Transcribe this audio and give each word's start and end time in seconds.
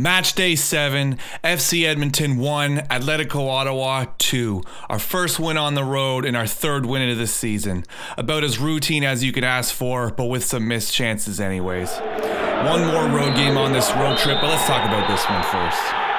Match 0.00 0.32
day 0.32 0.56
seven, 0.56 1.18
FC 1.44 1.84
Edmonton 1.84 2.38
one, 2.38 2.78
Atletico 2.88 3.46
Ottawa 3.46 4.06
two. 4.16 4.62
Our 4.88 4.98
first 4.98 5.38
win 5.38 5.58
on 5.58 5.74
the 5.74 5.84
road 5.84 6.24
and 6.24 6.38
our 6.38 6.46
third 6.46 6.86
win 6.86 7.06
of 7.10 7.18
the 7.18 7.26
season. 7.26 7.84
About 8.16 8.42
as 8.42 8.58
routine 8.58 9.04
as 9.04 9.22
you 9.22 9.30
could 9.30 9.44
ask 9.44 9.74
for, 9.74 10.10
but 10.10 10.24
with 10.24 10.42
some 10.42 10.66
missed 10.66 10.94
chances, 10.94 11.38
anyways. 11.38 11.90
One 11.98 12.86
more 12.86 13.08
road 13.08 13.36
game 13.36 13.58
on 13.58 13.74
this 13.74 13.90
road 13.92 14.16
trip, 14.16 14.40
but 14.40 14.48
let's 14.48 14.66
talk 14.66 14.88
about 14.88 15.06
this 15.06 15.22
one 15.28 15.42
first. 15.42 16.09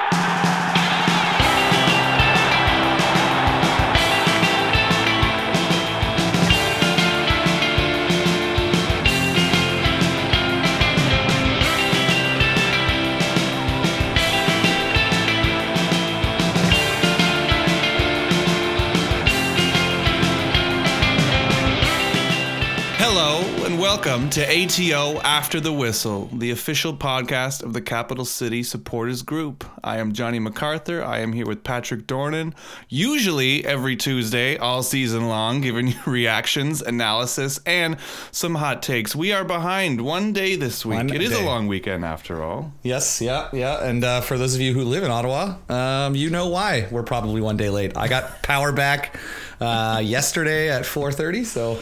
Welcome 24.12 24.28
to 24.28 24.44
ATO 24.46 25.18
After 25.22 25.58
the 25.58 25.72
Whistle, 25.72 26.28
the 26.34 26.50
official 26.50 26.94
podcast 26.94 27.62
of 27.62 27.72
the 27.72 27.80
Capital 27.80 28.26
City 28.26 28.62
Supporters 28.62 29.22
Group. 29.22 29.64
I 29.82 30.00
am 30.00 30.12
Johnny 30.12 30.38
MacArthur. 30.38 31.02
I 31.02 31.20
am 31.20 31.32
here 31.32 31.46
with 31.46 31.64
Patrick 31.64 32.06
Dornan, 32.06 32.52
usually 32.90 33.64
every 33.64 33.96
Tuesday, 33.96 34.58
all 34.58 34.82
season 34.82 35.28
long, 35.28 35.62
giving 35.62 35.86
you 35.86 35.94
reactions, 36.06 36.82
analysis, 36.82 37.58
and 37.64 37.96
some 38.32 38.56
hot 38.56 38.82
takes. 38.82 39.16
We 39.16 39.32
are 39.32 39.44
behind 39.44 40.02
one 40.02 40.34
day 40.34 40.56
this 40.56 40.84
week. 40.84 40.98
One 40.98 41.10
it 41.10 41.22
is 41.22 41.30
day. 41.30 41.42
a 41.42 41.46
long 41.46 41.66
weekend 41.66 42.04
after 42.04 42.42
all. 42.42 42.70
Yes, 42.82 43.22
yeah, 43.22 43.48
yeah. 43.54 43.82
And 43.82 44.04
uh, 44.04 44.20
for 44.20 44.36
those 44.36 44.54
of 44.54 44.60
you 44.60 44.74
who 44.74 44.84
live 44.84 45.04
in 45.04 45.10
Ottawa, 45.10 45.54
um, 45.70 46.14
you 46.14 46.28
know 46.28 46.48
why 46.48 46.86
we're 46.90 47.02
probably 47.02 47.40
one 47.40 47.56
day 47.56 47.70
late. 47.70 47.96
I 47.96 48.08
got 48.08 48.42
power 48.42 48.72
back 48.72 49.18
uh, 49.58 50.02
yesterday 50.04 50.68
at 50.68 50.82
4:30, 50.82 51.46
so 51.46 51.80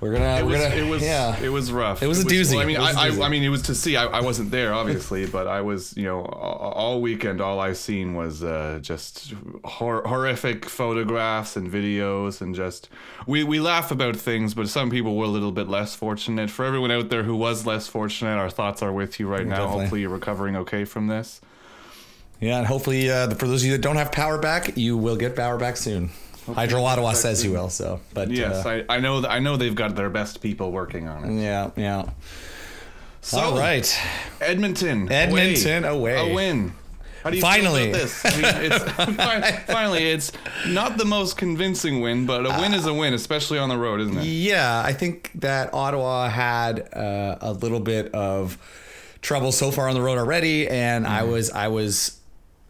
we're 0.00 0.12
gonna 0.12 0.36
It 0.38 0.44
we're 0.44 0.52
was, 0.52 0.62
gonna 0.62 0.74
it 0.76 0.88
was 0.88 1.02
yeah. 1.02 1.38
it 1.42 1.48
was 1.50 1.70
rough. 1.70 2.02
It 2.02 2.06
was 2.06 2.20
a 2.20 2.24
doozy. 2.24 2.52
well, 2.54 2.62
I 2.62 2.64
mean, 2.66 2.76
It 2.76 2.80
was 2.80 2.96
a 2.96 2.98
I, 2.98 3.24
I. 3.24 3.26
I 3.26 3.28
mean, 3.28 3.42
it 3.42 3.48
was 3.50 3.62
to 3.62 3.74
see. 3.74 3.96
I, 3.96 4.06
I 4.06 4.20
wasn't 4.22 4.50
there, 4.50 4.72
obviously, 4.72 5.26
but 5.26 5.46
I 5.46 5.60
was. 5.60 5.94
You 5.96 6.04
know, 6.04 6.20
all, 6.24 6.72
all 6.72 7.00
weekend, 7.02 7.40
all 7.40 7.60
I've 7.60 7.76
seen 7.76 8.14
was 8.14 8.42
uh, 8.42 8.78
just 8.80 9.34
hor- 9.64 10.02
horrific 10.06 10.64
photographs 10.64 11.56
and 11.56 11.70
videos, 11.70 12.40
and 12.40 12.54
just 12.54 12.88
we 13.26 13.44
we 13.44 13.60
laugh 13.60 13.90
about 13.90 14.16
things, 14.16 14.54
but 14.54 14.68
some 14.68 14.90
people 14.90 15.16
were 15.16 15.26
a 15.26 15.28
little 15.28 15.52
bit 15.52 15.68
less 15.68 15.94
fortunate. 15.94 16.50
For 16.50 16.64
everyone 16.64 16.90
out 16.90 17.10
there 17.10 17.22
who 17.24 17.36
was 17.36 17.66
less 17.66 17.86
fortunate, 17.86 18.36
our 18.38 18.50
thoughts 18.50 18.82
are 18.82 18.92
with 18.92 19.20
you 19.20 19.28
right 19.28 19.46
now. 19.46 19.56
Definitely. 19.56 19.80
Hopefully, 19.80 20.00
you're 20.00 20.10
recovering 20.10 20.56
okay 20.56 20.84
from 20.86 21.08
this. 21.08 21.40
yeah, 22.40 22.56
and 22.58 22.66
hopefully 22.66 23.10
uh, 23.10 23.28
for 23.34 23.46
those 23.46 23.62
of 23.62 23.66
you 23.66 23.72
that 23.72 23.82
don't 23.82 23.96
have 23.96 24.10
power 24.12 24.38
back, 24.38 24.76
you 24.78 24.96
will 24.96 25.16
get 25.16 25.36
power 25.36 25.58
back 25.58 25.76
soon. 25.76 26.10
Hydro 26.54 26.82
Ottawa 26.84 27.12
says 27.12 27.44
you 27.44 27.52
will. 27.52 27.68
So, 27.70 28.00
but 28.14 28.30
Yes, 28.30 28.64
uh, 28.66 28.84
I, 28.88 28.96
I 28.96 29.00
know. 29.00 29.20
th- 29.20 29.32
I 29.32 29.38
know 29.38 29.56
they've 29.56 29.74
got 29.74 29.96
their 29.96 30.10
best 30.10 30.40
people 30.40 30.72
working 30.72 31.08
on 31.08 31.24
it. 31.24 31.42
yeah, 31.42 31.70
yeah. 31.76 32.10
So, 33.22 33.38
All 33.38 33.58
right. 33.58 33.86
Edmonton. 34.40 35.10
Edmonton 35.12 35.84
away. 35.84 36.30
A 36.30 36.34
win. 36.34 36.72
How 37.22 37.28
do 37.28 37.36
you 37.36 37.42
Finally. 37.42 37.92
feel 37.92 37.96
about 37.96 38.00
this? 38.00 38.24
I 38.24 38.30
mean, 38.30 38.72
it's, 38.72 39.62
finally, 39.70 40.10
it's 40.10 40.32
not 40.68 40.96
the 40.96 41.04
most 41.04 41.36
convincing 41.36 42.00
win, 42.00 42.24
but 42.24 42.46
a 42.46 42.48
win 42.60 42.72
is 42.72 42.86
a 42.86 42.94
win, 42.94 43.12
especially 43.12 43.58
on 43.58 43.68
the 43.68 43.76
road, 43.76 44.00
isn't 44.00 44.16
it? 44.16 44.24
Yeah, 44.24 44.82
I 44.82 44.94
think 44.94 45.30
that 45.34 45.74
Ottawa 45.74 46.30
had 46.30 46.88
uh, 46.94 47.36
a 47.42 47.52
little 47.52 47.80
bit 47.80 48.14
of 48.14 48.56
trouble 49.20 49.52
so 49.52 49.70
far 49.70 49.86
on 49.86 49.94
the 49.94 50.00
road 50.00 50.16
already, 50.16 50.66
and 50.66 51.06
I 51.06 51.20
Mm-hmm. 51.20 51.30
was 51.32 51.50
I 51.50 51.68
was. 51.68 52.16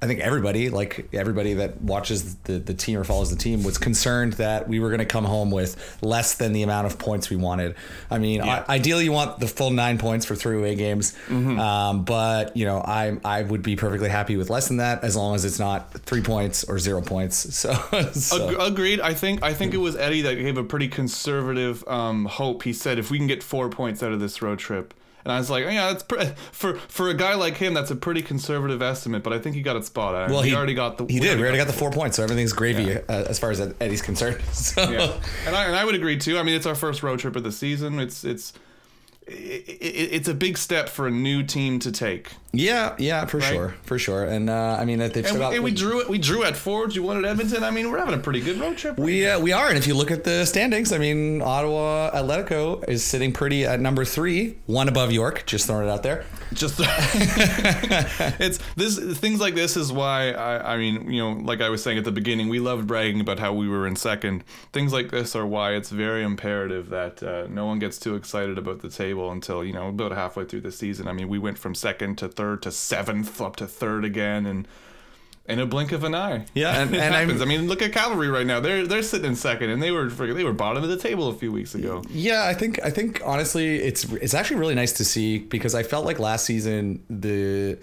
I 0.03 0.07
think 0.07 0.21
everybody, 0.21 0.71
like 0.71 1.09
everybody 1.13 1.53
that 1.55 1.83
watches 1.83 2.35
the, 2.45 2.55
the 2.55 2.73
team 2.73 2.99
or 2.99 3.05
follows 3.05 3.29
the 3.29 3.37
team, 3.37 3.63
was 3.63 3.77
concerned 3.77 4.33
that 4.35 4.67
we 4.67 4.81
were 4.81 4.89
going 4.89 5.01
to 5.01 5.05
come 5.05 5.25
home 5.27 5.51
with 5.51 5.99
less 6.01 6.37
than 6.37 6.55
the 6.55 6.63
amount 6.63 6.87
of 6.87 6.99
points 6.99 7.29
we 7.29 7.37
wanted. 7.37 7.75
I 8.11 8.19
mean, 8.19 8.43
Yeah. 8.43 8.65
I, 8.67 8.77
ideally, 8.77 9.05
you 9.05 9.13
want 9.13 9.41
the 9.41 9.47
full 9.47 9.71
nine 9.71 9.99
points 9.99 10.25
for 10.25 10.35
three 10.35 10.57
away 10.59 10.75
games, 10.75 11.13
Mm-hmm. 11.29 11.61
um, 11.61 12.05
but 12.05 12.57
you 12.57 12.65
know, 12.65 12.79
I 12.79 13.19
I 13.25 13.43
would 13.43 13.63
be 13.63 13.77
perfectly 13.77 14.09
happy 14.09 14.37
with 14.39 14.49
less 14.49 14.69
than 14.69 14.79
that 14.79 15.05
as 15.05 15.17
long 15.17 15.35
as 15.35 15.45
it's 15.45 15.59
not 15.59 15.93
three 15.93 16.23
points 16.23 16.65
or 16.65 16.79
zero 16.79 17.03
points. 17.03 17.47
So, 17.61 17.75
so 18.13 18.49
Ag- 18.49 18.73
Agreed. 18.73 19.01
I 19.01 19.13
think 19.13 19.43
I 19.43 19.53
think 19.53 19.75
it 19.75 19.79
was 19.79 19.97
Eddie 19.97 20.23
that 20.23 20.37
gave 20.37 20.57
a 20.57 20.65
pretty 20.65 20.89
conservative 20.89 21.87
um, 21.87 22.25
hope. 22.25 22.63
He 22.63 22.73
said 22.73 22.99
if 22.99 23.11
we 23.11 23.19
can 23.19 23.27
get 23.27 23.43
four 23.43 23.69
points 23.69 24.03
out 24.03 24.13
of 24.13 24.21
this 24.21 24.41
road 24.41 24.59
trip, 24.59 24.95
and 25.25 25.33
I 25.33 25.39
was 25.39 25.51
like, 25.51 25.65
yeah, 25.65 25.89
that's 25.93 26.03
pre- 26.03 26.27
for 26.53 26.77
for 26.77 27.09
a 27.09 27.15
guy 27.15 27.35
like 27.35 27.57
him, 27.57 27.75
that's 27.75 27.91
a 27.91 27.97
pretty 27.97 28.23
conservative 28.23 28.83
estimate. 28.83 29.23
But 29.23 29.33
I 29.33 29.39
think 29.39 29.57
he 29.57 29.63
got 29.63 29.77
it 29.77 29.85
spot 29.85 30.15
on. 30.15 30.31
Well, 30.31 30.43
he, 30.43 30.51
he 30.51 30.57
already 30.57 30.75
got 30.75 30.99
the. 30.99 31.07
He 31.07 31.21
did. 31.21 31.37
We 31.39 31.43
already 31.43 31.59
got 31.59 31.67
the 31.67 31.73
four 31.73 31.91
points, 31.91 32.17
so 32.17 32.23
everything's 32.23 32.53
gravy 32.53 32.85
Yeah. 32.85 33.01
uh, 33.09 33.25
as 33.29 33.39
far 33.39 33.51
as 33.51 33.61
Eddie's 33.61 34.03
concerned. 34.03 34.41
So 34.53 34.89
yeah. 34.91 35.13
and 35.47 35.57
I 35.57 35.65
and 35.67 35.75
I 35.77 35.85
would 35.85 35.95
agree 35.95 36.17
too. 36.19 36.39
I 36.39 36.43
mean, 36.43 36.55
it's 36.55 36.67
our 36.67 36.75
first 36.75 37.03
road 37.03 37.19
trip 37.19 37.35
of 37.37 37.43
the 37.43 37.53
season. 37.53 37.99
It's 37.99 38.25
it's 38.25 38.53
it, 38.53 38.59
it, 38.59 38.61
it's 39.31 40.29
a 40.29 40.35
big 40.35 40.59
step 40.59 40.89
for 40.89 41.07
a 41.07 41.11
new 41.11 41.43
team 41.43 41.79
to 41.81 41.93
take. 41.93 42.33
yeah, 42.53 42.97
yeah, 42.99 43.27
for 43.27 43.41
sure, 43.41 43.75
for 43.83 43.99
sure. 43.99 44.25
And 44.25 44.51
uh, 44.51 44.77
I 44.79 44.85
mean, 44.85 44.99
they've 44.99 45.25
And 45.25 45.39
we, 45.39 45.45
and 45.57 45.65
we 45.65 45.71
drew 45.71 46.01
it. 46.01 46.09
We 46.09 46.19
drew 46.19 46.43
at 46.43 46.57
Forge. 46.57 46.97
You 46.97 47.03
wanted 47.03 47.25
Edmonton. 47.25 47.63
I 47.63 47.71
mean, 47.71 47.91
we're 47.91 47.99
having 47.99 48.15
a 48.15 48.19
pretty 48.19 48.41
good 48.41 48.59
road 48.59 48.77
trip. 48.77 48.99
we, 48.99 49.27
uh, 49.27 49.39
we 49.39 49.53
are, 49.53 49.69
and 49.69 49.79
if 49.79 49.87
you 49.87 49.95
look 49.95 50.11
at 50.11 50.25
the 50.25 50.45
standings, 50.45 50.93
I 50.93 50.99
mean, 50.99 51.43
Ottawa 51.43 52.11
Atletico 52.11 52.87
is 52.89 53.05
sitting 53.05 53.33
pretty 53.33 53.65
at 53.65 53.81
number 53.81 54.05
three, 54.05 54.57
one 54.67 54.89
above 54.89 55.13
York. 55.13 55.47
Just 55.47 55.67
throwing 55.67 55.87
it 55.87 55.91
out 55.91 56.03
there. 56.03 56.25
Just 56.53 56.81
it's 58.41 58.59
this 58.75 58.99
things 59.19 59.41
like 59.41 59.55
this 59.55 59.77
is 59.77 59.93
why 59.93 60.33
I, 60.33 60.75
I 60.75 60.79
mean 60.79 61.09
you 61.09 61.21
know 61.21 61.31
like 61.31 61.61
I 61.61 61.69
was 61.69 61.81
saying 61.81 61.97
at 61.97 62.03
the 62.05 62.11
beginning 62.11 62.49
we 62.49 62.59
loved 62.59 62.89
bragging 62.89 63.21
about 63.21 63.39
how 63.39 63.53
we 63.53 63.69
were 63.69 63.87
in 63.87 63.95
second. 63.95 64.43
Things 64.73 64.93
like 64.93 65.13
this 65.13 65.37
are 65.37 65.47
why 65.47 65.75
it's 65.75 65.91
very 65.91 66.25
imperative 66.25 66.89
that 66.89 67.23
uh, 67.23 67.47
no 67.49 67.67
one 67.67 67.79
gets 67.79 68.01
too 68.01 68.17
excited 68.17 68.59
about 68.59 68.81
the 68.81 68.89
table 68.89 69.20
until 69.29 69.63
you 69.63 69.73
know 69.75 69.89
about 69.89 70.13
halfway 70.13 70.45
through 70.47 70.63
the 70.63 70.73
season. 70.73 71.07
I 71.07 71.13
mean 71.13 71.29
we 71.29 71.39
went 71.39 71.59
from 71.59 71.75
second 71.75 72.17
to 72.19 72.29
third 72.29 72.63
to 72.63 72.71
seventh 72.73 73.41
up 73.41 73.57
to 73.57 73.67
third 73.67 74.05
again 74.05 74.47
and. 74.47 74.67
In 75.47 75.59
a 75.59 75.67
blink 75.67 75.91
of 75.91 76.05
an 76.05 76.15
eye, 76.15 76.45
Yeah, 76.55 76.81
and- 76.81 76.95
and 76.95 77.13
I'm- 77.15 77.27
happens. 77.29 77.43
I 77.43 77.45
mean, 77.45 77.67
look 77.67 77.83
at 77.83 77.93
Cavalry 77.93 78.29
right 78.29 78.47
now. 78.47 78.61
They're 78.61 78.87
they're 78.87 79.03
sitting 79.03 79.27
in 79.27 79.35
second, 79.35 79.71
and 79.71 79.83
they 79.83 79.91
were 79.91 80.09
they 80.09 80.45
were 80.45 80.53
bottom 80.53 80.85
of 80.85 80.89
the 80.91 80.97
table 80.99 81.29
a 81.29 81.35
few 81.35 81.51
weeks 81.51 81.75
ago. 81.75 82.05
Yeah, 82.09 82.45
I 82.47 82.55
think 82.55 82.79
I 82.85 82.91
think 82.91 83.21
honestly, 83.25 83.77
it's 83.77 84.05
it's 84.05 84.35
actually 84.35 84.61
really 84.61 84.77
nice 84.77 84.93
to 84.93 85.05
see 85.05 85.39
because 85.39 85.75
I 85.75 85.83
felt 85.83 86.05
like 86.05 86.21
last 86.21 86.45
season 86.45 87.03
the 87.11 87.79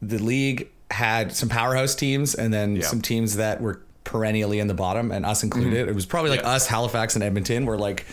the 0.00 0.18
league 0.18 0.68
had 0.90 1.32
some 1.32 1.50
powerhouse 1.50 1.94
teams 1.94 2.34
and 2.34 2.54
then 2.54 2.76
Yeah. 2.76 2.82
some 2.86 3.02
teams 3.02 3.36
that 3.36 3.60
were 3.60 3.82
perennially 4.04 4.58
in 4.58 4.66
the 4.68 4.72
bottom, 4.74 5.10
and 5.10 5.26
us 5.26 5.42
included. 5.42 5.74
Mm-hmm. 5.74 5.90
It 5.90 5.94
was 5.94 6.06
probably 6.06 6.30
like 6.30 6.42
Yeah. 6.42 6.50
us, 6.52 6.66
Halifax, 6.66 7.14
and 7.14 7.22
Edmonton 7.22 7.66
were 7.66 7.76
like 7.76 8.06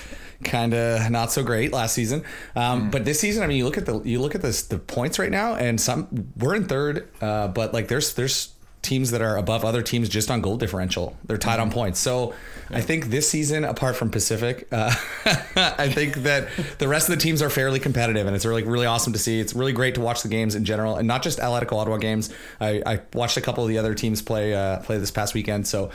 kind 0.44 0.74
of 0.74 1.10
not 1.10 1.32
so 1.32 1.44
great 1.44 1.72
last 1.72 1.94
season. 1.94 2.24
Um, 2.56 2.90
But 2.92 3.06
this 3.06 3.20
season, 3.20 3.44
I 3.44 3.48
mean, 3.48 3.58
you 3.58 3.66
look 3.66 3.78
at 3.78 3.86
the 3.86 4.02
you 4.04 4.20
look 4.22 4.36
at 4.36 4.42
this 4.42 4.64
the 4.64 4.78
points 4.78 5.20
right 5.20 5.32
now, 5.32 5.56
and 5.56 5.80
some 5.80 6.32
we're 6.38 6.56
in 6.56 6.66
third, 6.66 7.08
uh, 7.22 7.48
but 7.48 7.74
like 7.74 7.88
there's 7.88 8.14
there's 8.14 8.54
teams 8.82 9.12
that 9.12 9.22
are 9.22 9.38
above 9.38 9.64
other 9.64 9.82
teams 9.82 10.10
just 10.10 10.30
on 10.30 10.42
goal 10.42 10.58
differential. 10.58 11.16
They're 11.24 11.38
tied 11.38 11.62
on 11.62 11.72
points. 11.72 12.02
So 12.02 12.34
I 12.70 12.82
think 12.82 13.06
this 13.06 13.30
season, 13.30 13.64
apart 13.64 13.96
from 13.96 14.10
Pacific, 14.10 14.68
uh, 14.74 14.94
I 15.56 15.88
think 15.88 16.16
that 16.24 16.50
the 16.80 16.90
rest 16.90 17.08
of 17.08 17.16
the 17.16 17.22
teams 17.22 17.42
are 17.42 17.50
fairly 17.50 17.80
competitive, 17.80 18.28
and 18.28 18.36
it's 18.36 18.46
really 18.46 18.64
really 18.64 18.86
awesome 18.86 19.14
to 19.14 19.20
see. 19.20 19.40
It's 19.40 19.54
really 19.54 19.74
great 19.74 19.96
to 19.96 20.02
watch 20.02 20.22
the 20.22 20.30
games 20.30 20.54
in 20.54 20.66
general, 20.66 20.98
and 20.98 21.08
not 21.08 21.24
just 21.24 21.40
Atletico 21.40 21.78
Ottawa 21.78 21.98
games. 21.98 22.30
I, 22.60 22.84
I 22.86 23.00
watched 23.14 23.38
a 23.38 23.42
couple 23.42 23.64
of 23.64 23.70
the 23.70 23.78
other 23.78 23.96
teams 23.96 24.22
play 24.22 24.54
uh, 24.54 24.80
play 24.80 24.98
this 24.98 25.12
past 25.12 25.34
weekend. 25.34 25.68
So. 25.68 25.90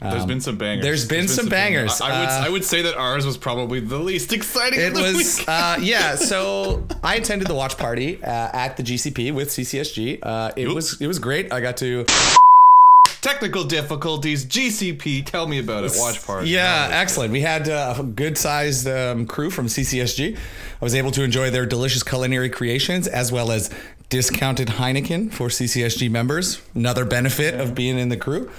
There's 0.00 0.22
um, 0.22 0.28
been 0.28 0.40
some 0.40 0.58
bangers. 0.58 0.84
There's 0.84 1.06
been 1.08 1.28
some 1.28 1.48
bangers. 1.48 2.00
I, 2.00 2.08
I 2.08 2.20
would 2.20 2.28
Uh, 2.28 2.46
I 2.46 2.48
would 2.50 2.64
say 2.64 2.82
that 2.82 2.96
ours 2.96 3.24
was 3.24 3.36
probably 3.36 3.80
the 3.80 3.98
least 3.98 4.32
exciting. 4.38 4.80
It 4.80 4.88
of 4.88 4.94
the 4.94 5.02
was, 5.02 5.38
week. 5.38 5.48
uh, 5.48 5.78
yeah. 5.82 6.16
So 6.16 6.84
I 7.02 7.16
attended 7.16 7.48
the 7.48 7.54
watch 7.54 7.78
party 7.78 8.22
uh, 8.22 8.26
at 8.52 8.76
the 8.76 8.82
GCP 8.82 9.32
with 9.32 9.48
CCSG. 9.48 10.18
Uh, 10.22 10.50
it 10.56 10.66
Oop. 10.66 10.74
was 10.74 11.00
it 11.00 11.06
was 11.06 11.18
great. 11.18 11.52
I 11.52 11.60
got 11.60 11.76
to 11.78 12.04
Technical 13.20 13.64
difficulties. 13.64 14.44
GCP. 14.44 15.24
Tell 15.24 15.46
me 15.46 15.58
about 15.58 15.84
it. 15.84 15.92
Watch 15.96 16.22
party. 16.26 16.50
yeah, 16.50 16.88
excellent. 16.92 17.32
We 17.32 17.40
had 17.40 17.70
uh, 17.70 17.94
a 17.98 18.02
good 18.02 18.36
sized 18.36 18.86
um, 18.86 19.26
crew 19.26 19.48
from 19.48 19.66
CCSG. 19.66 20.36
I 20.36 20.84
was 20.84 20.94
able 20.94 21.10
to 21.12 21.22
enjoy 21.22 21.48
their 21.48 21.64
delicious 21.64 22.02
culinary 22.02 22.50
creations 22.50 23.08
as 23.08 23.32
well 23.32 23.50
as 23.50 23.70
discounted 24.10 24.68
Heineken 24.68 25.32
for 25.32 25.48
CCSG 25.48 26.10
members. 26.10 26.60
Another 26.74 27.06
benefit 27.06 27.58
of 27.58 27.74
being 27.74 27.98
in 27.98 28.10
the 28.10 28.18
crew. 28.18 28.50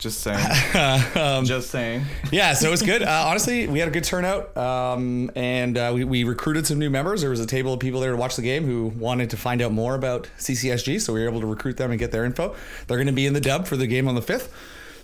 Just 0.00 0.20
saying. 0.20 0.38
Um, 1.14 1.44
Just 1.44 1.70
saying. 1.70 2.04
yeah, 2.32 2.54
so 2.54 2.68
it 2.68 2.70
was 2.70 2.82
good. 2.82 3.02
Uh, 3.02 3.24
honestly, 3.26 3.66
we 3.66 3.78
had 3.78 3.88
a 3.88 3.90
good 3.90 4.04
turnout, 4.04 4.56
um, 4.56 5.30
and 5.34 5.76
uh, 5.76 5.92
we, 5.94 6.04
we 6.04 6.24
recruited 6.24 6.66
some 6.66 6.78
new 6.78 6.88
members. 6.88 7.20
There 7.20 7.30
was 7.30 7.40
a 7.40 7.46
table 7.46 7.74
of 7.74 7.80
people 7.80 8.00
there 8.00 8.12
to 8.12 8.16
watch 8.16 8.36
the 8.36 8.42
game 8.42 8.64
who 8.64 8.86
wanted 8.86 9.30
to 9.30 9.36
find 9.36 9.60
out 9.60 9.72
more 9.72 9.94
about 9.94 10.28
CCSG, 10.38 11.00
so 11.00 11.12
we 11.12 11.20
were 11.20 11.28
able 11.28 11.40
to 11.42 11.46
recruit 11.46 11.76
them 11.76 11.90
and 11.90 11.98
get 11.98 12.12
their 12.12 12.24
info. 12.24 12.56
They're 12.86 12.96
going 12.96 13.08
to 13.08 13.12
be 13.12 13.26
in 13.26 13.34
the 13.34 13.40
dub 13.40 13.66
for 13.66 13.76
the 13.76 13.86
game 13.86 14.08
on 14.08 14.14
the 14.14 14.22
fifth. 14.22 14.52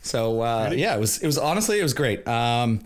So 0.00 0.40
uh, 0.40 0.72
yeah, 0.74 0.96
it 0.96 1.00
was 1.00 1.18
it 1.18 1.26
was 1.26 1.36
honestly 1.36 1.78
it 1.78 1.82
was 1.82 1.94
great. 1.94 2.26
Um, 2.26 2.80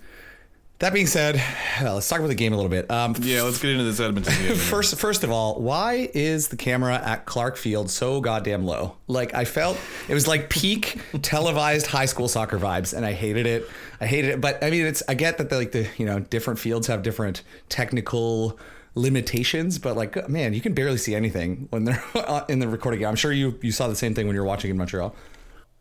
That 0.81 0.94
being 0.94 1.06
said, 1.06 1.38
well, 1.82 1.97
let's 1.97 2.09
talk 2.09 2.21
about 2.21 2.29
the 2.29 2.35
game 2.35 2.55
a 2.55 2.56
little 2.56 2.71
bit. 2.71 2.91
Um, 2.91 3.15
Yeah, 3.21 3.43
let's 3.43 3.61
get 3.61 3.73
into 3.73 3.85
this 3.85 4.00
Edmonton 4.00 4.32
game. 4.43 4.56
First, 4.56 4.97
first 4.97 5.25
of 5.25 5.31
all, 5.31 5.61
why 5.61 6.09
is 6.15 6.49
the 6.49 6.56
camera 6.56 6.94
at 6.94 7.27
Clarke 7.27 7.59
Field 7.59 7.91
so 7.91 8.23
goddamn 8.23 8.65
low? 8.65 8.97
Like 9.06 9.35
I 9.35 9.44
felt 9.44 9.79
it 10.09 10.15
was 10.15 10.27
like 10.27 10.49
peak 10.49 10.99
televised 11.23 11.87
high 11.87 12.06
school 12.06 12.29
soccer 12.29 12.59
vibes, 12.59 12.94
and 12.97 13.05
I 13.05 13.12
hated 13.12 13.44
it. 13.44 13.69
I 14.00 14.06
hated 14.06 14.31
it. 14.31 14.41
But 14.41 14.65
I 14.65 14.71
mean, 14.71 14.87
it's 14.87 15.03
I 15.06 15.12
get 15.12 15.37
that 15.37 15.50
the, 15.50 15.59
like 15.59 15.73
the 15.73 15.87
you 15.99 16.06
know 16.06 16.19
different 16.19 16.59
fields 16.59 16.87
have 16.87 17.03
different 17.03 17.43
technical 17.69 18.59
limitations, 18.94 19.79
but 19.79 19.99
like 19.99 20.31
man, 20.31 20.55
you 20.55 20.62
can 20.62 20.73
barely 20.73 20.97
see 20.97 21.15
anything 21.15 21.67
when 21.69 21.85
they're 21.85 22.03
in 22.49 22.59
the 22.59 22.69
recording. 22.69 23.05
I'm 23.05 23.17
sure 23.17 23.33
you 23.33 23.59
you 23.61 23.71
saw 23.71 23.87
the 23.87 23.97
same 23.97 24.15
thing 24.15 24.26
when 24.26 24.35
you 24.35 24.41
were 24.41 24.49
watching 24.49 24.71
in 24.71 24.79
Montreal. 24.79 25.15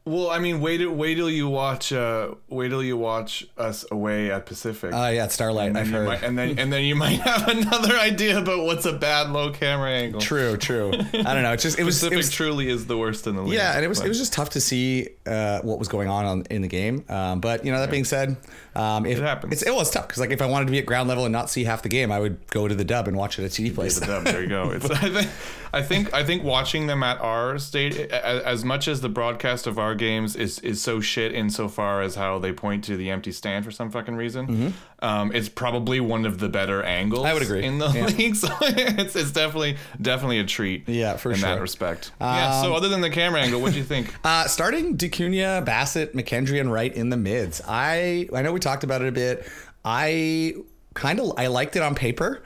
Well, 0.06 0.31
I 0.31 0.40
mean, 0.40 0.60
wait, 0.60 0.78
till- 0.80 0.92
wait 0.94 1.16
till 1.16 1.30
you 1.30 1.48
watch, 1.50 1.94
uh, 1.94 2.30
wait 2.48 2.69
till 2.69 2.81
you 2.81 2.98
watch 2.98 3.46
us 3.57 3.86
away 3.92 4.31
at 4.31 4.46
Pacific. 4.48 4.92
Oh 4.92 5.07
yeah, 5.10 5.25
it's 5.25 5.36
Starlight. 5.36 5.75
I've 5.75 5.90
heard. 5.90 6.07
might, 6.07 6.24
and 6.24 6.36
then 6.38 6.57
and 6.57 6.74
then 6.74 6.84
you 6.84 6.96
might 6.96 7.19
have 7.19 7.48
another 7.48 7.96
idea 7.96 8.40
about 8.40 8.66
what's 8.66 8.86
a 8.86 8.94
bad 8.94 9.30
low 9.30 9.51
camera 9.51 9.92
angle. 9.92 10.19
True, 10.19 10.57
true. 10.57 10.92
I 10.94 11.34
don't 11.34 11.44
know. 11.44 11.54
It's 11.54 11.62
just 11.62 11.78
it 11.78 11.84
was 11.84 11.96
Pacific 11.98 12.13
it 12.13 12.18
was 12.18 12.31
truly 12.31 12.69
is 12.69 12.88
the 12.88 12.98
worst 12.98 13.28
in 13.28 13.36
the 13.36 13.44
league. 13.44 13.54
Yeah, 13.54 13.75
and 13.75 13.86
it 13.86 13.88
was 13.88 14.00
but- 14.00 14.06
it 14.06 14.10
was 14.10 14.18
just 14.18 14.34
tough 14.34 14.50
to 14.51 14.62
see 14.62 15.10
uh, 15.28 15.60
what 15.62 15.78
was 15.78 15.88
going 15.90 16.10
on, 16.10 16.25
on 16.25 16.44
in 16.50 16.63
the 16.63 16.68
game. 16.69 17.04
Um, 17.07 17.40
but 17.40 17.63
you 17.63 17.72
know, 17.72 17.80
that 17.80 17.92
being 17.92 18.06
said, 18.06 18.38
um, 18.75 19.06
if, 19.06 19.19
It 19.19 19.24
happens. 19.24 19.54
It's, 19.54 19.63
it 19.63 19.75
was 19.75 19.92
tough 19.92 20.07
because 20.07 20.22
like 20.22 20.31
if 20.31 20.42
I 20.42 20.48
wanted 20.48 20.66
to 20.66 20.72
be 20.72 20.80
at 20.80 20.86
ground 20.88 21.07
level 21.10 21.25
and 21.25 21.34
not 21.34 21.50
see 21.52 21.66
half 21.66 21.84
the 21.84 21.90
game, 21.90 22.12
I 22.12 22.19
would 22.19 22.48
go 22.48 22.68
to 22.68 22.74
the 22.74 22.86
dub 22.86 23.07
and 23.07 23.16
watch 23.16 23.38
it 23.38 23.44
at 23.44 23.52
TD 23.52 23.75
Place. 23.75 24.00
the 24.00 24.07
dub. 24.07 24.24
There 24.24 24.42
you 24.42 24.48
go. 24.50 24.72
It's, 24.72 24.86
I 24.90 25.10
think, 25.10 25.30
I 25.71 25.81
think, 25.81 26.13
I 26.13 26.24
think 26.24 26.44
watching 26.44 26.88
them 26.88 27.04
at 27.04 27.19
our 27.21 27.57
state, 27.60 27.95
as, 28.12 28.66
much 28.66 28.88
as 28.88 29.01
the 29.01 29.10
broadcast 29.10 29.68
of 29.68 29.77
our 29.80 29.95
games 29.95 30.36
is 30.36 30.60
is 30.60 30.81
so 30.81 31.00
shit 31.00 31.33
insofar 31.33 32.01
as 32.01 32.16
how 32.16 32.39
they 32.39 32.51
point 32.51 32.83
to 32.86 32.98
the 32.98 33.10
empty 33.10 33.31
stand 33.31 33.66
for 33.66 33.71
some 33.71 33.92
fucking 33.92 34.16
reason, 34.16 34.74
um, 35.01 35.31
it's 35.33 35.50
probably 35.50 36.00
one 36.00 36.25
of 36.25 36.39
the 36.39 36.50
better 36.50 36.81
angles. 36.83 37.19
Mm-hmm. 37.21 37.30
I 37.30 37.33
would 37.33 37.44
agree. 37.44 37.63
in 37.63 37.77
the 37.77 37.89
Yeah. 37.89 38.06
league. 38.18 38.36
So 38.36 38.48
it's 38.62 39.16
it's 39.16 39.31
definitely 39.31 39.77
definitely 40.01 40.39
a 40.39 40.45
treat. 40.45 40.88
Yeah, 40.89 41.18
for 41.18 41.31
in 41.31 41.38
sure. 41.38 41.50
that 41.50 41.62
respect. 41.62 42.12
yeah. 42.19 42.62
So 42.62 42.69
Um, 42.69 42.74
other 42.75 42.89
than 42.89 43.01
the 43.01 43.10
camera 43.10 43.42
angle, 43.42 43.62
what 43.62 43.71
do 43.74 43.77
you 43.77 43.83
think? 43.86 44.13
Uh, 44.24 44.48
starting 44.48 44.98
Dacunia, 44.98 45.63
Bassett, 45.66 46.13
McKendry, 46.16 46.60
and 46.60 46.71
Wright 46.71 46.94
in 46.94 47.10
the 47.10 47.18
mids. 47.18 47.62
I 47.68 48.27
I 48.36 48.42
know 48.42 48.51
we 48.51 48.60
talked 48.60 48.83
about 48.83 49.01
it 49.01 49.07
a 49.07 49.12
bit. 49.12 49.48
I 49.86 50.56
kind 50.94 51.19
of 51.19 51.33
I 51.38 51.48
liked 51.48 51.75
it 51.75 51.81
on 51.81 51.95
paper. 51.95 52.44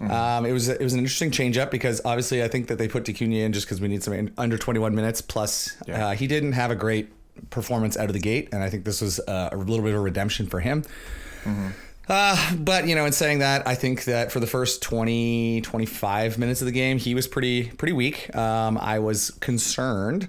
Um, 0.00 0.44
it 0.46 0.52
was 0.52 0.68
it 0.68 0.80
was 0.80 0.92
an 0.92 0.98
interesting 1.00 1.30
change 1.30 1.56
up 1.58 1.70
because 1.70 2.00
obviously 2.04 2.42
I 2.42 2.48
think 2.48 2.68
that 2.68 2.76
they 2.78 2.88
put 2.88 3.04
Dacunia 3.04 3.44
in 3.44 3.52
just 3.52 3.66
because 3.66 3.80
we 3.80 3.88
need 3.88 4.02
some 4.02 4.12
in- 4.14 4.32
under 4.36 4.58
21 4.58 4.94
minutes. 4.94 5.20
Plus, 5.20 5.76
Yeah. 5.86 6.08
uh, 6.08 6.10
he 6.14 6.26
didn't 6.26 6.52
have 6.52 6.70
a 6.70 6.74
great 6.76 7.10
performance 7.50 7.96
out 7.96 8.06
of 8.06 8.12
the 8.12 8.18
gate, 8.20 8.48
and 8.52 8.62
I 8.62 8.70
think 8.70 8.84
this 8.84 9.00
was 9.00 9.20
uh, 9.20 9.50
a 9.52 9.56
little 9.56 9.84
bit 9.84 9.92
of 9.92 9.98
a 9.98 10.00
redemption 10.00 10.46
for 10.46 10.60
him. 10.60 10.84
Uh, 12.08 12.54
but 12.56 12.86
you 12.86 12.94
know, 12.94 13.04
in 13.04 13.12
saying 13.12 13.40
that, 13.40 13.66
I 13.66 13.74
think 13.74 14.04
that 14.04 14.30
for 14.30 14.38
the 14.38 14.46
first 14.46 14.80
20, 14.82 15.60
25 15.62 16.38
minutes 16.38 16.60
of 16.60 16.66
the 16.66 16.72
game, 16.72 16.98
he 16.98 17.14
was 17.14 17.26
pretty 17.26 17.64
pretty 17.70 17.92
weak. 17.92 18.34
Um, 18.36 18.78
I 18.78 18.98
was 19.00 19.30
concerned. 19.40 20.28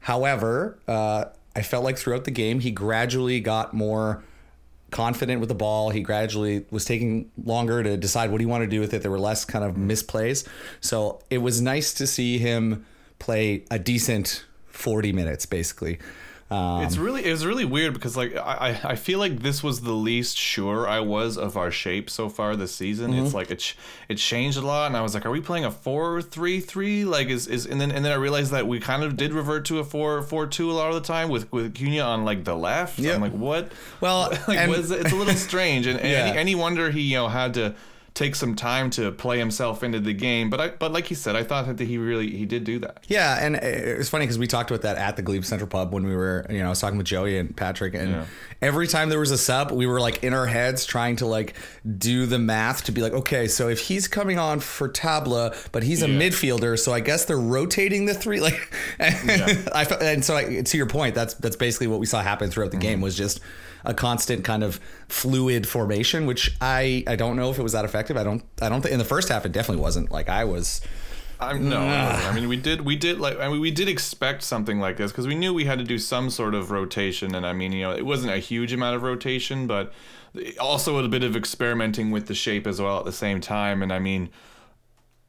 However, 0.00 0.78
uh, 0.88 1.26
I 1.54 1.62
felt 1.62 1.84
like 1.84 1.98
throughout 1.98 2.24
the 2.24 2.30
game, 2.30 2.60
he 2.60 2.70
gradually 2.70 3.40
got 3.40 3.74
more 3.74 4.22
confident 4.90 5.40
with 5.40 5.48
the 5.48 5.54
ball. 5.54 5.90
He 5.90 6.00
gradually 6.00 6.64
was 6.70 6.84
taking 6.84 7.30
longer 7.42 7.82
to 7.82 7.96
decide 7.96 8.30
what 8.30 8.40
he 8.40 8.46
wanted 8.46 8.66
to 8.66 8.70
do 8.70 8.80
with 8.80 8.94
it. 8.94 9.02
There 9.02 9.10
were 9.10 9.18
less 9.18 9.44
kind 9.44 9.64
of 9.64 9.74
misplays. 9.74 10.46
So 10.80 11.20
it 11.30 11.38
was 11.38 11.60
nice 11.60 11.92
to 11.94 12.06
see 12.06 12.38
him 12.38 12.86
play 13.18 13.64
a 13.70 13.78
decent 13.78 14.44
40 14.68 15.12
minutes, 15.12 15.46
basically. 15.46 15.98
Um, 16.50 16.82
It's 16.82 16.96
really 16.96 17.26
it 17.26 17.30
was 17.30 17.44
really 17.44 17.66
weird 17.66 17.92
because 17.92 18.16
like 18.16 18.34
I 18.36 18.80
I 18.82 18.96
feel 18.96 19.18
like 19.18 19.40
this 19.40 19.62
was 19.62 19.82
the 19.82 19.92
least 19.92 20.38
sure 20.38 20.88
I 20.88 21.00
was 21.00 21.36
of 21.36 21.58
our 21.58 21.70
shape 21.70 22.08
so 22.08 22.30
far 22.30 22.56
this 22.56 22.74
season. 22.74 23.10
Mm-hmm. 23.12 23.24
It's 23.26 23.34
like 23.34 23.50
it 23.50 23.74
it 24.08 24.16
changed 24.16 24.56
a 24.56 24.62
lot, 24.62 24.86
and 24.86 24.96
I 24.96 25.02
was 25.02 25.12
like, 25.12 25.26
are 25.26 25.30
we 25.30 25.42
playing 25.42 25.66
a 25.66 25.70
four 25.70 26.22
three 26.22 26.60
three? 26.60 27.04
Like 27.04 27.28
is 27.28 27.46
is 27.46 27.66
and 27.66 27.78
then 27.78 27.90
and 27.90 28.02
then 28.02 28.12
I 28.12 28.16
realized 28.16 28.52
that 28.52 28.66
we 28.66 28.80
kind 28.80 29.02
of 29.02 29.14
did 29.16 29.34
revert 29.34 29.66
to 29.66 29.78
a 29.78 29.84
four 29.84 30.22
four 30.22 30.46
two 30.46 30.70
a 30.70 30.72
lot 30.72 30.88
of 30.88 30.94
the 30.94 31.06
time 31.06 31.28
with 31.28 31.52
with 31.52 31.74
Cunha 31.74 32.02
on 32.06 32.24
like 32.24 32.44
the 32.44 32.56
left. 32.56 32.98
Yep. 32.98 33.14
I'm 33.16 33.20
like 33.20 33.32
what? 33.32 33.70
Well, 34.00 34.30
like 34.48 34.56
and- 34.58 34.70
was 34.70 34.90
it's 34.90 35.12
a 35.12 35.16
little 35.16 35.34
strange, 35.34 35.86
and, 35.86 36.00
and 36.00 36.08
Yeah. 36.12 36.24
any, 36.30 36.38
any 36.38 36.54
wonder 36.54 36.90
he 36.90 37.02
you 37.02 37.16
know 37.16 37.28
had 37.28 37.52
to 37.54 37.74
take 38.18 38.34
some 38.34 38.56
time 38.56 38.90
to 38.90 39.12
play 39.12 39.38
himself 39.38 39.84
into 39.84 40.00
the 40.00 40.12
game. 40.12 40.50
But 40.50 40.60
I 40.60 40.68
but 40.70 40.92
like 40.92 41.06
he 41.06 41.14
said, 41.14 41.36
I 41.36 41.44
thought 41.44 41.76
that 41.76 41.84
he 41.84 41.98
really 41.98 42.28
he 42.36 42.44
did 42.46 42.64
do 42.64 42.80
that. 42.80 43.04
Yeah, 43.06 43.38
and 43.40 43.54
it 43.56 43.96
was 43.96 44.08
funny 44.08 44.24
because 44.24 44.38
we 44.38 44.46
talked 44.48 44.70
about 44.70 44.82
that 44.82 44.96
at 44.98 45.16
the 45.16 45.22
Glebe 45.22 45.44
Central 45.44 45.68
Pub 45.68 45.92
when 45.92 46.04
we 46.04 46.14
were, 46.16 46.44
you 46.50 46.58
know, 46.58 46.66
I 46.66 46.68
was 46.70 46.80
talking 46.80 46.98
with 46.98 47.06
Joey 47.06 47.38
and 47.38 47.56
Patrick, 47.56 47.94
and 47.94 48.10
Yeah. 48.10 48.24
every 48.60 48.88
time 48.88 49.08
there 49.08 49.20
was 49.20 49.30
a 49.30 49.38
sub, 49.38 49.70
we 49.70 49.86
were 49.86 50.00
like 50.00 50.24
in 50.24 50.34
our 50.34 50.46
heads 50.46 50.84
trying 50.84 51.16
to 51.16 51.26
like 51.26 51.54
do 51.98 52.26
the 52.26 52.38
math 52.38 52.84
to 52.84 52.92
be 52.92 53.00
like, 53.02 53.12
okay, 53.12 53.46
so 53.46 53.68
if 53.68 53.78
he's 53.80 54.08
coming 54.08 54.38
on 54.38 54.58
for 54.60 54.88
Tabla, 54.88 55.56
but 55.72 55.82
he's 55.84 56.02
a 56.02 56.08
Yeah. 56.08 56.18
midfielder, 56.18 56.78
so 56.78 56.92
I 56.92 57.00
guess 57.00 57.24
they're 57.24 57.38
rotating 57.38 58.06
the 58.06 58.14
three, 58.14 58.40
like, 58.48 58.74
I 59.00 59.86
and 60.00 60.24
so 60.24 60.36
I, 60.36 60.62
to 60.62 60.76
your 60.76 60.86
point, 60.86 61.14
that's 61.14 61.34
that's 61.34 61.56
basically 61.56 61.86
what 61.86 62.00
we 62.00 62.06
saw 62.06 62.20
happen 62.22 62.50
throughout 62.50 62.70
the 62.72 62.76
Mm-hmm. 62.78 62.82
game 62.82 63.00
was 63.00 63.16
just 63.16 63.40
a 63.84 63.94
constant 63.94 64.44
kind 64.44 64.62
of 64.62 64.80
fluid 65.08 65.66
formation, 65.66 66.26
which 66.26 66.56
I 66.60 67.04
I 67.06 67.16
don't 67.16 67.36
know 67.36 67.50
if 67.50 67.58
it 67.58 67.62
was 67.62 67.72
that 67.72 67.84
effective. 67.84 68.16
I 68.16 68.24
don't 68.24 68.42
I 68.60 68.68
don't 68.68 68.82
think 68.82 68.92
in 68.92 68.98
the 68.98 69.04
first 69.04 69.28
half 69.28 69.44
it 69.46 69.52
definitely 69.52 69.82
wasn't. 69.82 70.10
Like 70.10 70.28
I 70.28 70.44
was. 70.44 70.80
I'm 71.40 71.68
no, 71.68 71.78
I 71.78 72.32
mean 72.34 72.48
we 72.48 72.56
did 72.56 72.80
we 72.80 72.96
did 72.96 73.20
like 73.20 73.38
I 73.38 73.48
mean 73.48 73.60
we 73.60 73.70
did 73.70 73.88
expect 73.88 74.42
something 74.42 74.80
like 74.80 74.96
this 74.96 75.12
because 75.12 75.28
we 75.28 75.36
knew 75.36 75.54
we 75.54 75.66
had 75.66 75.78
to 75.78 75.84
do 75.84 75.96
some 75.98 76.30
sort 76.30 76.52
of 76.52 76.72
rotation 76.72 77.34
and 77.34 77.46
I 77.46 77.52
mean 77.52 77.70
you 77.70 77.82
know 77.82 77.92
it 77.92 78.04
wasn't 78.04 78.32
a 78.32 78.38
huge 78.38 78.72
amount 78.72 78.96
of 78.96 79.02
rotation 79.02 79.68
but 79.68 79.92
also 80.58 80.98
a 80.98 81.08
bit 81.08 81.22
of 81.22 81.36
experimenting 81.36 82.10
with 82.10 82.26
the 82.26 82.34
shape 82.34 82.66
as 82.66 82.80
well 82.80 82.98
at 82.98 83.04
the 83.04 83.12
same 83.12 83.40
time 83.40 83.84
and 83.84 83.92
I 83.92 84.00
mean 84.00 84.30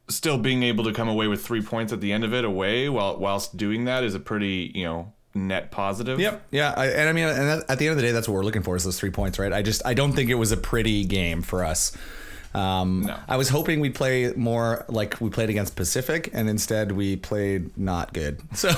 still 0.08 0.36
being 0.36 0.64
able 0.64 0.82
to 0.82 0.92
come 0.92 1.08
away 1.08 1.28
with 1.28 1.44
three 1.44 1.62
points 1.62 1.92
at 1.92 2.00
the 2.00 2.12
end 2.12 2.24
of 2.24 2.34
it 2.34 2.44
away 2.44 2.88
while 2.88 3.16
whilst 3.16 3.56
doing 3.56 3.84
that 3.84 4.02
is 4.02 4.16
a 4.16 4.20
pretty 4.20 4.72
you 4.74 4.82
know 4.82 5.12
net 5.34 5.70
positive. 5.70 6.18
Yep. 6.18 6.42
Yeah. 6.50 6.74
I, 6.76 6.86
and 6.86 7.08
I 7.08 7.12
mean, 7.12 7.24
and 7.24 7.64
at 7.68 7.78
the 7.78 7.86
end 7.86 7.92
of 7.92 7.96
the 7.96 8.02
day, 8.02 8.12
that's 8.12 8.28
what 8.28 8.34
we're 8.34 8.44
looking 8.44 8.62
for 8.62 8.76
is 8.76 8.84
those 8.84 8.98
three 8.98 9.10
points, 9.10 9.38
right? 9.38 9.52
I 9.52 9.62
just, 9.62 9.84
I 9.86 9.94
don't 9.94 10.12
think 10.12 10.30
it 10.30 10.34
was 10.34 10.52
a 10.52 10.56
pretty 10.56 11.04
game 11.04 11.42
for 11.42 11.64
us. 11.64 11.96
Um, 12.54 13.02
No. 13.06 13.16
I 13.28 13.36
was 13.36 13.48
hoping 13.48 13.80
we'd 13.80 13.94
play 13.94 14.32
more 14.34 14.84
like 14.88 15.20
we 15.20 15.30
played 15.30 15.50
against 15.50 15.76
Pacific, 15.76 16.30
and 16.32 16.48
instead 16.48 16.92
we 16.92 17.16
played 17.16 17.76
not 17.78 18.12
good. 18.12 18.40
So, 18.54 18.68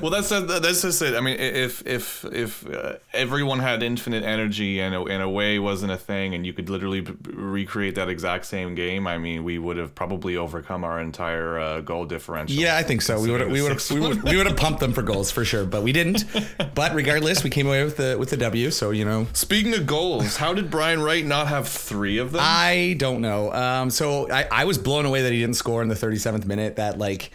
well 0.00 0.10
that's 0.10 0.30
that's 0.30 0.82
just 0.82 1.00
it 1.02 1.14
i 1.14 1.20
mean 1.20 1.38
if 1.38 1.86
if 1.86 2.24
if 2.24 2.66
uh, 2.68 2.94
everyone 3.12 3.60
had 3.60 3.82
infinite 3.82 4.24
energy 4.24 4.80
and 4.80 4.94
in 4.94 5.00
a, 5.00 5.04
and 5.04 5.22
away 5.22 5.58
wasn't 5.60 5.92
a 5.92 5.96
thing 5.96 6.34
and 6.34 6.44
you 6.44 6.52
could 6.52 6.68
literally 6.68 7.02
b- 7.02 7.14
recreate 7.32 7.94
that 7.94 8.08
exact 8.08 8.46
same 8.46 8.74
game 8.74 9.06
i 9.06 9.16
mean 9.18 9.44
we 9.44 9.58
would 9.58 9.76
have 9.76 9.94
probably 9.94 10.36
overcome 10.36 10.82
our 10.82 11.00
entire 11.00 11.58
uh, 11.58 11.80
goal 11.82 12.04
differential 12.04 12.56
yeah, 12.60 12.76
I 12.76 12.82
think 12.82 13.02
so. 13.02 13.20
We 13.20 13.30
would, 13.30 13.48
we 13.50 13.62
would, 13.62 13.80
we 13.90 14.00
would, 14.00 14.22
we 14.24 14.36
would 14.36 14.46
have 14.46 14.56
pumped 14.56 14.80
them 14.80 14.92
for 14.92 15.02
goals 15.02 15.30
for 15.30 15.44
sure, 15.44 15.64
but 15.64 15.82
we 15.82 15.92
didn't. 15.92 16.24
But 16.74 16.94
regardless, 16.94 17.44
we 17.44 17.50
came 17.50 17.66
away 17.66 17.84
with 17.84 17.96
the 17.98 18.16
with 18.18 18.30
the 18.30 18.36
W. 18.36 18.70
So 18.70 18.90
you 18.90 19.04
know, 19.04 19.26
speaking 19.34 19.74
of 19.74 19.86
goals 19.86 20.36
how 20.36 20.54
did 20.54 20.70
brian 20.70 21.00
wright 21.02 21.24
not 21.24 21.46
have 21.48 21.68
three 21.68 22.18
of 22.18 22.32
them 22.32 22.40
I 22.42 22.94
don't 23.02 23.20
know. 23.20 23.52
Um, 23.52 23.90
so 23.90 24.30
I, 24.30 24.46
I 24.50 24.64
was 24.64 24.78
blown 24.78 25.04
away 25.04 25.22
that 25.22 25.32
he 25.32 25.40
didn't 25.40 25.56
score 25.56 25.82
in 25.82 25.88
the 25.88 25.94
37th 25.94 26.46
minute. 26.46 26.76
That 26.76 26.98
like 26.98 27.32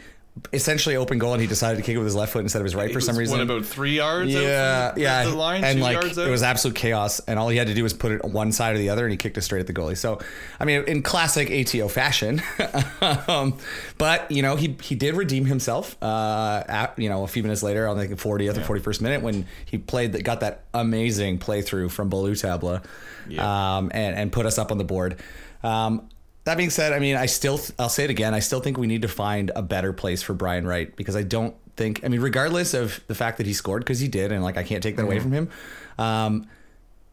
essentially 0.54 0.96
open 0.96 1.18
goal, 1.18 1.34
and 1.34 1.42
he 1.42 1.48
decided 1.48 1.78
to 1.78 1.82
kick 1.82 1.96
it 1.96 1.98
with 1.98 2.06
his 2.06 2.16
left 2.16 2.32
foot 2.32 2.42
instead 2.42 2.60
of 2.60 2.66
his 2.66 2.76
right 2.76 2.92
It 2.92 2.94
for 2.94 3.02
some 3.02 3.18
reason. 3.18 3.40
What 3.40 3.44
about 3.44 3.66
three 3.66 3.96
yards? 3.96 4.32
Yeah, 4.32 4.92
from 4.92 5.02
yeah, 5.02 5.24
The 5.24 5.36
line, 5.36 5.64
and 5.64 5.82
like 5.82 5.98
it 6.16 6.30
was 6.30 6.44
absolute 6.44 6.76
chaos, 6.76 7.20
and 7.22 7.40
all 7.40 7.50
he 7.50 7.58
had 7.58 7.66
to 7.68 7.74
do 7.74 7.82
was 7.82 7.94
put 7.94 8.12
it 8.12 8.24
on 8.24 8.34
one 8.34 8.52
side 8.52 8.76
or 8.76 8.78
the 8.78 8.90
other, 8.90 9.04
and 9.04 9.12
he 9.12 9.18
kicked 9.18 9.38
it 9.38 9.42
straight 9.42 9.62
at 9.62 9.68
the 9.68 9.74
goalie. 9.74 9.98
So, 9.98 10.20
I 10.60 10.66
mean, 10.66 10.84
in 10.84 11.02
classic 11.02 11.50
ATO 11.50 11.88
fashion, 11.88 12.42
um, 13.28 13.58
but 13.98 14.30
you 14.32 14.42
know, 14.44 14.56
he 14.56 14.78
he 14.82 14.94
did 14.96 15.16
redeem 15.16 15.46
himself. 15.46 15.98
Uh, 16.04 16.64
at, 16.68 16.98
you 17.00 17.10
know, 17.10 17.24
a 17.24 17.28
few 17.28 17.42
minutes 17.42 17.64
later, 17.64 17.88
on 17.88 17.98
like 17.98 18.10
the 18.10 18.16
40th 18.16 18.58
or 18.70 18.80
41st 18.80 19.02
minute, 19.02 19.22
when 19.24 19.48
he 19.66 19.80
played 19.80 20.14
that, 20.14 20.24
got 20.24 20.42
that 20.42 20.62
amazing 20.74 21.40
playthrough 21.40 21.90
from 21.90 22.10
Ballou 22.10 22.34
Tabla, 22.34 22.84
Yeah. 23.28 23.78
um, 23.78 23.90
and 23.94 24.16
and 24.16 24.32
put 24.32 24.46
us 24.46 24.58
up 24.60 24.72
on 24.72 24.78
the 24.78 24.84
board. 24.86 25.20
Um, 25.64 26.10
that 26.44 26.58
being 26.58 26.70
said, 26.70 26.94
I 26.94 27.00
mean, 27.00 27.16
I 27.16 27.26
still, 27.26 27.60
I'll 27.78 27.90
say 27.90 28.06
it 28.06 28.10
again. 28.10 28.34
I 28.34 28.40
still 28.40 28.62
think 28.62 28.78
we 28.78 28.88
need 28.88 29.02
to 29.02 29.08
find 29.08 29.52
a 29.56 29.62
better 29.62 29.92
place 29.92 30.22
for 30.22 30.34
Brian 30.34 30.66
Wright 30.66 30.96
because 30.96 31.16
I 31.16 31.24
don't 31.24 31.56
think, 31.76 32.06
I 32.06 32.08
mean, 32.08 32.22
regardless 32.22 32.74
of 32.74 33.02
the 33.08 33.16
fact 33.16 33.38
that 33.38 33.46
he 33.46 33.54
scored 33.54 33.82
because 33.82 34.00
he 34.00 34.08
did, 34.08 34.32
and 34.32 34.44
like 34.44 34.58
I 34.58 34.64
can't 34.64 34.82
take 34.82 34.96
that 34.96 35.04
away 35.04 35.20
from 35.20 35.34
him. 35.34 35.50
Um, 35.98 36.48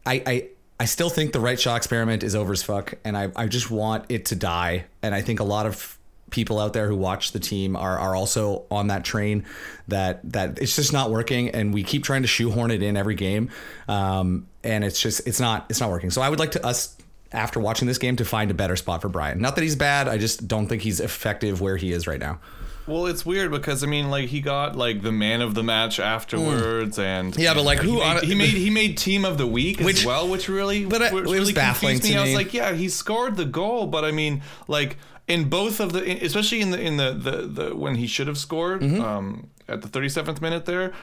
I, 0.05 0.23
I, 0.25 0.49
I 0.79 0.85
still 0.85 1.09
think 1.09 1.33
the 1.33 1.39
right 1.39 1.59
shot 1.59 1.75
experiment 1.75 2.23
is 2.23 2.35
over 2.35 2.53
as 2.53 2.63
fuck, 2.63 2.93
and 3.03 3.17
I, 3.17 3.31
I 3.35 3.47
just 3.47 3.69
want 3.69 4.05
it 4.09 4.25
to 4.27 4.35
die. 4.35 4.85
And 5.01 5.13
I 5.13 5.21
think 5.21 5.39
a 5.39 5.43
lot 5.43 5.65
of 5.65 5.97
people 6.31 6.59
out 6.59 6.73
there 6.73 6.87
who 6.87 6.95
watch 6.95 7.31
the 7.31 7.39
team 7.39 7.75
are, 7.75 7.97
are 7.97 8.15
also 8.15 8.65
on 8.71 8.87
that 8.87 9.03
train 9.03 9.45
that 9.87 10.19
that 10.31 10.59
it's 10.59 10.75
just 10.75 10.93
not 10.93 11.11
working, 11.11 11.49
and 11.49 11.73
we 11.73 11.83
keep 11.83 12.03
trying 12.03 12.21
to 12.23 12.27
shoehorn 12.27 12.71
it 12.71 12.83
in 12.83 12.97
every 12.97 13.15
game, 13.15 13.49
um, 13.87 14.47
and 14.63 14.83
it's 14.83 15.01
just 15.01 15.25
it's 15.27 15.39
not 15.39 15.65
it's 15.69 15.79
not 15.79 15.89
working. 15.89 16.09
So 16.09 16.21
I 16.21 16.29
would 16.29 16.39
like 16.39 16.51
to 16.51 16.65
us 16.65 16.94
after 17.35 17.59
watching 17.59 17.87
this 17.87 17.97
game 17.97 18.15
to 18.15 18.25
find 18.25 18.49
a 18.49 18.53
better 18.53 18.75
spot 18.75 19.01
for 19.01 19.09
Brian. 19.09 19.39
Not 19.39 19.55
that 19.55 19.61
he's 19.61 19.75
bad, 19.75 20.07
I 20.07 20.17
just 20.17 20.47
don't 20.47 20.67
think 20.67 20.81
he's 20.81 20.99
effective 20.99 21.61
where 21.61 21.77
he 21.77 21.91
is 21.91 22.07
right 22.07 22.19
now. 22.19 22.39
Well, 22.87 23.07
it's 23.07 23.25
weird 23.25 23.49
because 23.49 23.83
I 23.83 23.87
mean, 23.87 24.11
like 24.11 24.29
he 24.29 24.41
got 24.41 24.75
like 24.75 25.01
the 25.01 25.11
man 25.11 25.41
of 25.41 25.55
the 25.55 25.63
match 25.63 25.99
afterwards, 25.99 26.99
and 26.99 27.33
Hmm. 27.33 27.41
Yeah, 27.41 27.53
but, 27.55 27.63
like, 27.63 27.79
he 27.81 27.87
who 27.89 27.95
made, 27.95 28.03
on- 28.03 28.23
he 28.23 28.35
made 28.35 28.49
he 28.49 28.69
made 28.69 28.97
team 28.97 29.25
of 29.25 29.37
the 29.37 29.47
week 29.47 29.79
Which- 29.79 29.99
as 30.01 30.05
well, 30.05 30.27
which 30.27 30.47
really 30.49 30.85
But, 30.85 31.01
uh, 31.01 31.09
which 31.09 31.23
it 31.25 31.29
was 31.29 31.39
really 31.39 31.53
baffling 31.53 31.95
confused 31.99 32.13
to 32.13 32.13
me. 32.13 32.19
I 32.19 32.23
was 32.23 32.35
like, 32.35 32.53
yeah, 32.53 32.73
he 32.73 32.87
scored 32.89 33.37
the 33.37 33.45
goal, 33.45 33.87
but 33.87 34.05
I 34.05 34.11
mean, 34.11 34.43
like 34.67 34.97
in 35.27 35.49
both 35.49 35.79
of 35.79 35.93
the, 35.93 36.23
especially 36.23 36.61
in 36.61 36.69
the 36.69 36.79
in 36.79 36.97
the 36.97 37.11
the, 37.13 37.31
the 37.47 37.75
when 37.75 37.95
he 37.95 38.05
should 38.05 38.27
have 38.27 38.37
scored 38.37 38.81
Mm-hmm. 38.81 39.01
um, 39.01 39.47
at 39.67 39.81
the 39.81 39.87
37th 39.87 40.39
minute 40.41 40.65
there. 40.65 40.93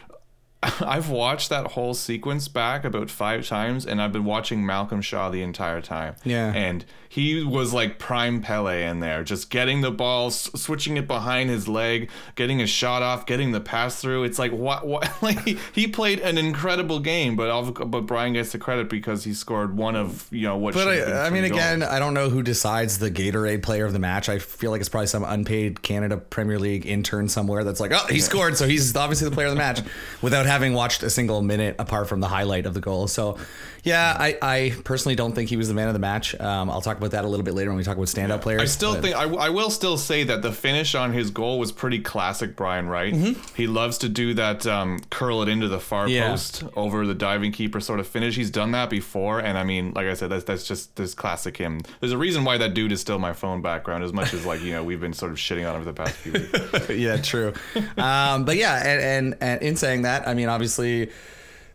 I've 0.81 1.09
watched 1.11 1.49
that 1.50 1.69
whole 1.73 1.95
sequence 1.95 2.47
back 2.49 2.85
about 2.85 3.11
five 3.11 3.47
times, 3.49 3.85
and 3.87 4.00
I've 4.00 4.12
been 4.12 4.25
watching 4.25 4.64
Malcolm 4.64 5.02
Shaw 5.02 5.28
the 5.31 5.42
entire 5.42 5.81
time. 5.81 6.14
Yeah. 6.25 6.52
And 6.54 6.85
he 7.09 7.42
was 7.45 7.75
like 7.75 7.99
prime 7.99 8.40
Pele 8.40 8.85
in 8.85 9.00
there, 9.00 9.23
just 9.25 9.50
getting 9.50 9.81
the 9.83 9.90
ball, 9.90 10.28
s- 10.28 10.49
switching 10.54 10.97
it 10.97 11.07
behind 11.07 11.50
his 11.50 11.69
leg, 11.69 12.09
getting 12.37 12.62
a 12.62 12.66
shot 12.66 13.02
off, 13.02 13.26
getting 13.26 13.52
the 13.52 13.61
pass 13.61 14.00
through. 14.00 14.25
It's 14.25 14.38
like 14.38 14.52
what, 14.52 14.87
what? 14.87 15.11
Like 15.23 15.40
he, 15.45 15.59
he 15.73 15.87
played 15.87 16.19
an 16.21 16.37
incredible 16.38 16.99
game, 17.00 17.37
but 17.37 17.50
all- 17.50 17.71
but 17.71 18.02
Brian 18.02 18.33
gets 18.33 18.52
the 18.52 18.59
credit 18.59 18.88
because 18.88 19.25
he 19.25 19.35
scored 19.35 19.76
one 19.76 19.95
of 19.97 20.26
you 20.31 20.42
know 20.49 20.57
what. 20.57 20.75
But 20.75 20.88
I, 20.88 21.26
I 21.26 21.31
mean, 21.31 21.42
three 21.42 21.50
again. 21.57 21.83
I 21.83 21.99
don't 21.99 22.14
know 22.14 22.28
who 22.31 22.42
decides 22.42 22.99
the 22.99 23.11
Gatorade 23.11 23.62
player 23.62 23.85
of 23.85 23.92
the 23.92 23.99
match. 23.99 24.28
I 24.28 24.38
feel 24.38 24.71
like 24.71 24.81
it's 24.81 24.88
probably 24.88 25.07
some 25.09 25.23
unpaid 25.25 25.83
Canada 25.83 26.16
Premier 26.16 26.59
League 26.59 26.87
intern 26.87 27.28
somewhere 27.28 27.62
that's 27.64 27.78
like, 27.81 27.92
oh, 27.92 28.07
he 28.09 28.21
scored, 28.21 28.57
so 28.57 28.66
he's 28.66 28.97
obviously 28.97 29.28
the 29.28 29.35
player 29.35 29.49
of 29.49 29.52
the 29.52 29.59
match, 29.59 29.81
without 30.23 30.47
having 30.53 30.75
watched 30.75 31.03
a 31.03 31.11
single 31.11 31.43
minute 31.43 31.77
apart 31.79 32.09
from 32.09 32.21
the 32.21 32.29
highlight 32.29 32.67
of 32.67 32.75
the 32.75 32.81
goal. 32.81 33.09
So, 33.09 33.39
yeah, 33.83 34.17
I, 34.19 34.39
I 34.41 34.73
personally 34.85 35.17
don't 35.17 35.33
think 35.35 35.49
he 35.51 35.57
was 35.57 35.67
the 35.69 35.75
man 35.75 35.89
of 35.89 35.95
the 35.95 35.99
match. 35.99 36.39
Um, 36.39 36.71
I'll 36.71 36.81
talk 36.81 36.99
about 36.99 37.11
that 37.13 37.25
a 37.25 37.29
little 37.29 37.45
bit 37.45 37.55
later 37.55 37.71
when 37.71 37.79
we 37.79 37.83
talk 37.85 37.97
about 37.97 38.07
standout 38.07 38.43
players. 38.43 38.61
I 38.63 38.67
still 38.67 38.95
but- 38.95 39.03
think 39.03 39.17
I, 39.17 39.25
I 39.25 39.49
will 39.49 39.71
still 39.71 39.99
say 39.99 40.23
that 40.25 40.43
the 40.43 40.53
finish 40.53 40.95
on 40.95 41.13
his 41.13 41.31
goal 41.31 41.59
was 41.59 41.73
pretty 41.73 41.99
classic 41.99 42.55
Brian 42.55 42.87
Wright. 42.89 43.15
He 43.57 43.67
loves 43.67 43.99
to 43.99 44.09
do 44.09 44.35
that 44.35 44.67
um, 44.67 45.01
curl 45.11 45.43
it 45.43 45.49
into 45.49 45.69
the 45.69 45.81
far 45.81 46.03
Mm-hmm. 46.03 46.13
Yeah. 46.15 46.31
post 46.31 46.65
over 46.77 47.07
the 47.07 47.15
diving 47.15 47.53
keeper 47.53 47.79
sort 47.81 48.01
of 48.01 48.07
finish. 48.09 48.35
He's 48.37 48.51
done 48.51 48.73
that 48.73 48.91
before, 48.91 49.39
and 49.39 49.57
I 49.57 49.63
mean, 49.65 49.93
like 49.95 50.07
I 50.07 50.15
said, 50.15 50.31
that's 50.31 50.45
that's 50.45 50.65
just 50.67 50.97
this 50.97 51.15
classic 51.15 51.57
him. 51.57 51.81
There's 52.01 52.13
a 52.13 52.19
reason 52.19 52.45
why 52.45 52.59
that 52.59 52.75
dude 52.75 52.91
is 52.93 53.01
still 53.01 53.19
my 53.21 53.33
phone 53.33 53.63
background, 53.63 54.03
as 54.05 54.13
much 54.13 54.35
as 54.35 54.45
like 54.45 54.61
you 54.63 54.73
know 54.73 54.83
we've 54.83 55.01
been 55.01 55.13
sort 55.13 55.31
of 55.33 55.39
shitting 55.39 55.69
on 55.69 55.77
him 55.77 55.83
for 55.83 55.93
the 55.93 55.95
past 55.95 56.15
few 56.17 56.33
weeks. 56.33 56.89
yeah, 56.91 57.17
true. 57.19 57.53
Um, 57.97 58.45
but 58.45 58.57
yeah, 58.57 58.83
and, 58.85 59.01
and 59.01 59.37
and 59.41 59.63
in 59.63 59.77
saying 59.77 60.03
that, 60.03 60.27
I 60.27 60.35
mean, 60.35 60.42
obviously, 60.51 61.11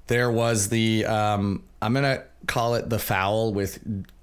there 0.08 0.32
was 0.32 0.70
the 0.70 1.06
um, 1.06 1.64
I'm 1.82 1.94
gonna 1.94 2.24
call 2.48 2.76
it 2.76 2.90
the 2.90 3.00
foul 3.00 3.54
with 3.54 3.80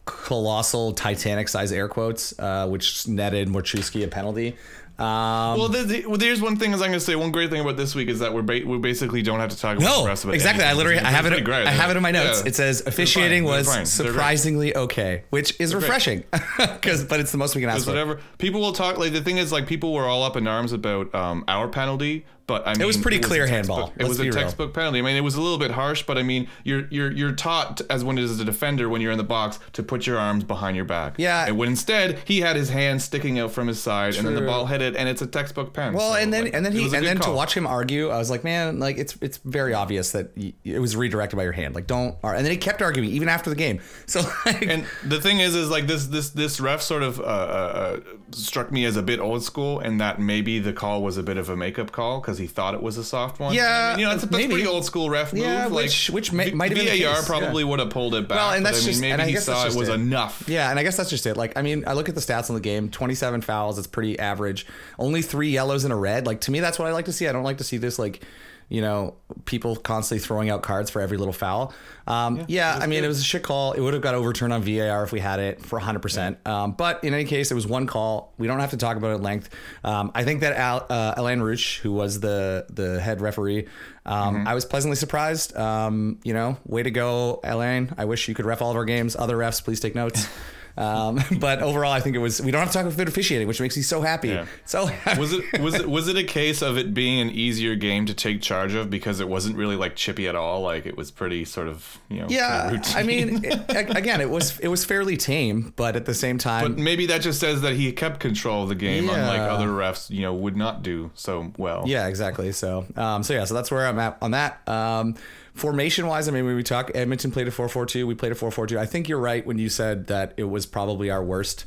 colossal 0.06 0.92
Titanic 0.92 1.48
size 1.48 1.72
air 1.72 1.88
quotes, 1.88 2.38
uh, 2.38 2.66
which 2.68 3.06
netted 3.08 3.48
Warschewski 3.48 4.04
a 4.04 4.08
penalty. 4.08 4.56
Um, 4.96 5.58
well, 5.58 5.68
the, 5.68 6.04
well, 6.06 6.18
there's 6.18 6.40
one 6.40 6.56
thing 6.56 6.72
is 6.72 6.80
I'm 6.80 6.86
gonna 6.88 7.00
say 7.00 7.16
one 7.16 7.32
great 7.32 7.50
thing 7.50 7.60
about 7.60 7.76
this 7.76 7.96
week 7.96 8.08
is 8.08 8.20
that 8.20 8.32
we're 8.32 8.42
ba- 8.42 8.60
we 8.64 8.78
basically 8.78 9.22
don't 9.22 9.40
have 9.40 9.50
to 9.50 9.58
talk 9.58 9.76
about 9.76 10.02
the 10.02 10.06
rest 10.08 10.22
of 10.22 10.30
it. 10.30 10.34
exactly. 10.34 10.64
I 10.64 10.72
literally 10.72 10.98
It's 10.98 11.06
I 11.06 11.10
have 11.10 11.26
it. 11.26 11.42
great. 11.42 11.66
I 11.66 11.70
have 11.72 11.90
it 11.90 11.96
in 11.96 12.02
my 12.02 12.12
notes. 12.12 12.42
Yeah. 12.42 12.48
It 12.48 12.54
says 12.54 12.80
officiating 12.86 13.42
was. 13.42 13.66
They're 13.74 13.86
surprisingly 13.86 14.76
okay, 14.76 15.24
which 15.30 15.58
is 15.58 15.74
refreshing 15.74 16.22
because 16.58 17.02
but 17.04 17.18
it's 17.18 17.32
the 17.32 17.38
most 17.38 17.56
we 17.56 17.60
can 17.60 17.70
ask 17.70 17.84
for. 17.86 17.90
whatever 17.90 18.20
people 18.38 18.60
will 18.60 18.72
talk 18.72 18.96
like 18.96 19.12
the 19.12 19.20
thing 19.20 19.38
is 19.38 19.50
like 19.50 19.66
people 19.66 19.92
were 19.92 20.04
all 20.06 20.22
up 20.22 20.36
in 20.36 20.46
arms 20.46 20.72
about 20.72 21.12
um, 21.12 21.44
our 21.48 21.66
penalty, 21.66 22.24
but 22.46 22.66
I 22.66 22.74
mean 22.74 22.86
was 22.86 22.96
pretty 22.96 23.18
a 23.18 23.20
clear 23.20 23.46
handball. 23.46 23.92
It 23.96 24.06
was 24.06 24.20
a 24.20 24.24
real. 24.24 24.32
textbook 24.32 24.74
penalty. 24.74 24.98
I 24.98 25.02
mean, 25.02 25.16
it 25.16 25.22
was 25.22 25.34
a 25.34 25.40
little 25.40 25.58
bit 25.58 25.70
harsh, 25.70 26.02
but 26.02 26.18
I 26.18 26.22
mean, 26.22 26.48
you're 26.62 26.86
you're 26.90 27.10
you're 27.10 27.32
taught 27.32 27.80
as 27.90 28.04
when 28.04 28.18
as 28.18 28.38
a 28.40 28.44
defender 28.44 28.88
when 28.88 29.00
you're 29.00 29.12
in 29.12 29.18
the 29.18 29.24
box 29.24 29.58
to 29.72 29.82
put 29.82 30.06
your 30.06 30.18
arms 30.18 30.44
behind 30.44 30.76
your 30.76 30.84
back. 30.84 31.14
Yeah. 31.18 31.46
and 31.46 31.56
when 31.58 31.68
instead 31.68 32.20
he 32.24 32.40
had 32.40 32.56
his 32.56 32.70
hand 32.70 33.02
sticking 33.02 33.38
out 33.38 33.52
from 33.52 33.66
his 33.68 33.80
side, 33.82 34.16
and 34.16 34.26
then 34.26 34.34
the 34.34 34.42
ball 34.42 34.66
hit 34.66 34.82
it, 34.82 34.94
and 34.96 35.08
it's 35.08 35.22
a 35.22 35.26
textbook 35.26 35.72
pen. 35.72 35.94
Well, 35.94 36.12
So, 36.12 36.18
and 36.18 36.32
then 36.32 36.44
like, 36.44 36.54
and 36.54 36.64
then 36.64 36.72
he 36.72 36.84
and 36.84 37.04
then 37.04 37.18
to 37.20 37.30
watch 37.30 37.56
him 37.56 37.66
argue, 37.66 38.08
I 38.10 38.18
was 38.18 38.30
like, 38.30 38.44
man, 38.44 38.78
like 38.78 38.98
it's 38.98 39.16
it's 39.20 39.38
very 39.38 39.74
obvious 39.74 40.12
that 40.12 40.36
y 40.36 40.52
it 40.64 40.78
was 40.78 40.96
redirected 40.96 41.36
by 41.36 41.44
your 41.44 41.52
hand. 41.52 41.74
Like, 41.74 41.86
don't. 41.86 42.16
And 42.22 42.44
then 42.44 42.50
he 42.50 42.56
kept 42.56 42.82
arguing 42.82 43.08
even 43.10 43.28
after 43.28 43.50
the 43.50 43.56
game. 43.56 43.80
So 44.06 44.20
like, 44.44 44.62
And 44.66 44.84
the 45.04 45.20
thing 45.20 45.40
is, 45.40 45.54
is 45.54 45.70
like 45.70 45.86
this, 45.86 46.06
this, 46.06 46.30
this 46.30 46.60
ref 46.60 46.82
sort 46.82 47.02
of 47.02 47.18
uh, 47.18 47.22
uh, 47.22 47.26
uh, 47.26 48.00
struck 48.32 48.70
me 48.70 48.84
as 48.84 48.96
a 48.96 49.02
bit 49.02 49.18
old 49.18 49.42
school, 49.42 49.80
and 49.80 50.00
that 50.00 50.20
maybe 50.20 50.58
the 50.58 50.72
call 50.72 51.02
was 51.02 51.16
a 51.16 51.22
bit 51.22 51.36
of 51.38 51.48
a 51.48 51.56
makeup 51.56 51.90
call 51.90 52.20
because 52.20 52.33
he 52.38 52.46
thought 52.46 52.74
it 52.74 52.82
was 52.82 52.96
a 52.98 53.04
soft 53.04 53.40
one. 53.40 53.54
Yeah, 53.54 53.62
I 53.64 53.90
mean, 53.92 54.00
you 54.00 54.04
know, 54.06 54.10
that's, 54.12 54.24
that's 54.24 54.46
pretty 54.46 54.66
old 54.66 54.84
school 54.84 55.10
ref 55.10 55.32
move. 55.32 55.42
Yeah, 55.42 55.66
like, 55.66 55.84
which- 55.84 56.10
which 56.10 56.32
may- 56.32 56.50
might 56.52 56.76
have 56.76 56.86
been 56.86 57.02
VAR 57.02 57.22
probably 57.22 57.62
yeah. 57.62 57.68
would 57.70 57.78
have 57.80 57.90
pulled 57.90 58.14
it 58.14 58.28
back. 58.28 58.36
Well, 58.38 58.50
and 58.52 58.62
but 58.64 58.70
that's 58.72 58.82
I 58.82 58.86
mean, 58.86 58.88
just- 58.90 59.00
maybe 59.00 59.12
and 59.12 59.22
I 59.22 59.26
he 59.26 59.32
guess 59.32 59.44
saw 59.44 59.66
it 59.66 59.74
was 59.74 59.88
it. 59.88 59.94
enough. 59.94 60.44
Yeah, 60.48 60.70
and 60.70 60.78
I 60.78 60.82
guess 60.82 60.96
that's 60.96 61.10
just 61.10 61.26
it. 61.26 61.36
Like, 61.36 61.56
I 61.56 61.62
mean, 61.62 61.84
I 61.86 61.92
look 61.94 62.08
at 62.08 62.14
the 62.14 62.20
stats 62.20 62.48
on 62.50 62.54
the 62.54 62.60
game: 62.60 62.88
twenty-seven 62.90 63.40
fouls. 63.42 63.78
It's 63.78 63.86
pretty 63.86 64.18
average. 64.18 64.66
Only 64.98 65.22
three 65.22 65.50
yellows 65.50 65.84
and 65.84 65.92
a 65.92 65.96
red. 65.96 66.26
Like 66.26 66.40
to 66.42 66.50
me, 66.50 66.60
that's 66.60 66.78
what 66.78 66.88
I 66.88 66.92
like 66.92 67.04
to 67.06 67.12
see. 67.12 67.28
I 67.28 67.32
don't 67.32 67.44
like 67.44 67.58
to 67.58 67.64
see 67.64 67.76
this 67.76 67.98
like, 67.98 68.22
you 68.68 68.80
know, 68.80 69.14
people 69.44 69.76
constantly 69.76 70.24
throwing 70.24 70.50
out 70.50 70.62
cards 70.62 70.90
for 70.90 71.00
every 71.00 71.16
little 71.16 71.32
foul. 71.32 71.72
Um, 72.06 72.44
yeah, 72.48 72.78
I 72.80 72.86
mean, 72.86 73.04
it 73.04 73.08
was 73.08 73.20
a 73.20 73.24
shit 73.24 73.42
call. 73.42 73.72
It 73.72 73.80
would 73.80 73.94
have 73.94 74.02
got 74.02 74.14
overturned 74.14 74.52
on 74.52 74.62
VAR 74.62 75.04
if 75.04 75.12
we 75.12 75.20
had 75.20 75.40
it 75.40 75.64
for 75.64 75.78
hundred 75.78 76.00
percent. 76.00 76.38
Um, 76.46 76.72
but 76.72 77.02
in 77.04 77.14
any 77.14 77.24
case, 77.24 77.50
it 77.50 77.54
was 77.54 77.66
one 77.66 77.86
call. 77.86 78.32
We 78.38 78.46
don't 78.46 78.60
have 78.60 78.70
to 78.70 78.76
talk 78.76 78.96
about 78.96 79.12
it 79.12 79.14
at 79.14 79.22
length. 79.22 79.50
Um, 79.82 80.12
I 80.14 80.24
think 80.24 80.40
that 80.40 80.56
Al, 80.56 80.86
uh, 80.88 81.14
Alain 81.16 81.40
Rouch, 81.40 81.80
who 81.80 81.92
was 81.92 82.20
the 82.20 82.66
the 82.70 83.00
head 83.00 83.20
referee, 83.20 83.68
um, 84.06 84.46
I 84.46 84.54
was 84.54 84.64
pleasantly 84.64 84.96
surprised. 84.96 85.56
Um, 85.56 86.18
you 86.24 86.34
know, 86.34 86.58
way 86.66 86.82
to 86.82 86.90
go, 86.90 87.40
Alain. 87.44 87.94
I 87.96 88.04
wish 88.04 88.28
you 88.28 88.34
could 88.34 88.44
ref 88.46 88.60
all 88.60 88.70
of 88.70 88.76
our 88.76 88.84
games. 88.84 89.16
Other 89.16 89.36
refs, 89.36 89.64
please 89.64 89.80
take 89.80 89.94
notes. 89.94 90.28
Um, 90.76 91.20
but 91.38 91.62
overall, 91.62 91.92
I 91.92 92.00
think 92.00 92.16
it 92.16 92.20
was. 92.20 92.40
We 92.40 92.50
don't 92.50 92.60
have 92.60 92.70
to 92.72 92.78
talk 92.82 92.92
about 92.92 93.08
officiating, 93.08 93.46
which 93.48 93.60
makes 93.60 93.76
me 93.76 93.82
so 93.82 94.00
happy. 94.00 94.28
Yeah. 94.28 94.46
So 94.64 94.86
happy. 94.86 95.20
Was 95.20 95.32
it 95.32 95.60
was 95.60 95.74
it 95.74 95.88
was 95.88 96.08
it 96.08 96.16
a 96.16 96.24
case 96.24 96.62
of 96.62 96.76
it 96.76 96.94
being 96.94 97.20
an 97.20 97.30
easier 97.30 97.74
game 97.76 98.06
to 98.06 98.14
take 98.14 98.42
charge 98.42 98.74
of 98.74 98.90
because 98.90 99.20
it 99.20 99.28
wasn't 99.28 99.56
really 99.56 99.76
like 99.76 99.96
chippy 99.96 100.26
at 100.28 100.34
all? 100.34 100.62
Like 100.62 100.86
it 100.86 100.96
was 100.96 101.10
pretty 101.10 101.44
sort 101.44 101.68
of 101.68 101.98
you 102.08 102.20
know 102.20 102.26
Yeah, 102.28 102.70
routine. 102.70 102.96
I 102.96 103.02
mean, 103.02 103.44
it, 103.44 103.70
again, 103.96 104.20
it 104.20 104.30
was 104.30 104.58
it 104.60 104.68
was 104.68 104.84
fairly 104.84 105.16
tame, 105.16 105.72
but 105.76 105.96
at 105.96 106.06
the 106.06 106.14
same 106.14 106.38
time, 106.38 106.74
But 106.74 106.78
maybe 106.78 107.06
that 107.06 107.20
just 107.22 107.40
says 107.40 107.60
that 107.62 107.74
he 107.74 107.92
kept 107.92 108.20
control 108.20 108.64
of 108.64 108.68
the 108.68 108.74
game, 108.74 109.08
unlike 109.08 109.40
other 109.40 109.68
refs, 109.68 110.10
you 110.10 110.22
know, 110.22 110.34
would 110.34 110.56
not 110.56 110.82
do 110.82 111.10
so 111.14 111.52
well. 111.56 111.84
Yeah, 111.86 112.08
exactly. 112.08 112.52
So, 112.52 112.86
um, 112.96 113.22
so 113.22 113.34
yeah, 113.34 113.44
so 113.44 113.54
that's 113.54 113.70
where 113.70 113.86
I'm 113.86 113.98
at 113.98 114.18
on 114.20 114.32
that. 114.32 114.66
Um, 114.68 115.14
formation 115.54 116.06
wise, 116.06 116.28
I 116.28 116.32
mean, 116.32 116.44
when 116.44 116.56
we 116.56 116.62
talk, 116.62 116.90
Edmonton 116.94 117.30
played 117.30 117.48
a 117.48 117.50
4 117.50 117.68
4 117.68 117.86
2. 117.86 118.06
We 118.06 118.14
played 118.14 118.32
a 118.32 118.34
4 118.34 118.50
4 118.50 118.66
2. 118.66 118.78
I 118.78 118.86
think 118.86 119.08
you're 119.08 119.18
right 119.18 119.46
when 119.46 119.58
you 119.58 119.68
said 119.68 120.08
that 120.08 120.34
it 120.36 120.44
was 120.44 120.66
probably 120.66 121.10
our 121.10 121.22
worst 121.22 121.66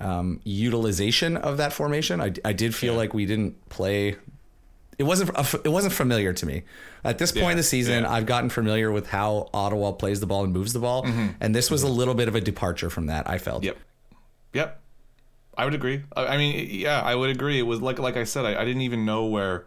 um, 0.00 0.40
utilization 0.44 1.36
of 1.36 1.56
that 1.56 1.72
formation. 1.72 2.20
I, 2.20 2.32
I 2.44 2.52
did 2.52 2.74
feel 2.74 2.94
like 2.94 3.14
we 3.14 3.26
didn't 3.26 3.68
play. 3.68 4.16
It 4.96 5.04
wasn't 5.04 5.30
it 5.64 5.70
wasn't 5.70 5.92
familiar 5.92 6.32
to 6.32 6.46
me. 6.46 6.62
At 7.02 7.18
this 7.18 7.32
point 7.32 7.52
in 7.52 7.56
the 7.56 7.64
season, 7.64 8.04
yeah. 8.04 8.12
I've 8.12 8.26
gotten 8.26 8.48
familiar 8.48 8.92
with 8.92 9.08
how 9.08 9.50
Ottawa 9.52 9.92
plays 9.92 10.20
the 10.20 10.26
ball 10.26 10.44
and 10.44 10.52
moves 10.52 10.72
the 10.72 10.78
ball, 10.78 11.04
and 11.40 11.54
this 11.54 11.70
was 11.70 11.82
a 11.82 11.88
little 11.88 12.14
bit 12.14 12.28
of 12.28 12.36
a 12.36 12.40
departure 12.40 12.90
from 12.90 13.06
that. 13.06 13.28
I 13.28 13.38
felt. 13.38 13.64
Yep. 13.64 13.76
Yep. 14.52 14.80
I 15.56 15.64
would 15.64 15.74
agree. 15.74 16.04
I 16.16 16.26
I 16.26 16.36
mean, 16.36 16.68
yeah, 16.70 17.00
I 17.00 17.14
would 17.14 17.30
agree. 17.30 17.58
It 17.58 17.62
was 17.62 17.80
like 17.80 17.98
like 17.98 18.16
I 18.16 18.24
said, 18.24 18.44
I, 18.44 18.60
I 18.60 18.64
didn't 18.64 18.82
even 18.82 19.04
know 19.04 19.24
where. 19.26 19.66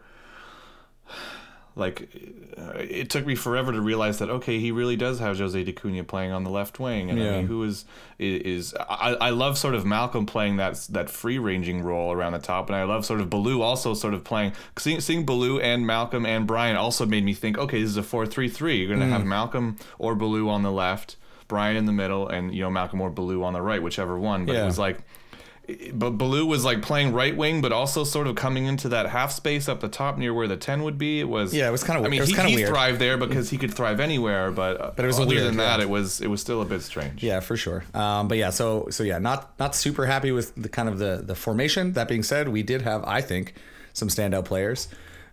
Like, 1.77 2.10
uh, 2.57 2.72
it 2.79 3.10
took 3.10 3.25
me 3.25 3.36
forever 3.36 3.72
to 3.72 3.79
realize 3.79 4.17
that 4.19 4.29
okay, 4.29 4.60
he 4.60 4.72
really 4.72 4.96
does 4.96 5.19
have 5.19 5.38
Jose 5.38 5.63
De 5.63 5.72
Cunha 5.72 6.03
playing 6.05 6.31
on 6.31 6.43
the 6.43 6.50
left 6.50 6.79
wing, 6.79 7.10
and 7.12 7.22
I 7.22 7.24
mean, 7.38 7.48
who 7.48 7.63
is 7.63 7.86
is 8.19 8.74
I, 8.89 9.15
I 9.22 9.29
love 9.29 9.57
sort 9.57 9.75
of 9.75 9.86
Malcolm 9.86 10.25
playing 10.25 10.57
that 10.57 10.75
that 10.91 11.10
free 11.10 11.38
ranging 11.38 11.84
role 11.84 12.12
around 12.12 12.34
the 12.34 12.39
top, 12.39 12.67
and 12.69 12.75
I 12.75 12.84
love 12.84 13.05
sort 13.05 13.22
of 13.22 13.29
Ballou 13.29 13.62
also 13.62 13.93
sort 13.93 14.13
of 14.15 14.24
playing 14.24 14.53
seeing, 14.77 15.00
seeing 15.01 15.24
Ballou 15.25 15.60
and 15.60 15.86
Malcolm 15.86 16.25
and 16.25 16.48
Brian 16.48 16.75
also 16.75 17.05
made 17.05 17.24
me 17.24 17.34
think 17.34 17.57
okay, 17.57 17.79
this 17.81 17.91
is 17.91 17.98
a 17.98 18.03
four 18.03 18.25
three 18.25 18.50
three. 18.50 18.77
You're 18.77 18.89
gonna 18.96 19.07
have 19.07 19.22
Mm. 19.22 19.27
Malcolm 19.27 19.77
or 20.00 20.15
Ballou 20.15 20.50
on 20.50 20.63
the 20.63 20.72
left. 20.72 21.15
Brian 21.48 21.77
in 21.77 21.86
the 21.86 21.93
middle 21.93 22.27
and 22.27 22.53
you 22.53 22.62
know 22.62 22.69
Malcolm 22.69 23.00
or 23.00 23.10
Ballou 23.10 23.43
on 23.43 23.53
the 23.53 23.62
right, 23.62 23.81
whichever 23.81 24.17
one. 24.19 24.46
But 24.46 24.55
Yeah. 24.55 24.63
it 24.63 24.65
was 24.65 24.77
like, 24.79 24.98
but 25.93 26.12
Ballou 26.12 26.45
was 26.45 26.63
like 26.63 26.81
playing 26.81 27.12
right 27.13 27.36
wing, 27.36 27.62
but 27.62 27.71
also 27.74 28.03
sort 28.03 28.27
of 28.27 28.36
coming 28.36 28.65
into 28.65 28.88
that 28.89 29.07
half 29.09 29.31
space 29.31 29.67
up 29.67 29.81
the 29.81 29.89
top 29.89 30.17
near 30.17 30.33
where 30.33 30.47
the 30.47 30.55
ten 30.57 30.83
would 30.83 30.97
be. 30.97 31.19
It 31.19 31.27
was 31.27 31.53
Yeah, 31.53 31.67
it 31.67 31.71
was 31.71 31.83
kinda- 31.83 32.05
I 32.05 32.07
mean, 32.09 32.24
he, 32.24 32.33
he 32.33 32.55
weird. 32.55 32.69
thrived 32.69 33.00
there 33.00 33.17
because 33.17 33.50
he 33.50 33.57
could 33.57 33.74
thrive 33.74 34.00
anywhere. 34.00 34.51
But 34.51 34.79
uh, 34.79 34.91
But 34.95 35.03
it 35.03 35.07
was 35.07 35.19
other 35.19 35.27
weird, 35.27 35.43
than 35.45 35.57
that, 35.57 35.79
yeah. 35.79 35.86
it 35.86 35.89
was 35.89 36.21
it 36.21 36.27
was 36.27 36.39
still 36.41 36.62
a 36.62 36.65
bit 36.65 36.81
strange. 36.83 37.21
Yeah, 37.21 37.41
for 37.41 37.57
sure. 37.57 37.83
Um, 37.93 38.27
but 38.27 38.38
yeah, 38.38 38.50
so 38.51 38.88
so 38.91 39.03
yeah, 39.03 39.19
not 39.19 39.53
not 39.59 39.75
super 39.75 40.05
happy 40.05 40.31
with 40.31 40.53
the 40.55 40.69
kind 40.69 40.88
of 40.88 41.00
the 41.00 41.21
the 41.25 41.36
formation. 41.36 41.93
That 41.93 42.07
being 42.07 42.24
said, 42.24 42.47
we 42.50 42.63
did 42.63 42.83
have, 42.83 43.03
I 43.03 43.21
think, 43.21 43.53
some 43.93 44.07
standout 44.07 44.45
players. 44.45 44.88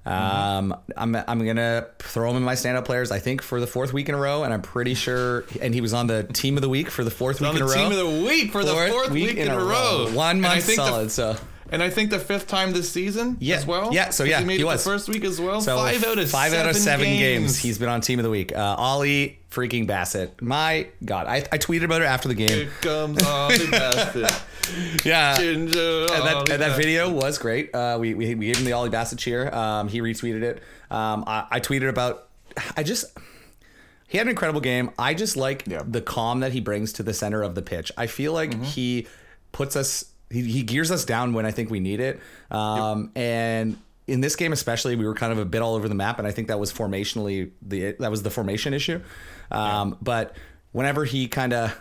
Um, 0.06 0.76
I'm 0.96 1.14
I'm 1.16 1.46
gonna 1.46 1.86
throw 1.98 2.30
him 2.30 2.36
in 2.36 2.42
my 2.42 2.54
standout 2.54 2.84
players. 2.84 3.10
I 3.10 3.18
think 3.20 3.40
for 3.40 3.58
the 3.60 3.66
fourth 3.66 3.92
week 3.94 4.08
in 4.08 4.14
a 4.14 4.18
row, 4.18 4.42
and 4.44 4.52
I'm 4.52 4.60
pretty 4.62 4.94
sure. 4.94 5.44
And 5.62 5.72
he 5.74 5.80
was 5.80 5.94
on 5.94 6.06
the 6.08 6.24
team 6.24 6.56
of 6.56 6.62
the 6.62 6.68
week 6.68 6.90
for 6.90 7.04
the 7.04 7.10
fourth 7.10 7.40
week 7.40 7.54
in 7.54 7.62
a 7.62 7.66
row. 7.66 7.72
team 7.74 7.90
of 7.90 7.96
the 7.98 8.26
week 8.26 8.52
for 8.52 8.62
the 8.64 8.74
fourth 8.74 9.10
week, 9.10 9.36
in, 9.36 9.48
a 9.48 9.56
row. 9.58 10.10
One 10.12 10.36
And 10.38 10.46
I 10.46 10.54
month 10.56 10.64
think 10.64 10.76
the- 10.78 10.86
solid. 10.86 11.10
so 11.10 11.36
and 11.70 11.82
I 11.82 11.90
think 11.90 12.10
the 12.10 12.18
fifth 12.18 12.46
time 12.46 12.72
this 12.72 12.90
season 12.90 13.36
Yeah. 13.40 13.56
as 13.56 13.66
well. 13.66 13.92
Yeah, 13.92 14.10
so 14.10 14.24
yeah, 14.24 14.40
he 14.40 14.44
made 14.44 14.56
he 14.56 14.62
it 14.62 14.64
was. 14.64 14.82
the 14.84 14.90
first 14.90 15.08
week 15.08 15.24
as 15.24 15.40
well. 15.40 15.60
So 15.60 15.76
five 15.76 16.04
out 16.04 16.18
of 16.18 16.30
five 16.30 16.50
seven 16.52 16.66
out 16.66 16.70
of 16.70 16.76
seven 16.76 17.06
games. 17.06 17.20
games. 17.20 17.58
he's 17.58 17.78
been 17.78 17.88
on 17.88 18.00
team 18.00 18.18
of 18.18 18.22
the 18.24 18.30
week. 18.30 18.54
Uh, 18.54 18.74
Ollie 18.78 19.38
freaking 19.50 19.86
Bassett. 19.86 20.40
My 20.42 20.88
God, 21.04 21.26
I, 21.26 21.36
I 21.52 21.58
tweeted 21.58 21.84
about 21.84 22.02
it 22.02 22.06
after 22.06 22.28
the 22.28 22.34
game. 22.34 22.58
Here 22.66 22.70
comes 22.80 23.22
Ollie 23.22 23.66
Bassett. 23.70 24.42
yeah. 25.04 25.36
Ginger 25.38 25.78
and 26.12 26.26
that, 26.26 26.36
and 26.38 26.46
that 26.48 26.58
Bassett. 26.58 26.76
video 26.76 27.10
was 27.10 27.38
great. 27.38 27.74
Uh, 27.74 27.96
we, 28.00 28.14
we 28.14 28.34
we 28.34 28.46
gave 28.46 28.58
him 28.58 28.64
the 28.64 28.72
Ollie 28.72 28.90
Bassett 28.90 29.18
cheer. 29.18 29.52
Um, 29.54 29.88
he 29.88 30.00
retweeted 30.00 30.42
it. 30.42 30.62
Um, 30.90 31.24
I, 31.26 31.46
I 31.50 31.60
tweeted 31.60 31.88
about. 31.88 32.28
I 32.76 32.82
just 32.82 33.06
he 34.06 34.18
had 34.18 34.26
an 34.26 34.30
incredible 34.30 34.60
game. 34.60 34.90
I 34.98 35.14
just 35.14 35.36
like 35.36 35.64
Yeah. 35.66 35.82
the 35.86 36.00
calm 36.00 36.40
that 36.40 36.52
he 36.52 36.60
brings 36.60 36.92
to 36.94 37.02
the 37.02 37.12
center 37.14 37.42
of 37.42 37.54
the 37.54 37.62
pitch. 37.62 37.90
I 37.96 38.06
feel 38.06 38.32
like 38.32 38.50
Mm-hmm. 38.50 38.62
he 38.64 39.06
puts 39.52 39.76
us. 39.76 40.04
He, 40.30 40.42
he 40.42 40.62
gears 40.62 40.90
us 40.90 41.04
down 41.04 41.32
when 41.32 41.46
I 41.46 41.50
think 41.50 41.70
we 41.70 41.80
need 41.80 42.00
it. 42.00 42.20
Um, 42.50 43.10
and 43.14 43.76
in 44.06 44.20
this 44.20 44.36
game 44.36 44.52
especially, 44.52 44.96
we 44.96 45.06
were 45.06 45.14
kind 45.14 45.32
of 45.32 45.38
a 45.38 45.44
bit 45.44 45.62
all 45.62 45.74
over 45.74 45.88
the 45.88 45.94
map, 45.94 46.18
and 46.18 46.26
I 46.28 46.30
think 46.30 46.48
that 46.48 46.58
was 46.58 46.72
formationally 46.72 47.50
the 47.62 47.92
that 48.00 48.10
was 48.10 48.22
the 48.22 48.30
formation 48.30 48.74
issue. 48.74 49.00
Um, 49.50 49.96
But 50.02 50.36
whenever 50.72 51.04
he 51.04 51.28
kind 51.28 51.52
of 51.52 51.78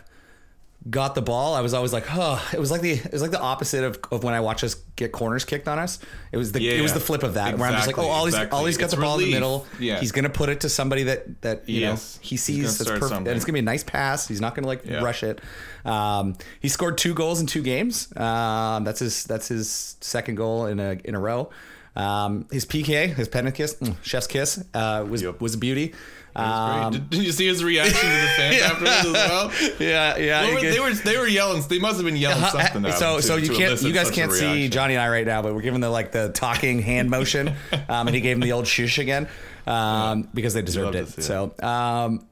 got 0.90 1.14
the 1.14 1.22
ball, 1.22 1.54
I 1.54 1.60
was 1.62 1.72
always 1.72 1.92
like, 1.92 2.06
"Huh." 2.06 2.38
It 2.52 2.60
was 2.60 2.70
like 2.70 2.80
the 2.82 2.92
it 2.92 3.12
was 3.12 3.22
like 3.22 3.30
the 3.30 3.40
opposite 3.40 3.84
of, 3.84 3.98
of 4.12 4.22
when 4.22 4.34
I 4.34 4.40
watch 4.40 4.62
us 4.62 4.74
get 4.96 5.12
corners 5.12 5.44
kicked 5.44 5.66
on 5.66 5.78
us. 5.78 5.98
It 6.30 6.36
was 6.36 6.52
the 6.52 6.68
it 6.68 6.82
was 6.82 6.92
the 6.92 7.00
flip 7.00 7.22
of 7.22 7.34
that 7.34 7.56
where 7.58 7.66
I'm 7.68 7.74
just 7.74 7.86
like, 7.86 7.94
exactly, 7.96 8.04
"Oh, 8.04 8.10
Ollie's, 8.10 8.34
exactly. 8.34 8.58
Ollie's 8.58 8.76
got 8.76 8.84
It's 8.86 8.94
the 8.94 9.00
ball 9.00 9.18
in 9.18 9.24
the 9.24 9.30
middle. 9.32 9.66
Yeah. 9.80 10.00
He's 10.00 10.12
gonna 10.12 10.28
put 10.28 10.48
it 10.50 10.60
to 10.60 10.68
somebody 10.68 11.04
that 11.04 11.40
that 11.42 11.68
you 11.68 11.80
Yes. 11.80 12.16
know 12.16 12.20
he 12.28 12.36
sees 12.36 12.76
that's 12.78 12.90
perfect, 12.90 13.08
something. 13.08 13.28
and 13.28 13.36
it's 13.36 13.44
gonna 13.44 13.54
be 13.54 13.58
a 13.60 13.62
nice 13.62 13.82
pass. 13.84 14.28
He's 14.28 14.40
not 14.40 14.54
gonna 14.54 14.66
like 14.66 14.84
Yeah. 14.84 15.02
rush 15.02 15.22
it. 15.22 15.40
Um, 15.86 16.34
he 16.60 16.68
scored 16.68 16.98
two 16.98 17.14
goals 17.14 17.40
in 17.40 17.46
two 17.46 17.62
games. 17.62 18.14
Um, 18.16 18.84
that's 18.84 19.00
his 19.00 19.24
that's 19.24 19.48
his 19.48 19.96
second 20.00 20.34
goal 20.34 20.66
in 20.66 20.80
a 20.80 20.98
in 21.04 21.14
a 21.14 21.18
row. 21.20 21.50
Um, 21.96 22.46
his 22.50 22.64
PK, 22.66 23.14
his 23.14 23.28
penalty 23.28 23.56
kiss, 23.56 23.74
mm, 23.76 23.94
chef's 24.02 24.26
kiss, 24.26 24.62
uh, 24.74 25.04
was 25.08 25.22
Yep. 25.22 25.40
was 25.40 25.54
a 25.54 25.58
beauty. 25.58 25.94
Um. 26.36 26.92
Did, 26.92 27.10
did 27.10 27.22
you 27.24 27.32
see 27.32 27.46
his 27.46 27.62
reaction 27.62 27.94
to 27.94 28.06
the 28.06 28.32
fans 28.36 28.62
afterwards 28.62 28.96
as 29.06 29.12
well? 29.12 29.52
yeah, 29.78 30.16
yeah. 30.16 30.54
Were- 30.54 30.60
they 30.60 30.80
were 30.80 30.92
they 30.92 31.16
were 31.16 31.28
yelling. 31.28 31.62
They 31.68 31.78
must 31.78 31.96
have 31.96 32.04
been 32.04 32.16
yelling 32.16 32.42
something. 32.44 32.90
So 32.92 33.16
him 33.16 33.22
so 33.22 33.36
to- 33.36 33.42
you 33.42 33.48
to 33.52 33.54
can't 33.56 33.82
you 33.82 33.92
guys 33.92 34.10
can't 34.10 34.32
see. 34.32 34.68
Johnny 34.68 34.94
and 34.94 35.02
I 35.02 35.08
right 35.08 35.26
now, 35.26 35.42
but 35.42 35.54
we're 35.54 35.62
giving 35.62 35.80
the 35.80 35.90
like 35.90 36.10
the 36.12 36.30
talking 36.30 36.80
hand 36.80 37.08
motion, 37.10 37.48
um, 37.88 38.08
and 38.08 38.14
he 38.14 38.20
gave 38.20 38.34
him 38.36 38.40
the 38.40 38.52
old 38.52 38.66
shush 38.66 38.98
again 38.98 39.28
um, 39.66 40.28
because 40.34 40.54
they 40.54 40.62
deserved 40.62 40.96
it. 40.96 41.06
to 41.06 41.20
it. 41.20 41.22
So 41.22 41.54
um, 41.62 42.26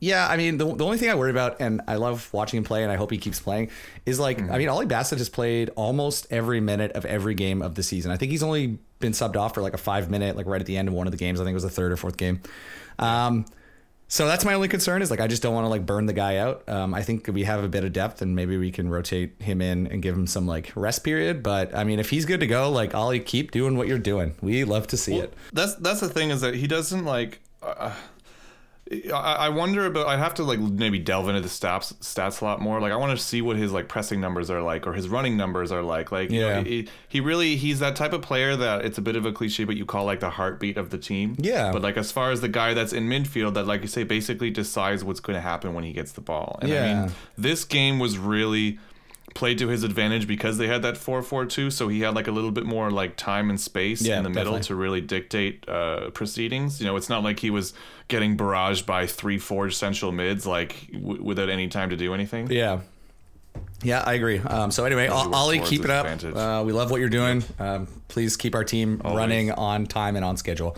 yeah, 0.00 0.28
I 0.28 0.36
mean 0.36 0.58
the, 0.58 0.66
the 0.74 0.84
only 0.84 0.98
thing 0.98 1.08
I 1.08 1.14
worry 1.14 1.30
about, 1.30 1.60
and 1.62 1.80
I 1.88 1.96
love 1.96 2.28
watching 2.34 2.58
him 2.58 2.64
play, 2.64 2.82
and 2.82 2.92
I 2.92 2.96
hope 2.96 3.10
he 3.10 3.16
keeps 3.16 3.40
playing, 3.40 3.70
is 4.04 4.20
like 4.20 4.36
Mm-hmm. 4.36 4.52
I 4.52 4.58
mean 4.58 4.68
Ollie 4.68 4.84
Bassett 4.86 5.16
has 5.18 5.30
played 5.30 5.70
almost 5.76 6.26
every 6.30 6.60
minute 6.60 6.92
of 6.92 7.06
every 7.06 7.34
game 7.34 7.62
of 7.62 7.74
the 7.74 7.82
season. 7.82 8.10
I 8.10 8.18
think 8.18 8.30
he's 8.32 8.42
only 8.42 8.78
been 8.98 9.12
subbed 9.12 9.36
off 9.36 9.54
for 9.54 9.62
like 9.62 9.72
a 9.74 9.78
five 9.78 10.10
minute, 10.10 10.36
like 10.36 10.44
right 10.46 10.60
at 10.60 10.66
the 10.66 10.76
end 10.76 10.88
of 10.88 10.94
one 10.94 11.06
of 11.06 11.10
the 11.12 11.16
games. 11.18 11.40
I 11.40 11.44
think 11.44 11.52
it 11.52 11.54
was 11.54 11.62
the 11.62 11.70
third 11.70 11.92
or 11.92 11.96
fourth 11.96 12.18
game. 12.18 12.40
Um, 12.98 13.46
so 14.08 14.26
that's 14.26 14.44
my 14.44 14.54
only 14.54 14.68
concern 14.68 15.02
is 15.02 15.10
like 15.10 15.20
I 15.20 15.26
just 15.26 15.42
don't 15.42 15.54
want 15.54 15.64
to 15.64 15.68
like 15.68 15.84
burn 15.84 16.06
the 16.06 16.12
guy 16.12 16.36
out. 16.36 16.68
Um, 16.68 16.94
I 16.94 17.02
think 17.02 17.28
we 17.32 17.42
have 17.44 17.64
a 17.64 17.68
bit 17.68 17.82
of 17.82 17.92
depth 17.92 18.22
and 18.22 18.36
maybe 18.36 18.56
we 18.56 18.70
can 18.70 18.88
rotate 18.88 19.40
him 19.42 19.60
in 19.60 19.88
and 19.88 20.00
give 20.00 20.14
him 20.14 20.28
some 20.28 20.46
like 20.46 20.72
rest 20.76 21.02
period. 21.02 21.42
But 21.42 21.74
I 21.74 21.82
mean, 21.82 21.98
if 21.98 22.10
he's 22.10 22.24
good 22.24 22.40
to 22.40 22.46
go, 22.46 22.70
like 22.70 22.94
Ollie, 22.94 23.18
keep 23.18 23.50
doing 23.50 23.76
what 23.76 23.88
you're 23.88 23.98
doing. 23.98 24.36
We 24.40 24.62
love 24.64 24.86
to 24.88 24.96
see 24.96 25.16
it. 25.16 25.34
That's 25.52 25.74
that's 25.76 26.00
the 26.00 26.08
thing 26.08 26.30
is 26.30 26.40
that 26.42 26.54
he 26.54 26.66
doesn't 26.66 27.04
like. 27.04 27.40
Uh, 27.62 27.92
I, 29.12 29.16
I 29.16 29.48
wonder 29.48 29.84
about. 29.86 30.06
I 30.06 30.16
have 30.16 30.34
to 30.34 30.44
like 30.44 30.60
maybe 30.60 30.98
delve 31.00 31.28
into 31.28 31.40
the 31.40 31.48
stats 31.48 31.92
stats 31.94 32.40
a 32.40 32.44
lot 32.44 32.60
more. 32.60 32.80
Like 32.80 32.92
I 32.92 32.96
want 32.96 33.18
to 33.18 33.22
see 33.24 33.42
what 33.42 33.56
his 33.56 33.72
like 33.72 33.88
pressing 33.88 34.20
numbers 34.20 34.48
are 34.50 34.62
like 34.62 34.86
or 34.86 34.92
his 34.92 35.08
running 35.08 35.36
numbers 35.36 35.72
are 35.72 35.82
like. 35.82 36.12
Like 36.12 36.30
you 36.30 36.40
know, 36.42 36.48
Yeah. 36.48 36.62
he, 36.62 36.88
he 37.08 37.20
really 37.20 37.56
he's 37.56 37.80
that 37.80 37.96
type 37.96 38.12
of 38.12 38.22
player 38.22 38.54
that 38.54 38.84
it's 38.84 38.96
a 38.96 39.02
bit 39.02 39.16
of 39.16 39.26
a 39.26 39.32
cliche, 39.32 39.64
but 39.64 39.76
you 39.76 39.84
call 39.86 40.04
like 40.04 40.20
the 40.20 40.30
heartbeat 40.30 40.76
of 40.76 40.90
the 40.90 40.98
team. 40.98 41.34
Yeah. 41.38 41.72
But 41.72 41.82
like 41.82 41.96
as 41.96 42.12
far 42.12 42.30
as 42.30 42.40
the 42.40 42.48
guy 42.48 42.74
that's 42.74 42.92
in 42.92 43.08
midfield, 43.08 43.54
that 43.54 43.66
like 43.66 43.82
you 43.82 43.88
say 43.88 44.04
basically 44.04 44.50
decides 44.50 45.02
what's 45.02 45.20
going 45.20 45.34
to 45.36 45.40
happen 45.40 45.74
when 45.74 45.82
he 45.82 45.92
gets 45.92 46.12
the 46.12 46.20
ball. 46.20 46.58
And 46.62 46.70
I 46.70 46.74
Yeah. 46.74 47.00
mean, 47.06 47.12
this 47.36 47.64
game 47.64 47.98
was 47.98 48.18
really 48.18 48.78
played 49.36 49.58
to 49.58 49.68
his 49.68 49.82
advantage 49.84 50.26
because 50.26 50.56
they 50.58 50.66
had 50.66 50.80
that 50.82 50.94
4-4-2 50.94 51.70
so 51.70 51.88
he 51.88 52.00
had 52.00 52.14
like 52.14 52.26
a 52.26 52.30
little 52.32 52.50
bit 52.50 52.64
more 52.64 52.90
like 52.90 53.16
time 53.16 53.50
and 53.50 53.60
space 53.60 54.00
Yeah, 54.00 54.16
in 54.16 54.24
the 54.24 54.30
middle 54.30 54.58
to 54.58 54.74
really 54.74 55.02
dictate 55.02 55.68
uh, 55.68 56.10
proceedings 56.10 56.80
you 56.80 56.86
know 56.86 56.96
it's 56.96 57.10
not 57.10 57.22
like 57.22 57.38
he 57.40 57.50
was 57.50 57.74
getting 58.08 58.36
barraged 58.36 58.86
by 58.86 59.06
three 59.06 59.38
four 59.38 59.70
central 59.70 60.10
mids 60.10 60.46
like 60.46 60.88
w- 60.92 61.22
without 61.22 61.50
any 61.50 61.68
time 61.68 61.90
to 61.90 61.96
do 61.96 62.14
anything 62.14 62.50
Yeah. 62.50 62.80
Yeah, 63.82 64.02
I 64.06 64.14
agree. 64.14 64.38
Um, 64.38 64.70
so 64.70 64.84
anyway, 64.84 65.06
Ollie, 65.08 65.60
keep 65.60 65.84
it 65.84 65.90
up. 65.90 66.06
Uh, 66.06 66.62
we 66.64 66.72
love 66.72 66.90
what 66.90 67.00
you're 67.00 67.08
doing. 67.10 67.44
Um, 67.58 67.86
please 68.08 68.36
keep 68.36 68.54
our 68.54 68.64
team 68.64 69.00
running 69.04 69.50
on 69.52 69.86
time 69.86 70.16
and 70.16 70.24
on 70.24 70.36
schedule. 70.36 70.76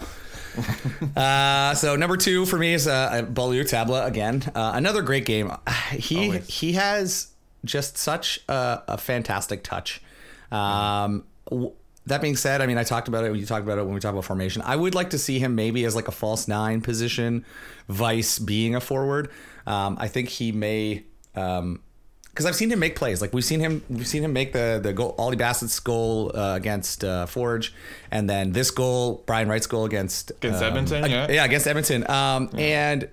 uh, 1.16 1.74
so 1.74 1.96
number 1.96 2.16
two 2.16 2.44
for 2.44 2.58
me 2.58 2.74
is 2.74 2.86
uh, 2.86 3.22
Ballou 3.22 3.62
Tabla 3.64 4.06
again. 4.06 4.42
Uh, 4.54 4.72
another 4.74 5.02
great 5.02 5.24
game. 5.26 5.50
He 5.92 6.26
Always. 6.26 6.48
he 6.48 6.72
has 6.72 7.28
just 7.68 7.96
such 7.96 8.40
a, 8.48 8.82
a 8.88 8.98
fantastic 8.98 9.62
touch. 9.62 10.02
Um, 10.50 11.24
w- 11.48 11.72
that 12.06 12.20
being 12.22 12.36
said, 12.36 12.60
I 12.60 12.66
mean, 12.66 12.78
I 12.78 12.84
talked 12.84 13.06
about 13.06 13.24
it. 13.24 13.36
You 13.36 13.46
talked 13.46 13.64
about 13.64 13.78
it 13.78 13.84
when 13.84 13.94
we 13.94 14.00
talked 14.00 14.14
about 14.14 14.24
formation. 14.24 14.62
I 14.64 14.74
would 14.74 14.94
like 14.94 15.10
to 15.10 15.18
see 15.18 15.38
him 15.38 15.54
maybe 15.54 15.84
as 15.84 15.94
like 15.94 16.08
a 16.08 16.12
false 16.12 16.48
nine 16.48 16.80
position, 16.80 17.44
vice 17.88 18.38
being 18.38 18.74
a 18.74 18.80
forward. 18.80 19.30
Um, 19.66 19.96
I 20.00 20.08
think 20.08 20.28
he 20.28 20.50
may. 20.50 21.04
Um, 21.36 21.82
because 22.30 22.46
I've 22.46 22.54
seen 22.54 22.70
him 22.70 22.78
make 22.78 22.94
plays. 22.94 23.20
Like 23.20 23.32
we've 23.32 23.44
seen 23.44 23.58
him, 23.58 23.82
we've 23.90 24.06
seen 24.06 24.22
him 24.22 24.32
make 24.32 24.52
the 24.52 24.78
the 24.80 24.92
goal, 24.92 25.16
Ollie 25.18 25.36
Bassett's 25.36 25.80
goal 25.80 26.30
uh, 26.34 26.54
against 26.54 27.02
uh, 27.02 27.26
Forge, 27.26 27.74
and 28.10 28.28
then 28.28 28.52
this 28.52 28.70
goal, 28.70 29.22
Brian 29.26 29.48
Wright's 29.48 29.66
goal 29.66 29.84
against 29.84 30.30
Against 30.32 30.62
um, 30.62 30.68
Edmonton, 30.68 31.10
yeah. 31.10 31.30
yeah, 31.30 31.44
against 31.44 31.66
Edmonton. 31.66 32.08
Um, 32.10 32.50
and 32.58 33.08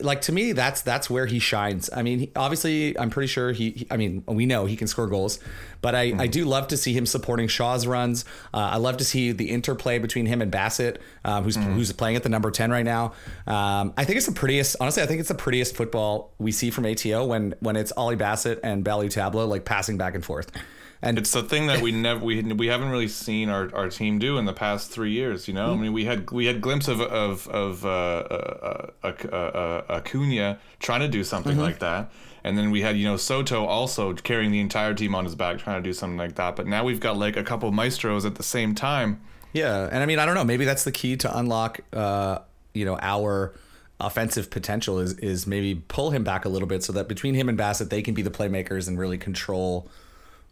like 0.00 0.20
to 0.22 0.32
me, 0.32 0.52
that's 0.52 0.82
that's 0.82 1.10
where 1.10 1.26
he 1.26 1.38
shines. 1.40 1.90
I 1.94 2.02
mean, 2.02 2.18
he- 2.20 2.30
obviously, 2.36 2.96
I'm 2.98 3.10
pretty 3.10 3.26
sure 3.26 3.50
he. 3.52 3.70
he- 3.70 3.86
I 3.90 3.96
mean, 3.96 4.22
we 4.26 4.46
know 4.46 4.66
he 4.66 4.76
can 4.76 4.86
score 4.86 5.08
goals, 5.08 5.40
but 5.80 5.94
I 5.96 6.14
I 6.16 6.26
do 6.28 6.44
love 6.44 6.68
to 6.68 6.76
see 6.76 6.92
him 6.92 7.04
supporting 7.06 7.48
Shaw's 7.48 7.84
runs. 7.86 8.24
Uh, 8.54 8.58
I 8.58 8.76
love 8.76 8.98
to 8.98 9.04
see 9.04 9.32
the 9.32 9.50
interplay 9.50 9.98
between 9.98 10.26
him 10.26 10.40
and 10.40 10.50
Bassett, 10.52 11.02
um, 11.24 11.42
who's 11.42 11.56
who's 11.56 11.92
playing 11.92 12.14
at 12.14 12.22
the 12.22 12.28
number 12.28 12.52
ten 12.52 12.70
right 12.70 12.84
now. 12.84 13.14
Um, 13.48 13.92
I 13.96 14.04
think 14.04 14.18
it's 14.18 14.26
the 14.26 14.32
prettiest. 14.32 14.76
Honestly, 14.80 15.02
I 15.02 15.06
think 15.06 15.18
it's 15.18 15.28
the 15.30 15.34
prettiest 15.34 15.74
football 15.74 16.32
we 16.38 16.52
see 16.52 16.70
from 16.70 16.86
ATO 16.86 17.26
when 17.26 17.54
when 17.58 17.74
it's 17.74 17.90
Ollie 17.96 18.14
Bassett 18.16 18.60
and 18.62 18.84
Ballou 18.84 19.08
Tabla 19.08 19.48
like 19.48 19.64
passing 19.64 19.96
back 19.96 20.14
and 20.14 20.24
forth. 20.24 20.52
And 21.00 21.16
it's 21.16 21.30
the 21.30 21.42
thing 21.42 21.68
that 21.68 21.80
we 21.80 21.92
never 21.92 22.24
we 22.24 22.42
we 22.42 22.66
haven't 22.66 22.90
really 22.90 23.08
seen 23.08 23.48
our, 23.48 23.74
our 23.74 23.88
team 23.88 24.18
do 24.18 24.38
in 24.38 24.44
the 24.44 24.52
past 24.52 24.90
three 24.90 25.12
years. 25.12 25.48
You 25.48 25.54
know, 25.54 25.72
I 25.72 25.76
mean, 25.76 25.92
we 25.92 26.04
had 26.04 26.30
we 26.30 26.46
had 26.46 26.60
glimpse 26.60 26.88
of 26.88 27.00
of 27.00 27.48
of 27.48 27.84
uh, 27.84 27.88
uh, 27.88 28.90
uh, 29.02 29.12
uh, 29.24 29.36
uh, 29.36 29.82
Acuna 29.88 30.58
trying 30.80 31.00
to 31.00 31.08
do 31.08 31.22
something 31.22 31.58
like 31.58 31.78
that, 31.78 32.10
and 32.42 32.58
then 32.58 32.70
we 32.70 32.82
had 32.82 32.96
you 32.96 33.04
know 33.04 33.16
Soto 33.16 33.64
also 33.64 34.14
carrying 34.14 34.50
the 34.50 34.60
entire 34.60 34.94
team 34.94 35.14
on 35.14 35.24
his 35.24 35.34
back 35.34 35.58
trying 35.58 35.82
to 35.82 35.88
do 35.88 35.92
something 35.92 36.18
like 36.18 36.34
that. 36.34 36.56
But 36.56 36.66
now 36.66 36.84
we've 36.84 37.00
got 37.00 37.16
like 37.16 37.36
a 37.36 37.44
couple 37.44 37.70
maestros 37.70 38.24
at 38.24 38.34
the 38.34 38.42
same 38.42 38.74
time. 38.74 39.20
Yeah, 39.52 39.88
and 39.90 40.02
I 40.02 40.06
mean, 40.06 40.18
I 40.18 40.26
don't 40.26 40.34
know. 40.34 40.44
Maybe 40.44 40.64
that's 40.64 40.84
the 40.84 40.92
key 40.92 41.16
to 41.18 41.38
unlock, 41.38 41.80
uh, 41.92 42.40
you 42.74 42.84
know, 42.84 42.98
our 43.00 43.54
offensive 44.00 44.50
potential 44.50 44.98
is 44.98 45.14
is 45.14 45.46
maybe 45.46 45.82
pull 45.88 46.10
him 46.10 46.24
back 46.24 46.44
a 46.44 46.48
little 46.48 46.68
bit 46.68 46.82
so 46.82 46.92
that 46.92 47.08
between 47.08 47.34
him 47.34 47.48
and 47.48 47.56
Bassett, 47.56 47.90
they 47.90 48.02
can 48.02 48.14
be 48.14 48.22
the 48.22 48.30
playmakers 48.30 48.88
and 48.88 48.98
really 48.98 49.18
control 49.18 49.88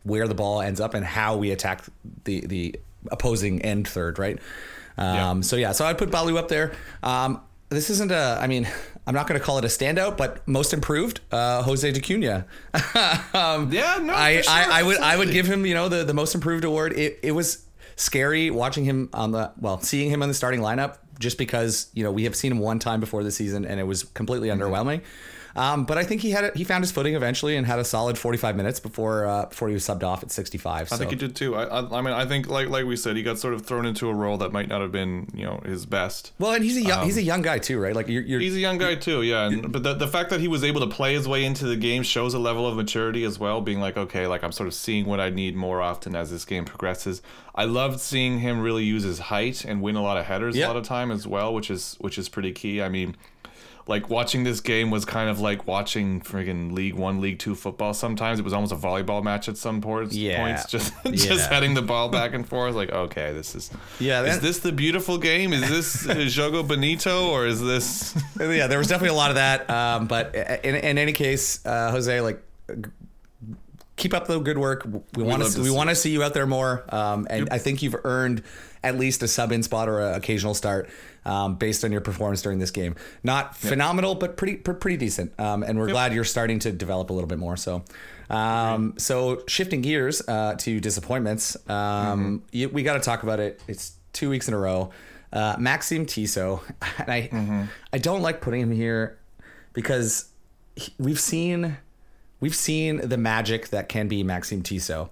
where 0.06 0.26
the 0.28 0.34
ball 0.34 0.60
ends 0.60 0.80
up 0.80 0.94
and 0.94 1.04
how 1.04 1.36
we 1.36 1.50
attack 1.50 1.82
the 2.24 2.46
the 2.46 2.74
opposing 3.10 3.60
end 3.62 3.86
third, 3.88 4.18
right? 4.18 4.38
Um, 4.98 5.06
Yeah. 5.16 5.40
So 5.42 5.56
yeah, 5.56 5.72
so 5.72 5.84
I'd 5.84 5.98
put 5.98 6.10
Ballou 6.10 6.38
up 6.38 6.48
there. 6.48 6.72
Um, 7.02 7.40
this 7.68 7.90
isn't 7.90 8.12
a. 8.12 8.38
I 8.40 8.46
mean, 8.46 8.68
I'm 9.06 9.14
not 9.14 9.26
going 9.26 9.38
to 9.40 9.44
call 9.44 9.58
it 9.58 9.64
a 9.64 9.68
standout, 9.68 10.16
but 10.16 10.46
most 10.46 10.72
improved, 10.72 11.20
uh, 11.32 11.62
Jose 11.62 11.90
Decuna. 11.92 12.44
um, 13.34 13.72
Yeah, 13.72 13.98
no, 14.02 14.14
I, 14.14 14.40
sure, 14.40 14.52
I, 14.52 14.80
I 14.80 14.82
would 14.84 14.98
I 14.98 15.16
would 15.16 15.30
give 15.30 15.46
him 15.46 15.66
you 15.66 15.74
know 15.74 15.88
the 15.88 16.04
the 16.04 16.14
most 16.14 16.34
improved 16.34 16.64
award. 16.64 16.92
It 16.92 17.18
it 17.22 17.32
was 17.32 17.64
scary 17.96 18.50
watching 18.50 18.84
him 18.84 19.08
on 19.12 19.32
the 19.32 19.50
well 19.60 19.80
seeing 19.80 20.10
him 20.10 20.22
on 20.22 20.28
the 20.28 20.34
starting 20.34 20.60
lineup 20.60 20.98
just 21.18 21.38
because 21.38 21.88
you 21.94 22.04
know 22.04 22.12
we 22.12 22.24
have 22.24 22.36
seen 22.36 22.52
him 22.52 22.58
one 22.58 22.78
time 22.78 23.00
before 23.00 23.24
the 23.24 23.30
season 23.32 23.64
and 23.64 23.80
it 23.80 23.84
was 23.84 24.04
completely 24.04 24.48
Mm-hmm. 24.48 24.62
underwhelming. 24.62 25.00
Um, 25.56 25.84
but 25.84 25.96
I 25.98 26.04
think 26.04 26.20
he 26.20 26.30
had 26.30 26.44
a, 26.44 26.52
he 26.54 26.64
found 26.64 26.84
his 26.84 26.92
footing 26.92 27.14
eventually 27.14 27.56
and 27.56 27.66
had 27.66 27.78
a 27.78 27.84
solid 27.84 28.18
45 28.18 28.56
minutes 28.56 28.78
before 28.78 29.26
uh, 29.26 29.46
before 29.46 29.68
he 29.68 29.74
was 29.74 29.84
subbed 29.84 30.02
off 30.02 30.22
at 30.22 30.30
65. 30.30 30.92
I 30.92 30.96
think 30.96 31.10
he 31.10 31.16
did 31.16 31.34
too. 31.34 31.54
I, 31.56 31.64
I 31.64 31.98
I 31.98 32.00
mean 32.02 32.12
I 32.14 32.26
think 32.26 32.48
like 32.48 32.68
like 32.68 32.84
we 32.84 32.96
said 32.96 33.16
he 33.16 33.22
got 33.22 33.38
sort 33.38 33.54
of 33.54 33.64
thrown 33.64 33.86
into 33.86 34.08
a 34.08 34.14
role 34.14 34.36
that 34.38 34.52
might 34.52 34.68
not 34.68 34.80
have 34.82 34.92
been 34.92 35.28
you 35.34 35.44
know 35.44 35.60
his 35.64 35.86
best. 35.86 36.32
well, 36.38 36.52
and 36.52 36.62
he's 36.62 36.76
a 36.76 36.82
young, 36.82 37.04
he's 37.04 37.16
a 37.16 37.22
young 37.22 37.42
guy 37.42 37.58
too, 37.58 37.78
right? 37.80 37.94
Like 37.94 38.08
you're, 38.08 38.22
you're 38.22 38.40
He's 38.40 38.54
a 38.54 38.60
young 38.60 38.78
guy 38.78 38.94
too, 38.96 39.22
yeah. 39.22 39.46
And, 39.46 39.72
but 39.72 39.82
the, 39.82 39.94
the 39.94 40.08
fact 40.08 40.30
that 40.30 40.40
he 40.40 40.48
was 40.48 40.62
able 40.62 40.80
to 40.80 40.86
play 40.88 41.14
his 41.14 41.26
way 41.26 41.44
into 41.44 41.64
the 41.66 41.76
game 41.76 42.02
shows 42.02 42.34
a 42.34 42.38
level 42.38 42.66
of 42.66 42.76
maturity 42.76 43.24
as 43.24 43.38
well. 43.38 43.60
Being 43.60 43.80
like, 43.80 43.96
okay, 43.96 44.26
like 44.26 44.44
I'm 44.44 44.52
sort 44.52 44.66
of 44.66 44.74
seeing 44.74 45.06
what 45.06 45.20
I 45.20 45.30
need 45.30 45.56
more 45.56 45.80
often 45.80 46.14
as 46.14 46.30
this 46.30 46.44
game 46.44 46.64
progresses. 46.64 47.22
I 47.54 47.64
loved 47.64 48.00
seeing 48.00 48.40
him 48.40 48.60
really 48.60 48.84
use 48.84 49.02
his 49.04 49.18
height 49.18 49.64
and 49.64 49.80
win 49.80 49.96
a 49.96 50.02
lot 50.02 50.18
of 50.18 50.26
headers 50.26 50.54
Yeah. 50.54 50.66
a 50.66 50.68
lot 50.68 50.76
of 50.76 50.84
time 50.84 51.10
as 51.10 51.26
well, 51.26 51.54
which 51.54 51.70
is 51.70 51.96
which 52.00 52.18
is 52.18 52.28
pretty 52.28 52.52
key. 52.52 52.82
I 52.82 52.90
mean, 52.90 53.16
like 53.88 54.11
watching 54.11 54.42
this 54.42 54.61
game 54.61 54.90
was 54.90 55.05
kind 55.05 55.31
of 55.31 55.38
like 55.38 55.66
watching 55.68 56.20
friggin' 56.20 56.72
League 56.72 56.94
One, 56.94 57.20
League 57.20 57.38
Two 57.38 57.55
football. 57.55 57.94
Sometimes 57.94 58.40
it 58.40 58.42
was 58.44 58.53
almost 58.53 58.72
a 58.72 58.77
volleyball 58.77 59.22
match 59.22 59.49
at 59.49 59.57
some 59.57 59.81
points. 59.81 60.14
Yeah. 60.14 60.38
points, 60.38 60.66
just 60.70 60.92
Yeah. 61.05 61.12
just 61.12 61.49
heading 61.51 61.75
the 61.75 61.83
ball 61.83 62.09
back 62.09 62.35
and 62.35 62.46
forth. 62.49 62.75
Like, 62.75 62.90
okay, 62.90 63.33
this 63.33 63.55
is 63.55 63.70
Yeah, 64.01 64.22
Is 64.25 64.40
this 64.40 64.59
the 64.59 64.72
beautiful 64.72 65.18
game? 65.18 65.53
Is 65.53 65.68
this 65.68 66.07
Jogo 66.37 66.66
Bonito 66.66 67.29
or 67.31 67.46
is 67.46 67.61
this? 67.62 68.14
yeah, 68.40 68.66
there 68.66 68.79
was 68.79 68.88
definitely 68.88 69.14
a 69.14 69.18
lot 69.18 69.31
of 69.31 69.37
that. 69.37 69.70
Um, 69.70 70.07
but 70.09 70.35
in, 70.64 70.75
in 70.75 70.99
any 70.99 71.12
case, 71.12 71.64
uh, 71.64 71.92
Jose, 71.92 72.20
like, 72.20 72.42
keep 73.96 74.12
up 74.12 74.27
the 74.27 74.38
good 74.40 74.59
work. 74.59 74.85
We 75.14 75.22
want 75.22 75.42
to 75.44 75.61
we 75.61 75.68
see 75.68 75.70
want 75.75 75.88
to 75.90 75.94
see 75.94 76.11
you 76.11 76.22
out 76.22 76.35
there 76.35 76.46
more. 76.46 76.85
Um, 76.94 77.27
and 77.31 77.49
I 77.51 77.59
think 77.59 77.83
you've 77.83 77.96
earned 78.05 78.42
at 78.83 78.99
least 78.99 79.22
a 79.22 79.29
sub 79.29 79.53
in 79.53 79.62
spot 79.62 79.88
or 79.88 80.01
an 80.01 80.14
occasional 80.14 80.55
start 80.55 80.88
um, 81.26 81.56
based 81.56 81.84
on 81.84 81.92
your 81.92 82.00
performance 82.00 82.40
during 82.40 82.58
this 82.58 82.70
game. 82.70 82.94
Not 83.22 83.54
phenomenal, 83.56 84.14
but 84.14 84.38
pretty 84.38 84.56
pr- 84.56 84.72
pretty 84.72 84.96
decent. 84.96 85.38
Um, 85.38 85.62
and 85.62 85.78
we're 85.78 85.88
glad 85.88 86.14
you're 86.14 86.24
starting 86.24 86.58
to 86.60 86.72
develop 86.72 87.10
a 87.10 87.12
little 87.12 87.28
bit 87.28 87.38
more. 87.38 87.56
So. 87.58 87.84
Um, 88.28 88.94
so 88.98 89.44
shifting 89.46 89.82
gears 89.82 90.20
uh, 90.26 90.56
to 90.58 90.80
disappointments, 90.80 91.56
um, 91.70 92.42
you, 92.50 92.68
we 92.68 92.82
got 92.82 92.94
to 92.94 93.00
talk 93.00 93.22
about 93.22 93.38
it. 93.38 93.60
It's 93.68 93.92
two 94.12 94.30
weeks 94.30 94.48
in 94.48 94.54
a 94.54 94.58
row. 94.58 94.90
Uh, 95.32 95.54
Maxim 95.60 96.06
Tissot, 96.06 96.60
and 96.98 97.08
I, 97.12 97.68
I 97.92 97.98
don't 97.98 98.22
like 98.22 98.40
putting 98.40 98.60
him 98.62 98.72
here 98.72 99.18
because 99.74 100.28
he- 100.74 100.92
we've 100.98 101.20
seen 101.20 101.76
we've 102.40 102.54
seen 102.54 102.96
the 103.08 103.16
magic 103.16 103.68
that 103.68 103.88
can 103.88 104.08
be 104.08 104.22
Maxim 104.24 104.62
Tissot. 104.62 105.10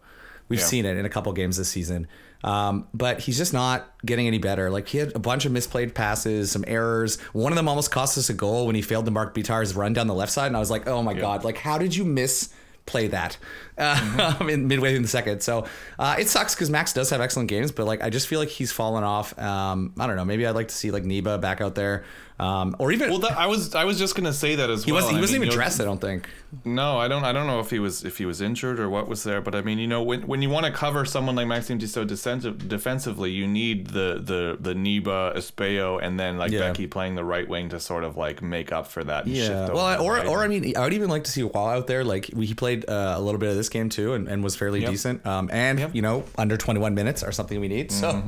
We've 0.49 0.59
Yeah. 0.61 0.67
seen 0.67 0.85
it 0.85 0.97
in 0.97 1.05
a 1.05 1.09
couple 1.09 1.33
games 1.35 1.57
this 1.57 1.69
season. 1.69 2.07
Um, 2.45 2.87
but 2.93 3.21
he's 3.21 3.39
just 3.39 3.55
not 3.55 3.91
getting 4.05 4.27
any 4.27 4.39
better. 4.39 4.71
Like 4.71 4.87
he 4.87 4.99
had 4.99 5.17
a 5.17 5.19
bunch 5.19 5.47
of 5.47 5.53
misplayed 5.53 5.95
passes, 5.95 6.53
some 6.53 6.63
errors. 6.69 7.19
One 7.33 7.51
of 7.51 7.57
them 7.57 7.69
almost 7.69 7.91
cost 7.91 8.19
us 8.19 8.29
a 8.29 8.35
goal 8.35 8.67
when 8.67 8.77
he 8.77 8.83
failed 8.83 9.07
to 9.07 9.11
mark 9.11 9.35
Bitar's 9.35 9.75
run 9.75 9.95
down 9.95 10.07
the 10.07 10.15
left 10.15 10.31
side, 10.31 10.49
and 10.49 10.57
I 10.57 10.61
was 10.61 10.71
like, 10.71 10.87
"Oh 10.87 11.03
my 11.03 11.15
god! 11.15 11.43
Like 11.43 11.57
how 11.57 11.79
did 11.79 11.97
you 11.97 12.05
miss 12.05 12.51
play 12.87 13.09
that 13.09 13.39
uh, 13.79 14.37
in 14.49 14.69
midway 14.69 14.95
in 14.95 15.03
the 15.03 15.09
second. 15.09 15.43
So 15.43 15.67
uh, 15.99 16.17
it 16.19 16.29
sucks 16.29 16.55
because 16.55 16.71
Max 16.71 16.93
does 16.93 17.11
have 17.11 17.21
excellent 17.21 17.49
games, 17.49 17.73
but 17.73 17.87
like 17.87 18.03
I 18.03 18.11
just 18.11 18.29
feel 18.29 18.39
like 18.39 18.49
he's 18.49 18.73
fallen 18.73 19.05
off. 19.05 19.39
Um, 19.39 19.95
I 19.99 20.07
don't 20.07 20.17
know. 20.17 20.25
Maybe 20.25 20.47
I'd 20.47 20.55
like 20.55 20.69
to 20.69 20.75
see 20.75 20.91
like 20.91 21.05
Niba 21.05 21.41
back 21.41 21.61
out 21.61 21.75
there, 21.75 22.05
um, 22.39 22.75
or 22.79 22.91
even 22.93 23.11
Well, 23.11 23.21
that, 23.21 23.39
I 23.39 23.47
was 23.47 23.75
I 23.75 23.85
was 23.85 23.99
just 23.99 24.15
gonna 24.17 24.33
say 24.33 24.57
that 24.57 24.69
as 24.71 24.85
he 24.85 24.91
well. 24.93 25.03
wasn't. 25.03 25.13
He 25.13 25.19
I 25.19 25.21
wasn't 25.21 25.41
mean, 25.41 25.47
even 25.49 25.57
dressed. 25.57 25.81
I 25.81 25.85
don't 25.85 26.01
think. 26.01 26.29
No, 26.65 26.99
I 26.99 27.09
don't. 27.09 27.25
I 27.25 27.33
don't 27.33 27.47
know 27.49 27.59
if 27.61 27.71
he 27.71 27.79
was 27.81 28.05
if 28.05 28.19
he 28.19 28.27
was 28.27 28.41
injured 28.41 28.79
or 28.79 28.89
what 28.89 29.09
was 29.09 29.25
there. 29.25 29.41
But 29.41 29.55
I 29.57 29.61
mean, 29.63 29.79
you 29.79 29.87
know, 29.89 30.03
when 30.03 30.23
when 30.27 30.41
you 30.43 30.51
want 30.51 30.67
to 30.67 30.73
cover 30.73 31.05
someone 31.05 31.35
like 31.37 31.47
Maxim 31.49 31.79
Tissot 31.79 32.07
defensive, 32.09 32.69
defensively, 32.69 33.31
you 33.31 33.47
need 33.47 33.89
the 33.89 34.21
the 34.23 34.57
the 34.61 34.75
Niba, 34.75 35.37
Espejo, 35.37 36.01
and 36.03 36.19
then 36.19 36.39
like 36.39 36.53
Yeah. 36.53 36.61
Beckie 36.73 36.89
playing 36.91 37.15
the 37.17 37.25
right 37.25 37.49
wing 37.49 37.69
to 37.71 37.81
sort 37.81 38.05
of 38.05 38.17
like 38.17 38.41
make 38.43 38.73
up 38.73 38.87
for 38.89 39.03
that. 39.05 39.25
And 39.27 39.35
Yeah. 39.35 39.47
shift 39.67 39.75
Well, 39.75 40.01
over, 40.01 40.03
or 40.03 40.13
right? 40.15 40.27
or 40.27 40.45
I 40.45 40.49
mean, 40.49 40.77
I 40.77 40.81
would 40.83 40.93
even 40.93 41.11
like 41.11 41.25
to 41.25 41.31
see 41.31 41.43
Wall 41.43 41.69
out 41.71 41.87
there. 41.89 42.05
Like 42.05 42.27
he 42.27 42.55
played 42.55 42.89
uh, 42.89 43.15
a 43.17 43.21
little 43.21 43.41
bit 43.41 43.49
of 43.51 43.57
this 43.57 43.69
game 43.69 43.89
too, 43.89 44.15
and, 44.15 44.29
and 44.29 44.43
was 44.45 44.55
fairly 44.55 44.81
Yep. 44.83 44.91
decent. 44.91 45.27
Um, 45.27 45.51
and 45.53 45.79
Yep. 45.81 45.95
you 45.95 46.03
know, 46.03 46.25
under 46.39 46.57
twenty 46.57 46.79
one 46.81 46.95
minutes 46.95 47.23
are 47.25 47.33
something 47.33 47.59
we 47.61 47.69
need. 47.69 47.91
So, 47.91 48.23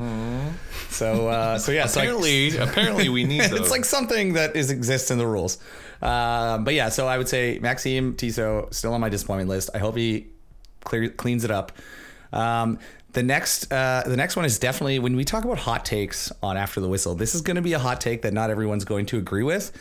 so 0.90 1.28
uh, 1.28 1.58
so 1.58 1.72
yeah. 1.72 1.86
So 1.86 2.00
I- 2.00 2.04
apparently 2.04 2.56
apparently 2.56 3.08
we 3.08 3.24
need 3.24 3.42
it's 3.52 3.70
like 3.70 3.84
something 3.96 4.34
that 4.34 4.54
is 4.56 4.70
exists 4.70 5.10
in 5.10 5.18
the 5.18 5.26
rules. 5.26 5.58
Um, 6.02 6.64
but 6.64 6.74
yeah, 6.74 6.88
so 6.90 7.06
I 7.06 7.18
would 7.18 7.28
say 7.28 7.58
Maxim 7.60 8.14
Tissot 8.14 8.74
still 8.74 8.92
on 8.92 9.00
my 9.00 9.08
disappointment 9.08 9.48
list. 9.48 9.70
I 9.74 9.78
hope 9.78 9.96
he 9.96 10.26
clear, 10.84 11.08
cleans 11.08 11.44
it 11.44 11.50
up. 11.50 11.72
Um, 12.32 12.78
the 13.12 13.22
next, 13.22 13.72
uh, 13.72 14.02
the 14.06 14.16
next 14.16 14.36
one 14.36 14.44
is 14.44 14.58
definitely 14.58 14.98
when 14.98 15.16
we 15.16 15.24
talk 15.24 15.44
about 15.44 15.58
hot 15.58 15.86
takes 15.86 16.30
on 16.42 16.58
after 16.58 16.80
the 16.80 16.88
whistle. 16.88 17.14
This 17.14 17.34
is 17.34 17.40
going 17.40 17.56
to 17.56 17.62
be 17.62 17.72
a 17.72 17.78
hot 17.78 18.00
take 18.00 18.22
that 18.22 18.34
not 18.34 18.50
everyone's 18.50 18.84
going 18.84 19.06
to 19.06 19.18
agree 19.18 19.42
with. 19.42 19.72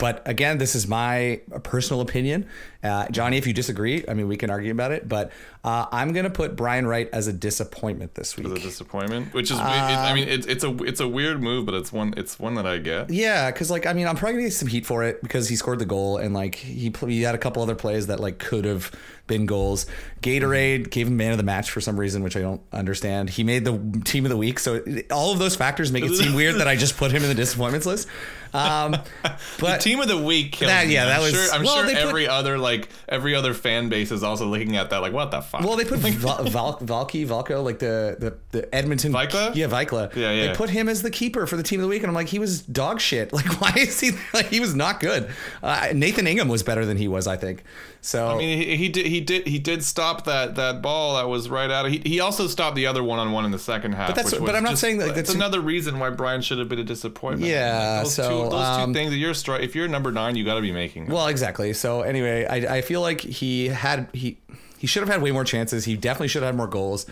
But 0.00 0.22
again, 0.26 0.58
this 0.58 0.74
is 0.74 0.88
my 0.88 1.40
personal 1.62 2.00
opinion. 2.00 2.46
Uh, 2.82 3.08
Johnny, 3.08 3.36
if 3.36 3.46
you 3.46 3.52
disagree, 3.52 4.04
I 4.08 4.14
mean, 4.14 4.26
we 4.26 4.36
can 4.36 4.50
argue 4.50 4.72
about 4.72 4.90
it. 4.90 5.08
But 5.08 5.30
uh, 5.64 5.86
I'm 5.92 6.12
going 6.12 6.24
to 6.24 6.30
put 6.30 6.56
Brian 6.56 6.86
Wright 6.86 7.08
as 7.12 7.28
a 7.28 7.32
disappointment 7.32 8.14
this 8.14 8.36
week. 8.36 8.48
the 8.48 8.58
disappointment, 8.58 9.32
which 9.32 9.50
is, 9.50 9.58
it, 9.58 9.62
I 9.62 10.12
mean, 10.14 10.28
it's 10.28 10.46
it's 10.46 10.64
a 10.64 10.76
it's 10.84 11.00
a 11.00 11.06
weird 11.08 11.40
move, 11.42 11.66
but 11.66 11.74
it's 11.74 11.92
one 11.92 12.14
it's 12.16 12.38
one 12.38 12.54
that 12.54 12.66
I 12.66 12.78
get. 12.78 13.10
Yeah, 13.10 13.50
because 13.50 13.70
like 13.70 13.86
I 13.86 13.92
mean, 13.92 14.08
I'm 14.08 14.16
probably 14.16 14.34
gonna 14.34 14.46
get 14.46 14.54
some 14.54 14.68
heat 14.68 14.86
for 14.86 15.04
it 15.04 15.22
because 15.22 15.48
he 15.48 15.56
scored 15.56 15.78
the 15.78 15.86
goal 15.86 16.18
and 16.18 16.34
like 16.34 16.56
he 16.56 16.92
he 17.06 17.22
had 17.22 17.34
a 17.34 17.38
couple 17.38 17.62
other 17.62 17.76
plays 17.76 18.08
that 18.08 18.18
like 18.18 18.38
could 18.38 18.64
have 18.64 18.90
been 19.26 19.46
goals. 19.46 19.86
Gatorade 20.22 20.90
gave 20.90 21.08
him 21.08 21.16
man 21.16 21.32
of 21.32 21.38
the 21.38 21.44
match 21.44 21.70
for 21.70 21.80
some 21.80 21.98
reason, 21.98 22.22
which 22.22 22.36
I 22.36 22.40
don't 22.40 22.60
understand. 22.72 23.30
He 23.30 23.42
made 23.44 23.64
the 23.64 24.02
team 24.04 24.24
of 24.24 24.30
the 24.30 24.36
week, 24.36 24.58
so 24.60 24.84
all 25.10 25.32
of 25.32 25.38
those 25.38 25.56
factors 25.56 25.90
make 25.90 26.04
it 26.04 26.14
seem 26.14 26.34
weird 26.34 26.56
that 26.56 26.68
I 26.68 26.76
just 26.76 26.96
put 26.96 27.10
him 27.10 27.22
in 27.22 27.28
the 27.28 27.34
disappointments 27.34 27.86
list. 27.86 28.08
Um, 28.56 28.96
but 29.60 29.80
Team 29.80 30.00
of 30.00 30.08
the 30.08 30.16
week. 30.16 30.52
kills 30.52 30.70
That- 30.70 30.86
me. 30.86 30.94
yeah, 30.94 31.06
that 31.06 31.16
I'm 31.16 31.22
was- 31.22 31.32
Sure, 31.32 31.54
I'm 31.54 31.62
well, 31.62 31.76
sure 31.76 31.84
put- 31.86 31.94
every 31.96 32.28
other 32.28 32.58
like 32.58 32.88
every 33.08 33.34
other 33.34 33.54
fan 33.54 33.88
base 33.88 34.10
is 34.10 34.22
also 34.22 34.46
looking 34.46 34.76
at 34.76 34.90
that 34.90 34.98
like, 34.98 35.12
what 35.12 35.30
the 35.30 35.40
fuck? 35.42 35.60
well, 35.62 35.76
they 35.76 35.84
put 35.84 35.98
Val- 36.00 36.44
Val- 36.44 36.78
Valky 36.80 37.26
Valko 37.26 37.62
like 37.64 37.78
the 37.78 38.16
the 38.18 38.36
the 38.52 38.74
Edmonton 38.74 39.12
Vikla? 39.12 39.54
Yeah, 39.54 39.66
Vikla. 39.68 40.14
Yeah, 40.16 40.32
yeah. 40.32 40.46
They 40.48 40.54
put 40.54 40.70
him 40.70 40.88
as 40.88 41.02
the 41.02 41.10
keeper 41.10 41.46
for 41.46 41.56
the 41.56 41.62
team 41.62 41.80
of 41.80 41.82
the 41.84 41.88
week, 41.88 42.02
and 42.02 42.08
I'm 42.08 42.14
like, 42.14 42.28
he 42.28 42.38
was 42.38 42.62
dog 42.62 43.00
shit. 43.00 43.32
Like, 43.36 43.60
why 43.60 43.72
is 43.76 44.00
he 44.00 44.12
like 44.32 44.46
he 44.46 44.60
was 44.60 44.74
not 44.74 44.98
good? 45.00 45.28
Uh, 45.62 45.88
Nathan 45.94 46.26
Ingham 46.26 46.48
was 46.48 46.62
better 46.62 46.86
than 46.86 46.96
he 46.96 47.06
was, 47.08 47.26
I 47.26 47.36
think. 47.36 47.62
So 48.00 48.28
I 48.28 48.38
mean, 48.38 48.58
he, 48.62 48.76
he 48.76 48.88
did 48.88 49.06
he 49.06 49.20
did 49.20 49.46
he 49.48 49.58
did 49.58 49.82
stop 49.84 50.24
that 50.26 50.54
that 50.54 50.80
ball 50.80 51.16
that 51.16 51.28
was 51.28 51.50
right 51.50 51.70
out 51.70 51.86
of. 51.86 51.92
He, 51.92 51.98
he 52.04 52.20
also 52.20 52.46
stopped 52.46 52.76
the 52.76 52.86
other 52.86 53.02
one 53.02 53.18
on 53.18 53.32
one 53.32 53.44
in 53.44 53.50
the 53.50 53.58
second 53.58 53.92
half. 53.92 54.08
But 54.08 54.16
that's- 54.16 54.38
but 54.38 54.54
I'm 54.54 54.62
not 54.62 54.70
just- 54.70 54.80
saying 54.80 54.98
that- 54.98 55.06
that's 55.06 55.16
that's- 55.28 55.34
another 55.34 55.60
reason 55.60 55.98
why 55.98 56.10
Brian 56.10 56.40
should 56.40 56.58
have 56.58 56.68
been 56.68 56.78
a 56.78 56.84
disappointment. 56.84 57.50
Yeah, 57.50 58.02
Like, 58.04 58.06
so, 58.12 58.44
two, 58.44 58.45
those 58.50 58.64
um, 58.64 58.92
two 58.92 58.98
things. 58.98 59.12
If 59.12 59.18
you're 59.18 59.32
stri- 59.34 59.60
if 59.62 59.74
you're 59.74 59.88
number 59.88 60.12
nine, 60.12 60.36
you 60.36 60.44
got 60.44 60.54
to 60.54 60.60
be 60.60 60.72
making. 60.72 61.06
them. 61.06 61.14
Well, 61.14 61.26
exactly. 61.28 61.72
So 61.72 62.02
anyway, 62.02 62.44
I, 62.46 62.76
I 62.76 62.80
feel 62.82 63.00
like 63.00 63.20
he 63.20 63.68
had 63.68 64.08
he 64.12 64.36
he 64.78 64.86
should 64.86 65.00
have 65.00 65.08
had 65.08 65.22
way 65.22 65.32
more 65.32 65.44
chances. 65.44 65.84
He 65.84 65.96
definitely 65.96 66.28
should 66.28 66.42
have 66.42 66.48
had 66.52 66.56
more 66.56 66.66
goals. 66.66 67.06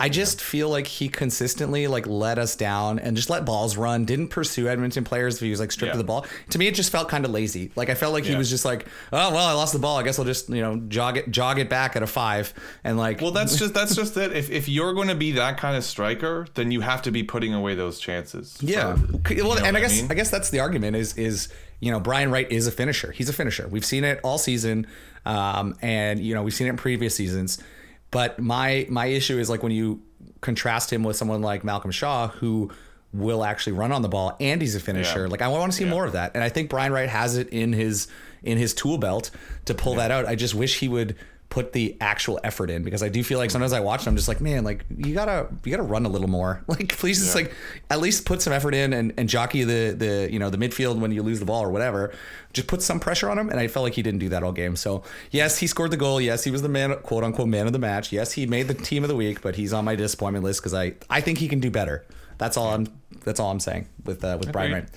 I 0.00 0.08
just 0.08 0.40
feel 0.40 0.68
like 0.68 0.86
he 0.86 1.08
consistently 1.08 1.86
like 1.86 2.06
let 2.06 2.38
us 2.38 2.56
down 2.56 2.98
and 2.98 3.14
just 3.16 3.30
let 3.30 3.44
balls 3.44 3.76
run. 3.76 4.04
Didn't 4.06 4.28
pursue 4.28 4.66
Edmonton 4.68 5.04
players 5.04 5.36
if 5.36 5.40
he 5.42 5.50
was 5.50 5.60
like 5.60 5.70
stripped 5.70 5.90
Yeah. 5.90 5.92
of 5.92 5.98
the 5.98 6.04
ball. 6.04 6.26
To 6.50 6.58
me, 6.58 6.66
it 6.66 6.74
just 6.74 6.90
felt 6.90 7.08
kind 7.08 7.24
of 7.24 7.30
lazy. 7.30 7.70
Like 7.76 7.90
I 7.90 7.94
felt 7.94 8.12
like 8.14 8.24
he 8.24 8.34
was 8.34 8.48
just 8.50 8.64
like, 8.64 8.86
oh 9.12 9.32
well, 9.32 9.46
I 9.46 9.52
lost 9.52 9.72
the 9.74 9.78
ball. 9.78 9.98
I 9.98 10.02
guess 10.02 10.18
I'll 10.18 10.24
just 10.24 10.48
you 10.48 10.62
know 10.62 10.76
jog 10.88 11.18
it 11.18 11.30
jog 11.30 11.58
it 11.58 11.68
back 11.68 11.94
at 11.96 12.02
a 12.02 12.06
five 12.06 12.52
and 12.82 12.96
like 12.98 13.20
Well, 13.20 13.30
that's 13.30 13.56
just 13.56 13.74
that's 13.74 13.94
just 14.00 14.16
it. 14.16 14.32
If 14.32 14.50
if 14.50 14.68
you're 14.68 14.94
going 14.94 15.08
to 15.08 15.14
be 15.14 15.32
that 15.32 15.58
kind 15.58 15.76
of 15.76 15.84
striker, 15.84 16.46
then 16.54 16.70
you 16.70 16.80
have 16.80 17.02
to 17.02 17.10
be 17.10 17.22
putting 17.22 17.52
away 17.54 17.74
those 17.74 17.98
chances. 18.00 18.56
Yeah. 18.60 18.96
for- 18.96 19.34
well, 19.44 19.58
and 19.58 19.76
I 19.76 19.80
what 19.80 19.80
guess 19.82 20.10
I, 20.10 20.14
guess 20.14 20.30
that's 20.30 20.50
the 20.50 20.60
argument 20.60 20.96
is 20.96 21.16
is 21.18 21.48
you 21.78 21.90
know 21.92 22.00
Brian 22.00 22.30
Wright 22.30 22.50
is 22.50 22.66
a 22.66 22.72
finisher. 22.72 23.12
He's 23.12 23.28
a 23.28 23.32
finisher. 23.34 23.68
We've 23.68 23.84
seen 23.84 24.04
it 24.04 24.18
all 24.22 24.38
season, 24.38 24.86
um, 25.26 25.76
and 25.82 26.20
you 26.20 26.34
know 26.34 26.42
we've 26.42 26.54
seen 26.54 26.66
it 26.66 26.70
in 26.70 26.76
previous 26.76 27.14
seasons. 27.14 27.62
But 28.10 28.38
my 28.38 28.86
my 28.88 29.06
issue 29.06 29.38
is 29.38 29.48
like 29.48 29.62
when 29.62 29.72
you 29.72 30.02
contrast 30.40 30.92
him 30.92 31.02
with 31.04 31.16
someone 31.16 31.42
like 31.42 31.64
Malcolm 31.64 31.90
Shaw 31.90 32.28
who 32.28 32.70
will 33.12 33.44
actually 33.44 33.72
run 33.72 33.92
on 33.92 34.02
the 34.02 34.08
ball 34.08 34.36
and 34.40 34.60
he's 34.60 34.74
a 34.74 34.80
finisher. 34.80 35.22
Yeah. 35.22 35.28
Like 35.28 35.42
I 35.42 35.48
want 35.48 35.72
to 35.72 35.76
see 35.76 35.84
more 35.84 36.04
of 36.04 36.12
that, 36.12 36.32
and 36.34 36.44
I 36.44 36.48
think 36.48 36.70
Brian 36.70 36.92
Wright 36.92 37.08
has 37.08 37.36
it 37.36 37.48
in 37.48 37.72
his 37.72 38.08
in 38.42 38.58
his 38.58 38.74
tool 38.74 38.98
belt 38.98 39.30
to 39.66 39.74
pull 39.74 39.96
that 39.96 40.10
out. 40.10 40.26
I 40.26 40.34
just 40.34 40.54
wish 40.54 40.78
he 40.78 40.88
would 40.88 41.16
put 41.50 41.72
the 41.72 41.96
actual 42.00 42.38
effort 42.44 42.70
in 42.70 42.84
because 42.84 43.02
I 43.02 43.08
do 43.08 43.24
feel 43.24 43.38
like 43.38 43.50
sometimes 43.50 43.72
I 43.72 43.80
watch 43.80 44.02
and 44.02 44.08
I'm 44.08 44.16
just 44.16 44.28
like, 44.28 44.40
man, 44.40 44.62
like 44.62 44.84
you 44.96 45.12
gotta 45.12 45.48
you 45.64 45.72
gotta 45.72 45.82
run 45.82 46.06
a 46.06 46.08
little 46.08 46.28
more. 46.28 46.64
Like 46.70 46.96
please 46.96 47.18
just 47.18 47.34
like 47.34 47.52
at 47.90 48.00
least 48.00 48.24
put 48.24 48.40
some 48.40 48.52
effort 48.52 48.74
in 48.74 48.92
and, 48.92 49.12
and 49.16 49.28
jockey 49.28 49.64
the 49.64 49.90
the 49.90 50.28
you 50.32 50.38
know 50.38 50.48
the 50.48 50.56
midfield 50.56 51.00
when 51.00 51.10
you 51.10 51.22
lose 51.22 51.40
the 51.40 51.44
ball 51.44 51.64
or 51.64 51.70
whatever. 51.70 52.14
Just 52.52 52.68
put 52.68 52.80
some 52.80 53.00
pressure 53.00 53.28
on 53.28 53.38
him. 53.38 53.50
And 53.50 53.58
I 53.58 53.66
felt 53.66 53.82
like 53.82 53.94
he 53.94 54.02
didn't 54.02 54.20
do 54.20 54.28
that 54.28 54.44
all 54.44 54.52
game. 54.52 54.76
So 54.76 55.02
yes, 55.32 55.58
he 55.58 55.66
scored 55.66 55.90
the 55.90 55.96
goal. 55.96 56.20
Yes, 56.20 56.44
he 56.44 56.52
was 56.52 56.62
the 56.62 56.68
man 56.68 56.94
quote 57.02 57.24
unquote 57.24 57.48
man 57.48 57.66
of 57.66 57.72
the 57.72 57.80
match. 57.80 58.12
Yes, 58.12 58.32
he 58.32 58.46
made 58.46 58.68
the 58.68 58.74
team 58.74 59.02
of 59.02 59.08
the 59.08 59.16
week, 59.16 59.42
but 59.42 59.56
he's 59.56 59.72
on 59.72 59.84
my 59.84 59.96
disappointment 59.96 60.44
list 60.44 60.60
because 60.60 60.74
I 60.74 60.94
I 61.10 61.20
think 61.20 61.38
he 61.38 61.48
can 61.48 61.58
do 61.58 61.70
better. 61.70 62.06
That's 62.38 62.56
all 62.56 62.72
I'm 62.72 62.86
that's 63.24 63.40
all 63.40 63.50
I'm 63.50 63.60
saying 63.60 63.88
with 64.04 64.24
uh, 64.24 64.36
with 64.38 64.52
Brian 64.52 64.70
Agreed. 64.70 64.82
Wright. 64.82 64.90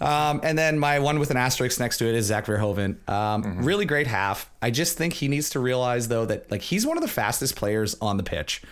Um, 0.00 0.40
and 0.42 0.56
then 0.58 0.78
my 0.78 0.98
one 0.98 1.18
with 1.18 1.30
an 1.30 1.36
asterisk 1.36 1.78
next 1.78 1.98
to 1.98 2.08
it 2.08 2.14
is 2.14 2.26
Zach 2.26 2.46
Verhoven. 2.46 2.96
Um, 3.08 3.42
Mm-hmm. 3.42 3.64
Really 3.64 3.84
great 3.84 4.06
half. 4.06 4.50
I 4.62 4.70
just 4.70 4.96
think 4.96 5.14
he 5.14 5.28
needs 5.28 5.50
to 5.50 5.60
realize 5.60 6.08
though 6.08 6.24
that 6.26 6.50
like 6.50 6.62
he's 6.62 6.86
one 6.86 6.96
of 6.96 7.02
the 7.02 7.08
fastest 7.08 7.56
players 7.56 7.96
on 8.00 8.16
the 8.16 8.22
pitch. 8.22 8.62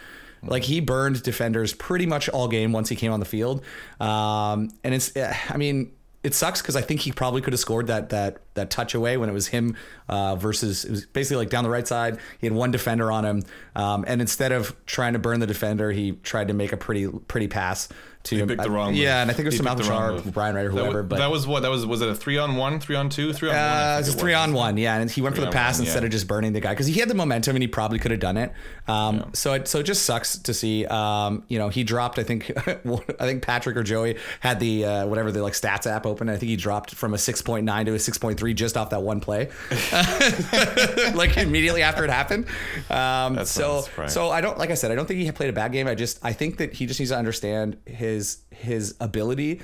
Like 0.43 0.63
he 0.65 0.81
burned 0.81 1.23
defenders 1.23 1.75
pretty 1.75 2.07
much 2.07 2.29
all 2.29 2.47
game 2.49 2.73
once 2.73 2.89
he 2.89 2.97
came 2.97 3.13
on 3.13 3.19
the 3.21 3.27
field. 3.27 3.63
Um, 4.01 4.71
and 4.85 4.95
it's, 4.95 5.15
eh, 5.17 5.35
I 5.49 5.57
mean, 5.57 5.93
it 6.23 6.35
sucks 6.35 6.61
because 6.63 6.77
I 6.77 6.81
think 6.81 7.01
he 7.01 7.13
probably 7.13 7.41
could 7.41 7.53
have 7.53 7.61
scored 7.61 7.87
that 7.89 8.11
that 8.11 8.39
that 8.55 8.71
touch 8.71 8.95
away 8.95 9.17
when 9.17 9.29
it 9.29 9.33
was 9.33 9.47
him 9.49 9.77
uh, 10.09 10.37
versus 10.37 10.85
it 10.85 10.91
was 10.91 11.07
basically 11.07 11.39
like 11.39 11.51
down 11.51 11.65
the 11.65 11.71
right 11.71 11.87
side. 11.87 12.19
He 12.41 12.47
had 12.47 12.55
one 12.55 12.71
defender 12.71 13.11
on 13.11 13.25
him, 13.25 13.45
um, 13.77 14.05
and 14.07 14.21
instead 14.21 14.51
of 14.53 14.75
trying 14.85 15.13
to 15.13 15.19
burn 15.21 15.39
the 15.41 15.47
defender, 15.47 15.93
he 15.93 16.13
tried 16.13 16.49
to 16.49 16.55
make 16.55 16.73
a 16.73 16.77
pretty 16.77 17.09
pretty 17.09 17.47
pass 17.49 17.89
to 18.25 18.37
him. 18.37 18.49
picked 18.49 18.63
the 18.63 18.71
wrong. 18.71 18.95
Yeah, 18.95 19.03
move. 19.03 19.09
and 19.23 19.31
I 19.31 19.35
think 19.35 19.45
it 19.45 19.49
was 19.49 19.55
He 19.55 19.59
to 19.59 19.65
picked 19.65 19.79
Malcolm 19.79 19.87
the 19.87 19.91
wrong 19.91 20.01
Shaw, 20.01 20.09
or 20.09 20.25
move. 20.25 20.35
Brian 20.35 20.55
Wright, 20.55 20.67
or 20.67 20.73
That 20.73 20.79
whoever. 20.79 21.03
was, 21.03 21.09
but 21.09 21.19
that 21.19 21.31
was 21.31 21.47
what 21.47 21.61
that 21.61 21.71
was. 21.71 21.87
Was 21.87 22.03
it 22.03 22.09
a 22.09 22.15
three 22.15 22.39
on 22.39 22.57
one, 22.57 22.81
three 22.81 22.97
on 22.97 23.09
two, 23.09 23.33
three 23.33 23.49
on 23.49 23.55
one? 23.55 23.65
Uh, 23.65 23.69
think 23.69 23.95
it 23.95 23.99
was 23.99 24.15
it 24.15 24.19
three 24.21 24.35
on 24.35 24.53
one, 24.53 24.77
yeah, 24.77 24.97
and 24.97 25.11
he 25.11 25.23
went 25.23 25.35
for 25.35 25.41
the 25.41 25.51
pass 25.51 25.79
one, 25.79 25.87
instead 25.87 26.03
yeah. 26.03 26.07
of 26.07 26.13
just 26.13 26.27
burning 26.27 26.53
the 26.53 26.61
guy 26.61 26.71
because 26.73 26.87
he 26.87 26.95
had 27.01 27.09
the 27.09 27.15
momentum 27.15 27.57
and 27.57 27.63
he 27.63 27.69
probably 27.69 27.99
could 27.99 28.11
have 28.11 28.21
done 28.21 28.37
it. 28.37 28.53
Um, 28.87 29.31
So 29.35 29.53
it 29.55 29.69
so 29.69 29.81
it 29.81 29.85
just 29.85 30.05
sucks 30.05 30.37
to 30.39 30.55
see. 30.55 30.85
Um, 30.87 31.45
you 31.49 31.59
know, 31.59 31.69
he 31.69 31.85
dropped. 31.85 32.19
I 32.19 32.25
think 32.25 32.51
I 32.67 33.27
think 33.27 33.43
Patrick 33.43 33.77
or 33.77 33.83
Joey 33.83 34.17
had 34.41 34.61
the 34.61 34.85
uh, 34.85 35.07
whatever 35.07 35.31
the 35.33 35.43
like 35.43 35.55
stats 35.55 35.87
app 35.87 36.07
open. 36.07 36.29
I 36.29 36.37
think 36.37 36.51
he 36.51 36.57
dropped 36.57 36.95
from 36.95 37.15
a 37.15 37.19
six 37.19 37.41
point 37.43 37.65
nine 37.65 37.87
to 37.87 37.95
a 37.95 37.99
six 37.99 38.19
point 38.19 38.39
three 38.39 38.55
just 38.55 38.77
off 38.77 38.91
that 38.91 39.03
one 39.03 39.21
play, 39.21 39.49
like 41.15 41.37
immediately 41.37 41.83
after 41.83 42.05
it 42.05 42.11
happened. 42.11 42.47
Um, 42.91 43.45
so 43.45 43.87
so 44.07 44.31
I 44.31 44.41
don't 44.41 44.59
like 44.59 44.71
I 44.71 44.75
said 44.75 44.91
I 44.91 44.95
don't 44.95 45.07
think 45.07 45.21
he 45.21 45.31
played 45.33 45.51
a 45.51 45.53
bad 45.53 45.73
game. 45.73 45.87
I 45.87 45.95
just 45.95 46.19
I 46.25 46.33
think 46.33 46.59
that 46.59 46.75
he 46.75 46.87
just 46.87 47.01
needs 47.01 47.11
to 47.11 47.17
understand 47.19 47.77
his 47.87 48.08
his 48.09 48.39
his 48.51 48.95
ability 49.01 49.61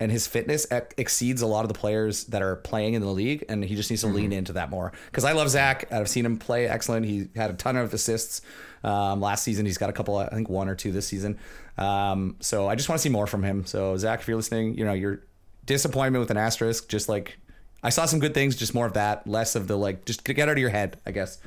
and 0.00 0.12
his 0.12 0.26
fitness 0.26 0.66
ex- 0.70 0.94
exceeds 0.96 1.42
a 1.42 1.46
lot 1.46 1.64
of 1.64 1.68
the 1.68 1.78
players 1.78 2.24
that 2.24 2.42
are 2.42 2.56
playing 2.56 2.94
in 2.94 3.02
the 3.02 3.10
league, 3.10 3.44
and 3.48 3.64
he 3.64 3.74
just 3.74 3.90
needs 3.90 4.02
to 4.02 4.08
lean 4.08 4.32
into 4.32 4.52
that 4.52 4.70
more. 4.70 4.92
Because 5.06 5.24
I 5.24 5.32
love 5.32 5.48
Zach. 5.48 5.92
I've 5.92 6.08
seen 6.08 6.24
him 6.24 6.38
play 6.38 6.68
excellent. 6.68 7.04
He 7.06 7.28
had 7.34 7.50
a 7.50 7.54
ton 7.54 7.76
of 7.76 7.92
assists 7.92 8.42
um, 8.84 9.20
last 9.20 9.42
season. 9.42 9.66
He's 9.66 9.78
got 9.78 9.90
a 9.90 9.92
couple, 9.92 10.16
I 10.16 10.28
think 10.28 10.48
one 10.48 10.68
or 10.68 10.76
two 10.76 10.92
this 10.92 11.06
season. 11.06 11.38
Um, 11.76 12.36
so 12.40 12.68
I 12.68 12.76
just 12.76 12.88
want 12.88 13.00
to 13.00 13.02
see 13.02 13.08
more 13.08 13.26
from 13.26 13.42
him. 13.42 13.66
So 13.66 13.96
Zach, 13.96 14.20
if 14.20 14.28
you're 14.28 14.36
listening, 14.36 14.74
you 14.74 14.84
know 14.84 14.92
your 14.92 15.22
disappointment 15.66 16.20
with 16.20 16.30
an 16.30 16.36
asterisk, 16.36 16.88
just 16.88 17.08
like 17.08 17.38
I 17.82 17.90
saw 17.90 18.06
some 18.06 18.20
good 18.20 18.34
things, 18.34 18.56
just 18.56 18.74
more 18.74 18.86
of 18.86 18.94
that, 18.94 19.26
less 19.26 19.54
of 19.54 19.68
the 19.68 19.76
like, 19.76 20.04
just 20.04 20.24
get 20.24 20.38
out 20.40 20.50
of 20.50 20.58
your 20.58 20.70
head, 20.70 21.00
I 21.06 21.12
guess, 21.12 21.38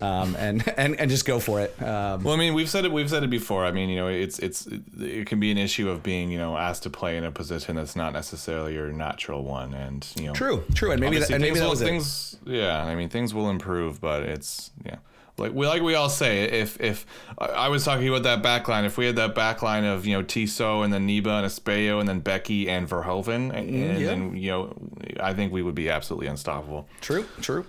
um, 0.00 0.36
and 0.36 0.66
and 0.76 0.98
and 1.00 1.10
just 1.10 1.24
go 1.24 1.40
for 1.40 1.60
it. 1.60 1.74
Um, 1.82 2.22
Well, 2.22 2.34
I 2.34 2.36
mean, 2.38 2.54
we've 2.54 2.68
said 2.70 2.84
it. 2.84 2.92
We've 2.92 3.10
said 3.10 3.22
it 3.24 3.30
before. 3.30 3.64
I 3.64 3.72
mean, 3.72 3.88
you 3.88 3.96
know, 3.96 4.08
it's 4.08 4.38
it's 4.38 4.66
it 5.00 5.26
can 5.26 5.40
be 5.40 5.50
an 5.50 5.58
issue 5.58 5.88
of 5.90 6.02
being 6.02 6.30
you 6.30 6.38
know 6.38 6.56
asked 6.56 6.84
to 6.84 6.90
play 6.90 7.16
in 7.16 7.24
a 7.24 7.32
position 7.32 7.76
that's 7.76 7.96
not 7.96 8.12
necessarily 8.12 8.74
your 8.74 8.92
natural 8.92 9.42
one, 9.44 9.74
and 9.74 10.06
you 10.16 10.26
know, 10.26 10.32
true, 10.34 10.64
true, 10.74 10.92
and 10.92 11.00
maybe 11.00 11.18
that, 11.18 11.30
and 11.30 11.40
maybe 11.42 11.54
things 11.56 11.58
that 11.58 11.64
will, 11.64 11.70
was 11.70 11.82
it. 11.82 11.84
things. 11.86 12.36
Yeah, 12.46 12.84
I 12.84 12.94
mean, 12.94 13.08
things 13.08 13.34
will 13.34 13.50
improve, 13.50 14.00
but 14.00 14.22
it's 14.22 14.70
yeah. 14.84 14.96
Like 15.36 15.52
we 15.54 15.68
like 15.68 15.82
we 15.82 15.94
all 15.94 16.08
say, 16.08 16.42
if 16.44 16.80
if 16.80 17.06
I 17.38 17.68
was 17.68 17.84
talking 17.84 18.08
about 18.08 18.24
that 18.24 18.42
back 18.42 18.66
line, 18.66 18.84
if 18.84 18.98
we 18.98 19.06
had 19.06 19.14
that 19.16 19.36
back 19.36 19.62
line 19.62 19.84
of 19.84 20.04
you 20.04 20.16
know 20.16 20.22
Tissot 20.24 20.82
and 20.84 20.92
then 20.92 21.06
Niba 21.06 21.28
and 21.28 21.46
Espejo 21.46 22.00
and 22.00 22.08
then 22.08 22.20
Beckie 22.22 22.66
and 22.66 22.88
Verhoven, 22.88 23.52
and, 23.54 23.54
and 23.54 23.70
Mm, 23.70 24.00
yeah. 24.00 24.06
then 24.06 24.36
you 24.36 24.50
know, 24.50 24.74
I 25.20 25.34
think 25.34 25.52
we 25.52 25.62
would 25.62 25.76
be 25.76 25.90
absolutely 25.90 26.26
unstoppable 26.26 26.88
True, 27.00 27.24
true. 27.40 27.64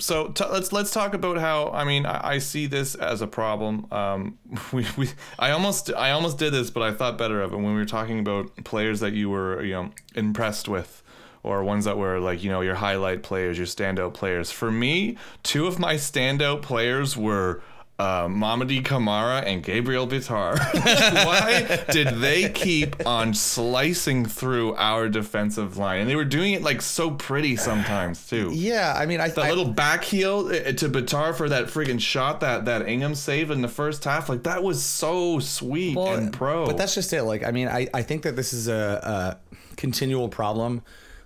So 0.00 0.28
t- 0.28 0.44
let's 0.50 0.72
let's 0.72 0.90
talk 0.90 1.14
about 1.14 1.38
how 1.38 1.68
I 1.70 1.84
mean 1.84 2.06
I, 2.06 2.32
I 2.32 2.38
see 2.38 2.66
this 2.66 2.94
as 2.94 3.22
a 3.22 3.26
problem. 3.26 3.86
Um, 3.92 4.38
we, 4.72 4.86
we 4.96 5.08
I 5.38 5.50
almost 5.50 5.92
I 5.92 6.10
almost 6.10 6.38
did 6.38 6.52
this, 6.52 6.70
but 6.70 6.82
I 6.82 6.92
thought 6.92 7.18
better 7.18 7.40
of 7.42 7.52
it 7.52 7.56
when 7.56 7.66
we 7.66 7.74
were 7.74 7.84
talking 7.84 8.18
about 8.18 8.64
players 8.64 9.00
that 9.00 9.12
you 9.12 9.30
were 9.30 9.62
you 9.62 9.74
know 9.74 9.90
impressed 10.14 10.68
with, 10.68 11.02
or 11.42 11.62
ones 11.62 11.84
that 11.84 11.96
were 11.96 12.18
like 12.18 12.42
you 12.42 12.50
know 12.50 12.60
your 12.60 12.76
highlight 12.76 13.22
players, 13.22 13.58
your 13.58 13.66
standout 13.66 14.14
players. 14.14 14.50
For 14.50 14.70
me, 14.70 15.16
two 15.42 15.66
of 15.66 15.78
my 15.78 15.94
standout 15.94 16.62
players 16.62 17.16
were. 17.16 17.62
Uh, 18.00 18.28
Mamadi 18.28 18.82
Camara 18.82 19.40
and 19.40 19.62
Gabriel 19.62 20.08
Bitar. 20.08 20.58
Why 21.26 21.84
did 21.92 22.08
they 22.20 22.48
keep 22.48 23.06
on 23.06 23.34
slicing 23.34 24.24
through 24.24 24.74
our 24.76 25.10
defensive 25.10 25.76
line? 25.76 26.00
And 26.00 26.08
they 26.08 26.16
were 26.16 26.24
doing 26.24 26.54
it 26.54 26.62
like 26.62 26.80
so 26.80 27.10
pretty 27.10 27.56
sometimes 27.56 28.26
too. 28.26 28.52
Yeah, 28.54 28.94
I 28.96 29.04
mean, 29.04 29.20
I, 29.20 29.28
That 29.28 29.44
I 29.44 29.48
little 29.50 29.70
back 29.70 30.02
heel 30.02 30.46
uh, 30.46 30.72
to 30.72 30.88
Bitar 30.88 31.34
for 31.34 31.50
that 31.50 31.66
friggin' 31.66 32.00
shot 32.00 32.40
that 32.40 32.64
that 32.64 32.88
Ingham 32.88 33.14
saved 33.14 33.50
in 33.50 33.60
the 33.60 33.68
first 33.68 34.02
half, 34.04 34.30
like 34.30 34.44
that 34.44 34.62
was 34.62 34.82
so 34.82 35.38
sweet 35.38 35.94
Well, 35.94 36.14
and 36.14 36.32
pro. 36.32 36.64
But 36.64 36.78
that's 36.78 36.94
just 36.94 37.12
it. 37.12 37.24
Like, 37.24 37.44
I 37.44 37.50
mean, 37.50 37.68
I, 37.68 37.86
I 37.92 38.00
think 38.00 38.22
that 38.22 38.34
this 38.34 38.54
is 38.54 38.66
a, 38.66 39.38
a 39.44 39.76
continual 39.76 40.30
problem 40.30 40.80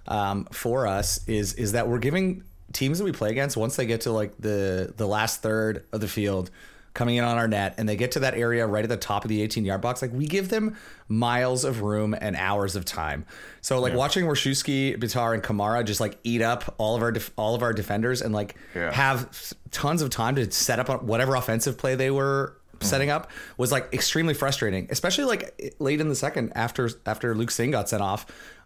um, 0.09 0.47
for 0.51 0.89
us 0.89 1.21
is 1.29 1.55
is 1.55 1.71
that 1.71 1.89
we're 1.89 1.99
giving 2.01 2.43
teams 2.75 2.99
that 2.99 3.05
we 3.05 3.13
play 3.13 3.31
against 3.31 3.57
once 3.57 3.77
they 3.77 3.87
get 3.87 4.03
to 4.03 4.13
like 4.13 4.37
the 4.39 4.93
the 4.97 5.07
last 5.07 5.41
third 5.41 5.87
of 5.93 6.01
the 6.01 6.09
field 6.09 6.51
coming 6.95 7.17
in 7.17 7.25
on 7.25 7.37
our 7.37 7.49
net 7.49 7.75
and 7.77 7.89
they 7.89 7.97
get 7.97 8.13
to 8.13 8.21
that 8.21 8.35
area 8.35 8.65
right 8.67 8.85
at 8.85 8.89
the 8.89 8.97
top 8.97 9.25
of 9.25 9.29
the 9.29 9.43
18 9.43 9.65
yard 9.65 9.81
box 9.81 10.01
like 10.01 10.13
we 10.13 10.27
give 10.27 10.49
them 10.49 10.77
miles 11.09 11.65
of 11.65 11.83
room 11.83 12.15
and 12.19 12.37
hours 12.37 12.77
of 12.77 12.85
time. 12.85 13.27
So 13.63 13.81
like 13.81 13.95
watching 13.95 14.25
Warschewski, 14.25 14.97
Bitar 14.97 15.35
and 15.35 15.43
Camara 15.43 15.83
just 15.83 16.01
like 16.01 16.19
eat 16.23 16.41
up 16.41 16.75
all 16.79 16.95
of 16.95 17.03
our 17.03 17.11
def- 17.11 17.33
all 17.37 17.55
of 17.55 17.63
our 17.63 17.73
defenders 17.73 18.23
and 18.23 18.33
like 18.33 18.55
Yeah. 18.75 18.93
have 18.93 19.53
tons 19.73 20.03
of 20.03 20.11
time 20.11 20.37
to 20.37 20.51
set 20.53 20.79
up 20.79 21.03
whatever 21.03 21.35
offensive 21.35 21.77
play 21.77 21.97
they 21.97 22.13
were 22.13 22.57
mm-hmm. 22.75 22.87
setting 22.87 23.11
up 23.11 23.31
was 23.57 23.73
like 23.73 23.93
extremely 23.93 24.35
frustrating, 24.35 24.87
especially 24.91 25.25
like 25.25 25.75
late 25.81 26.01
in 26.01 26.09
the 26.09 26.15
second 26.15 26.53
after 26.55 26.91
after 27.07 27.35
Luke 27.35 27.51
Singh 27.51 27.73
got 27.73 27.89
sent 27.89 28.03
off 28.03 28.25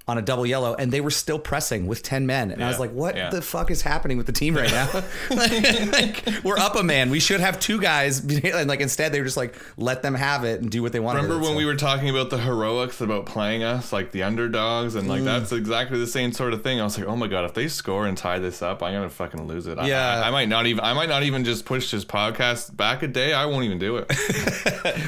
on 0.08 0.18
a 0.18 0.22
double 0.22 0.46
yellow 0.46 0.74
and 0.74 0.90
they 0.90 1.00
were 1.00 1.10
still 1.10 1.38
pressing 1.38 1.86
with 1.86 2.02
10 2.02 2.26
men 2.26 2.50
and 2.50 2.64
I 2.64 2.68
was 2.68 2.80
like 2.80 2.90
what 2.92 3.14
yeah. 3.14 3.28
the 3.30 3.42
fuck 3.42 3.70
is 3.70 3.82
happening 3.82 4.16
with 4.16 4.26
the 4.26 4.32
team 4.32 4.56
right 4.56 4.70
now 4.70 4.88
like, 5.30 5.92
like, 6.26 6.44
we're 6.44 6.58
up 6.58 6.76
a 6.76 6.82
man 6.82 7.10
we 7.10 7.20
should 7.20 7.40
have 7.40 7.60
two 7.60 7.80
guys 7.80 8.20
and 8.44 8.68
like 8.68 8.80
instead 8.80 9.12
they 9.12 9.20
were 9.20 9.26
just 9.26 9.36
like 9.36 9.54
let 9.76 10.02
them 10.02 10.14
have 10.14 10.44
it 10.44 10.60
and 10.62 10.70
do 10.70 10.82
what 10.82 10.92
they 10.92 11.00
want 11.00 11.16
Remember 11.16 11.36
when 11.38 11.52
so. 11.52 11.56
we 11.56 11.64
were 11.66 11.76
talking 11.76 12.08
about 12.08 12.30
the 12.30 12.38
heroics 12.38 13.00
about 13.00 13.26
playing 13.26 13.62
us 13.62 13.92
like 13.92 14.10
the 14.12 14.22
underdogs 14.22 14.94
and 14.94 15.06
Mm. 15.06 15.10
like 15.10 15.24
that's 15.24 15.52
exactly 15.52 15.98
the 15.98 16.06
same 16.06 16.32
sort 16.32 16.52
of 16.52 16.62
thing. 16.62 16.80
I 16.80 16.84
was 16.84 16.98
like, 16.98 17.06
oh 17.06 17.16
my 17.16 17.26
god, 17.28 17.44
if 17.44 17.54
they 17.54 17.68
score 17.68 18.06
and 18.06 18.16
tie 18.16 18.38
this 18.38 18.62
up, 18.62 18.82
I'm 18.82 18.92
gonna 18.94 19.08
fucking 19.10 19.46
lose 19.46 19.66
it. 19.66 19.78
I- 19.78 19.86
Yeah. 19.88 20.22
I, 20.22 20.28
I 20.28 20.30
might 20.30 20.48
not 20.48 20.66
even. 20.66 20.84
I 20.84 20.92
might 20.94 21.08
not 21.08 21.22
even 21.22 21.44
just 21.44 21.64
push 21.64 21.90
this 21.90 22.04
podcast 22.04 22.76
back 22.76 23.02
a 23.02 23.08
day. 23.08 23.32
I 23.32 23.46
won't 23.46 23.64
even 23.64 23.78
do 23.78 23.96
it. 23.98 24.10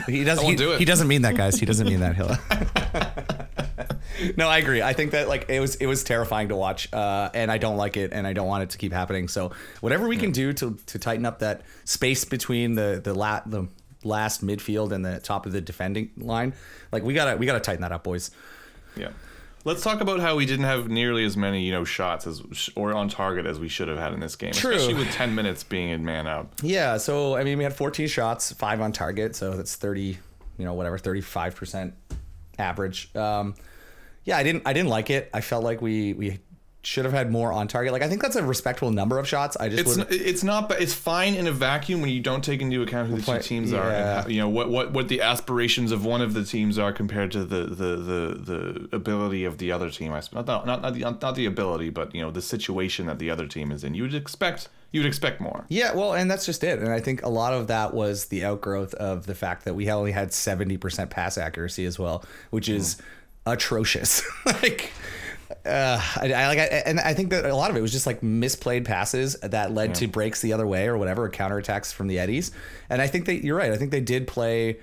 He 0.06 0.24
doesn't. 0.24 0.44
He, 0.46 0.56
do 0.56 0.72
it. 0.72 0.78
he 0.78 0.84
doesn't 0.84 1.08
mean 1.08 1.22
that, 1.22 1.36
guys. 1.36 1.58
He 1.58 1.64
doesn't 1.66 1.86
mean 1.86 2.00
that, 2.00 2.16
Hilla. 2.16 2.38
no, 4.36 4.48
I 4.48 4.58
agree. 4.58 4.82
I 4.82 4.92
think 4.92 5.12
that 5.12 5.28
like 5.28 5.46
it 5.48 5.60
was 5.60 5.76
it 5.76 5.86
was 5.86 6.04
terrifying 6.04 6.48
to 6.48 6.56
watch, 6.56 6.92
uh, 6.92 7.30
and 7.34 7.50
I 7.50 7.58
don't 7.58 7.76
like 7.76 7.96
it, 7.96 8.12
and 8.12 8.26
I 8.26 8.32
don't 8.32 8.46
want 8.46 8.62
it 8.62 8.70
to 8.70 8.78
keep 8.78 8.92
happening. 8.92 9.28
So 9.28 9.52
whatever 9.80 10.08
we 10.08 10.16
can 10.16 10.32
do 10.32 10.52
to 10.54 10.78
to 10.86 10.98
tighten 10.98 11.26
up 11.26 11.40
that 11.40 11.62
space 11.84 12.24
between 12.24 12.74
the 12.74 13.00
the 13.02 13.14
la- 13.14 13.42
the 13.46 13.68
last 14.02 14.44
midfield 14.44 14.92
and 14.92 15.04
the 15.04 15.20
top 15.20 15.46
of 15.46 15.52
the 15.52 15.60
defending 15.60 16.10
line, 16.16 16.54
like 16.92 17.02
we 17.02 17.14
gotta 17.14 17.36
we 17.36 17.46
gotta 17.46 17.60
tighten 17.60 17.82
that 17.82 17.92
up, 17.92 18.04
boys. 18.04 18.30
Yeah. 18.96 19.10
Let's 19.62 19.82
talk 19.82 20.00
about 20.00 20.20
how 20.20 20.36
we 20.36 20.46
didn't 20.46 20.64
have 20.64 20.88
nearly 20.88 21.22
as 21.22 21.36
many, 21.36 21.62
you 21.64 21.72
know, 21.72 21.84
shots 21.84 22.26
as 22.26 22.70
or 22.76 22.94
on 22.94 23.10
target 23.10 23.44
as 23.44 23.60
we 23.60 23.68
should 23.68 23.88
have 23.88 23.98
had 23.98 24.14
in 24.14 24.20
this 24.20 24.34
game, 24.34 24.52
True. 24.52 24.72
especially 24.72 24.94
with 24.94 25.10
10 25.12 25.34
minutes 25.34 25.64
being 25.64 25.90
in 25.90 26.02
man 26.02 26.26
up. 26.26 26.54
Yeah, 26.62 26.96
so 26.96 27.36
I 27.36 27.44
mean, 27.44 27.58
we 27.58 27.64
had 27.64 27.74
14 27.74 28.08
shots, 28.08 28.52
five 28.52 28.80
on 28.80 28.92
target, 28.92 29.36
so 29.36 29.50
that's 29.50 29.76
30, 29.76 30.16
you 30.56 30.64
know, 30.64 30.72
whatever, 30.72 30.96
35 30.96 31.56
percent 31.56 31.94
average. 32.58 33.14
Um, 33.14 33.54
yeah, 34.24 34.36
I 34.36 34.42
didn't, 34.42 34.62
I 34.66 34.72
didn't 34.72 34.90
like 34.90 35.10
it. 35.10 35.30
I 35.32 35.40
felt 35.40 35.64
like 35.64 35.80
we 35.80 36.12
we 36.12 36.40
should 36.82 37.04
have 37.04 37.12
had 37.12 37.30
more 37.30 37.52
on 37.52 37.68
target. 37.68 37.92
Like 37.92 38.02
I 38.02 38.08
think 38.08 38.22
that's 38.22 38.36
a 38.36 38.42
respectable 38.42 38.90
number 38.90 39.18
of 39.18 39.28
shots. 39.28 39.56
I 39.58 39.68
just 39.68 39.80
It's 39.80 39.98
n- 39.98 40.06
it's 40.10 40.42
not 40.42 40.68
but 40.68 40.80
it's 40.80 40.94
fine 40.94 41.34
in 41.34 41.46
a 41.46 41.52
vacuum 41.52 42.00
when 42.00 42.10
you 42.10 42.20
don't 42.20 42.42
take 42.42 42.62
into 42.62 42.82
account 42.82 43.08
who 43.08 43.16
the 43.16 43.20
two 43.20 43.26
Play- 43.26 43.42
teams 43.42 43.72
are 43.72 43.90
and 43.90 44.22
how, 44.22 44.28
you 44.28 44.40
know 44.40 44.48
what, 44.48 44.70
what 44.70 44.92
what 44.92 45.08
the 45.08 45.20
aspirations 45.20 45.92
of 45.92 46.04
one 46.04 46.22
of 46.22 46.32
the 46.32 46.44
teams 46.44 46.78
are 46.78 46.92
compared 46.92 47.32
to 47.32 47.44
the 47.44 47.64
the 47.66 47.96
the, 47.96 48.88
the 48.88 48.96
ability 48.96 49.44
of 49.44 49.58
the 49.58 49.72
other 49.72 49.90
team. 49.90 50.12
I 50.12 50.22
not 50.32 50.46
not 50.46 50.66
not 50.66 50.80
not 50.82 50.94
the, 50.94 51.00
not 51.00 51.34
the 51.34 51.46
ability, 51.46 51.90
but 51.90 52.14
you 52.14 52.22
know 52.22 52.30
the 52.30 52.42
situation 52.42 53.06
that 53.06 53.18
the 53.18 53.30
other 53.30 53.46
team 53.46 53.72
is 53.72 53.84
in. 53.84 53.94
You 53.94 54.04
would 54.04 54.14
expect 54.14 54.68
you 54.92 55.00
would 55.00 55.06
expect 55.06 55.40
more. 55.40 55.66
Yeah, 55.68 55.94
well, 55.94 56.14
and 56.14 56.30
that's 56.30 56.46
just 56.46 56.64
it. 56.64 56.78
And 56.80 56.88
I 56.88 57.00
think 57.00 57.22
a 57.22 57.28
lot 57.28 57.52
of 57.52 57.68
that 57.68 57.94
was 57.94 58.26
the 58.26 58.44
outgrowth 58.44 58.94
of 58.94 59.26
the 59.26 59.36
fact 59.36 59.64
that 59.64 59.74
we 59.74 59.88
only 59.88 60.10
had 60.10 60.30
70% 60.30 61.10
pass 61.10 61.38
accuracy 61.38 61.84
as 61.84 61.96
well, 61.96 62.24
which 62.50 62.68
is 62.68 62.96
mm. 62.96 63.02
Atrocious. 63.52 64.22
like, 64.46 64.92
uh, 65.64 66.00
I, 66.16 66.32
I 66.32 66.46
like, 66.46 66.58
I, 66.58 66.64
and 66.86 67.00
I 67.00 67.14
think 67.14 67.30
that 67.30 67.44
a 67.44 67.54
lot 67.54 67.70
of 67.70 67.76
it 67.76 67.80
was 67.80 67.92
just 67.92 68.06
like 68.06 68.20
misplayed 68.20 68.84
passes 68.84 69.34
that 69.40 69.72
led 69.72 69.94
to 69.96 70.06
breaks 70.06 70.40
the 70.40 70.52
other 70.52 70.66
way 70.66 70.86
or 70.88 70.96
whatever, 70.96 71.24
or 71.24 71.30
counterattacks 71.30 71.92
from 71.92 72.06
the 72.08 72.18
Eddies. 72.18 72.50
And 72.88 73.02
I 73.02 73.06
think 73.06 73.26
that 73.26 73.44
you're 73.44 73.56
right. 73.56 73.72
I 73.72 73.76
think 73.76 73.90
they 73.90 74.00
did 74.00 74.26
play 74.26 74.78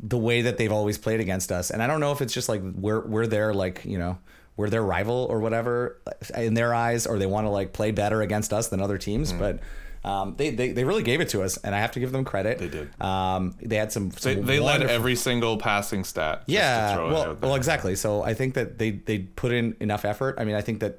the 0.00 0.18
way 0.18 0.42
that 0.42 0.58
they've 0.58 0.72
always 0.72 0.98
played 0.98 1.20
against 1.20 1.52
us. 1.52 1.70
And 1.70 1.82
I 1.82 1.86
don't 1.86 2.00
know 2.00 2.12
if 2.12 2.20
it's 2.20 2.32
just 2.32 2.48
like 2.48 2.62
we're 2.62 3.06
we're 3.06 3.26
their 3.26 3.54
like 3.54 3.84
you 3.84 3.98
know 3.98 4.18
we're 4.56 4.70
their 4.70 4.82
rival 4.82 5.26
or 5.30 5.40
whatever 5.40 6.00
in 6.36 6.54
their 6.54 6.74
eyes, 6.74 7.06
or 7.06 7.18
they 7.18 7.26
want 7.26 7.46
to 7.46 7.50
like 7.50 7.72
play 7.72 7.90
better 7.90 8.22
against 8.22 8.52
us 8.52 8.68
than 8.68 8.80
other 8.80 8.98
teams. 8.98 9.32
But 9.32 9.60
um, 10.04 10.34
they, 10.36 10.50
they 10.50 10.72
they 10.72 10.84
really 10.84 11.02
gave 11.02 11.20
it 11.20 11.28
to 11.30 11.42
us, 11.42 11.56
and 11.58 11.74
I 11.74 11.78
have 11.80 11.92
to 11.92 12.00
give 12.00 12.10
them 12.12 12.24
credit. 12.24 12.58
They 12.58 12.68
did. 12.68 13.00
Um, 13.00 13.54
they 13.62 13.76
had 13.76 13.92
some. 13.92 14.08
They, 14.10 14.34
some 14.34 14.46
they 14.46 14.58
led 14.58 14.72
wonderful- 14.80 14.94
every 14.96 15.14
single 15.16 15.58
passing 15.58 16.04
stat. 16.04 16.42
Yeah. 16.46 16.96
Well, 16.98 17.36
well, 17.40 17.54
exactly. 17.54 17.94
So 17.94 18.22
I 18.22 18.34
think 18.34 18.54
that 18.54 18.78
they 18.78 18.90
they 18.92 19.18
put 19.20 19.52
in 19.52 19.76
enough 19.80 20.04
effort. 20.04 20.36
I 20.38 20.44
mean, 20.44 20.56
I 20.56 20.60
think 20.60 20.80
that 20.80 20.98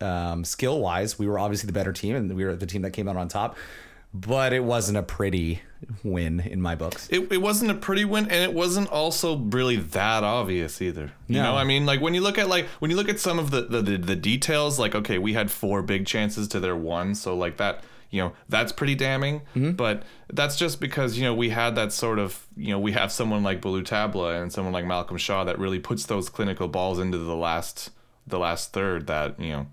um, 0.00 0.44
skill 0.44 0.80
wise, 0.80 1.18
we 1.18 1.26
were 1.26 1.38
obviously 1.38 1.66
the 1.66 1.72
better 1.72 1.92
team, 1.92 2.16
and 2.16 2.34
we 2.34 2.44
were 2.44 2.56
the 2.56 2.66
team 2.66 2.82
that 2.82 2.92
came 2.92 3.08
out 3.08 3.16
on 3.16 3.28
top. 3.28 3.56
But 4.14 4.54
it 4.54 4.64
wasn't 4.64 4.96
a 4.96 5.02
pretty 5.02 5.60
win 6.02 6.40
in 6.40 6.62
my 6.62 6.74
books. 6.74 7.08
It, 7.10 7.30
it 7.30 7.42
wasn't 7.42 7.70
a 7.70 7.74
pretty 7.74 8.06
win, 8.06 8.24
and 8.24 8.42
it 8.42 8.54
wasn't 8.54 8.88
also 8.88 9.36
really 9.36 9.76
that 9.76 10.24
obvious 10.24 10.80
either. 10.80 11.12
You 11.26 11.36
No. 11.36 11.42
know, 11.42 11.56
I 11.58 11.64
mean, 11.64 11.84
like 11.84 12.00
when 12.00 12.14
you 12.14 12.22
look 12.22 12.38
at 12.38 12.48
like 12.48 12.66
when 12.78 12.90
you 12.90 12.96
look 12.96 13.10
at 13.10 13.20
some 13.20 13.38
of 13.38 13.50
the, 13.50 13.62
the 13.62 13.82
the 13.82 13.96
the 13.98 14.16
details, 14.16 14.78
like 14.78 14.94
okay, 14.94 15.18
we 15.18 15.34
had 15.34 15.50
four 15.50 15.82
big 15.82 16.06
chances 16.06 16.48
to 16.48 16.58
their 16.60 16.74
one, 16.74 17.14
so 17.14 17.36
like 17.36 17.58
that, 17.58 17.84
you 18.10 18.22
know, 18.22 18.32
that's 18.48 18.72
pretty 18.72 18.94
damning. 18.94 19.40
Mm-hmm. 19.54 19.72
But 19.72 20.02
that's 20.32 20.56
just 20.56 20.80
because 20.80 21.18
you 21.18 21.24
know 21.24 21.34
we 21.34 21.50
had 21.50 21.74
that 21.76 21.92
sort 21.92 22.18
of 22.18 22.46
you 22.56 22.68
know 22.70 22.78
we 22.78 22.92
have 22.92 23.12
someone 23.12 23.42
like 23.42 23.60
Ballou 23.60 23.82
Tabla 23.82 24.40
and 24.40 24.52
someone 24.52 24.72
like 24.72 24.84
Malcolm 24.86 25.16
Shaw 25.18 25.44
that 25.44 25.58
really 25.58 25.78
puts 25.78 26.06
those 26.06 26.28
clinical 26.28 26.68
balls 26.68 26.98
into 26.98 27.18
the 27.18 27.36
last 27.36 27.90
the 28.26 28.38
last 28.38 28.72
third 28.72 29.06
that 29.06 29.38
you 29.40 29.52
know 29.52 29.66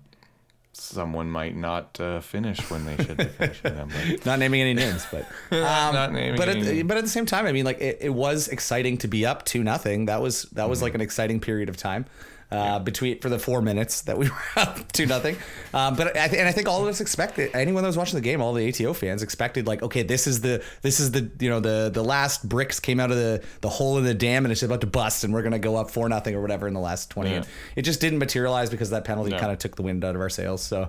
someone 0.72 1.30
might 1.30 1.56
not 1.56 1.98
uh, 2.00 2.20
finish 2.20 2.58
when 2.70 2.84
they 2.84 2.96
should 3.02 3.16
be 3.16 3.24
finishing 3.24 3.74
them. 3.74 3.88
But 3.88 4.26
Not 4.26 4.38
naming 4.38 4.60
any 4.60 4.74
names, 4.74 5.06
but 5.10 5.22
um, 5.50 5.94
Not 5.94 6.12
naming 6.12 6.36
but 6.36 6.50
at, 6.50 6.86
but 6.86 6.98
at 6.98 7.02
the 7.04 7.08
same 7.08 7.24
time, 7.24 7.46
I 7.46 7.52
mean, 7.52 7.64
like 7.64 7.80
it, 7.80 7.98
it 8.02 8.10
was 8.10 8.48
exciting 8.48 8.98
to 8.98 9.08
be 9.08 9.24
up 9.24 9.44
to 9.46 9.62
nothing. 9.64 10.04
That 10.06 10.20
was 10.20 10.42
that 10.42 10.62
Mm-hmm. 10.62 10.70
was 10.70 10.82
like 10.82 10.94
an 10.94 11.00
exciting 11.00 11.40
period 11.40 11.68
of 11.70 11.76
time. 11.78 12.04
Uh, 12.50 12.78
between 12.78 13.18
for 13.20 13.28
the 13.28 13.38
four 13.38 13.60
minutes 13.60 14.02
that 14.02 14.16
we 14.18 14.28
were 14.30 14.36
up 14.56 14.90
to 14.92 15.06
nothing. 15.06 15.36
Um, 15.74 15.96
but 15.96 16.16
I 16.16 16.28
th- 16.28 16.38
and 16.38 16.48
I 16.48 16.52
think 16.52 16.68
all 16.68 16.82
of 16.82 16.88
us 16.88 17.00
expected 17.00 17.50
anyone 17.54 17.82
that 17.82 17.88
was 17.88 17.96
watching 17.96 18.16
the 18.16 18.20
game, 18.22 18.40
all 18.40 18.52
the 18.52 18.68
ATO 18.68 18.92
fans 18.92 19.22
expected 19.22 19.66
like, 19.66 19.82
okay, 19.82 20.02
this 20.02 20.26
is 20.26 20.40
the 20.40 20.62
this 20.82 21.00
is 21.00 21.10
the 21.10 21.30
you 21.40 21.50
know 21.50 21.60
the 21.60 21.90
the 21.92 22.04
last 22.04 22.48
bricks 22.48 22.78
came 22.80 23.00
out 23.00 23.10
of 23.10 23.16
the 23.16 23.42
the 23.62 23.68
hole 23.68 23.98
in 23.98 24.04
the 24.04 24.14
dam 24.14 24.44
and 24.44 24.52
it's 24.52 24.62
about 24.62 24.80
to 24.82 24.86
bust 24.86 25.24
and 25.24 25.34
we're 25.34 25.42
gonna 25.42 25.58
go 25.58 25.76
up 25.76 25.90
four 25.90 26.08
nothing 26.08 26.34
or 26.34 26.40
whatever 26.40 26.68
in 26.68 26.74
the 26.74 26.80
last 26.80 27.10
twenty. 27.10 27.30
Yeah. 27.32 27.44
It 27.74 27.82
just 27.82 28.00
didn't 28.00 28.18
materialize 28.20 28.70
because 28.70 28.90
that 28.90 29.04
penalty 29.04 29.30
No. 29.32 29.38
kind 29.38 29.52
of 29.52 29.58
took 29.58 29.74
the 29.76 29.82
wind 29.82 30.04
out 30.04 30.14
of 30.14 30.20
our 30.20 30.30
sails. 30.30 30.62
So. 30.62 30.88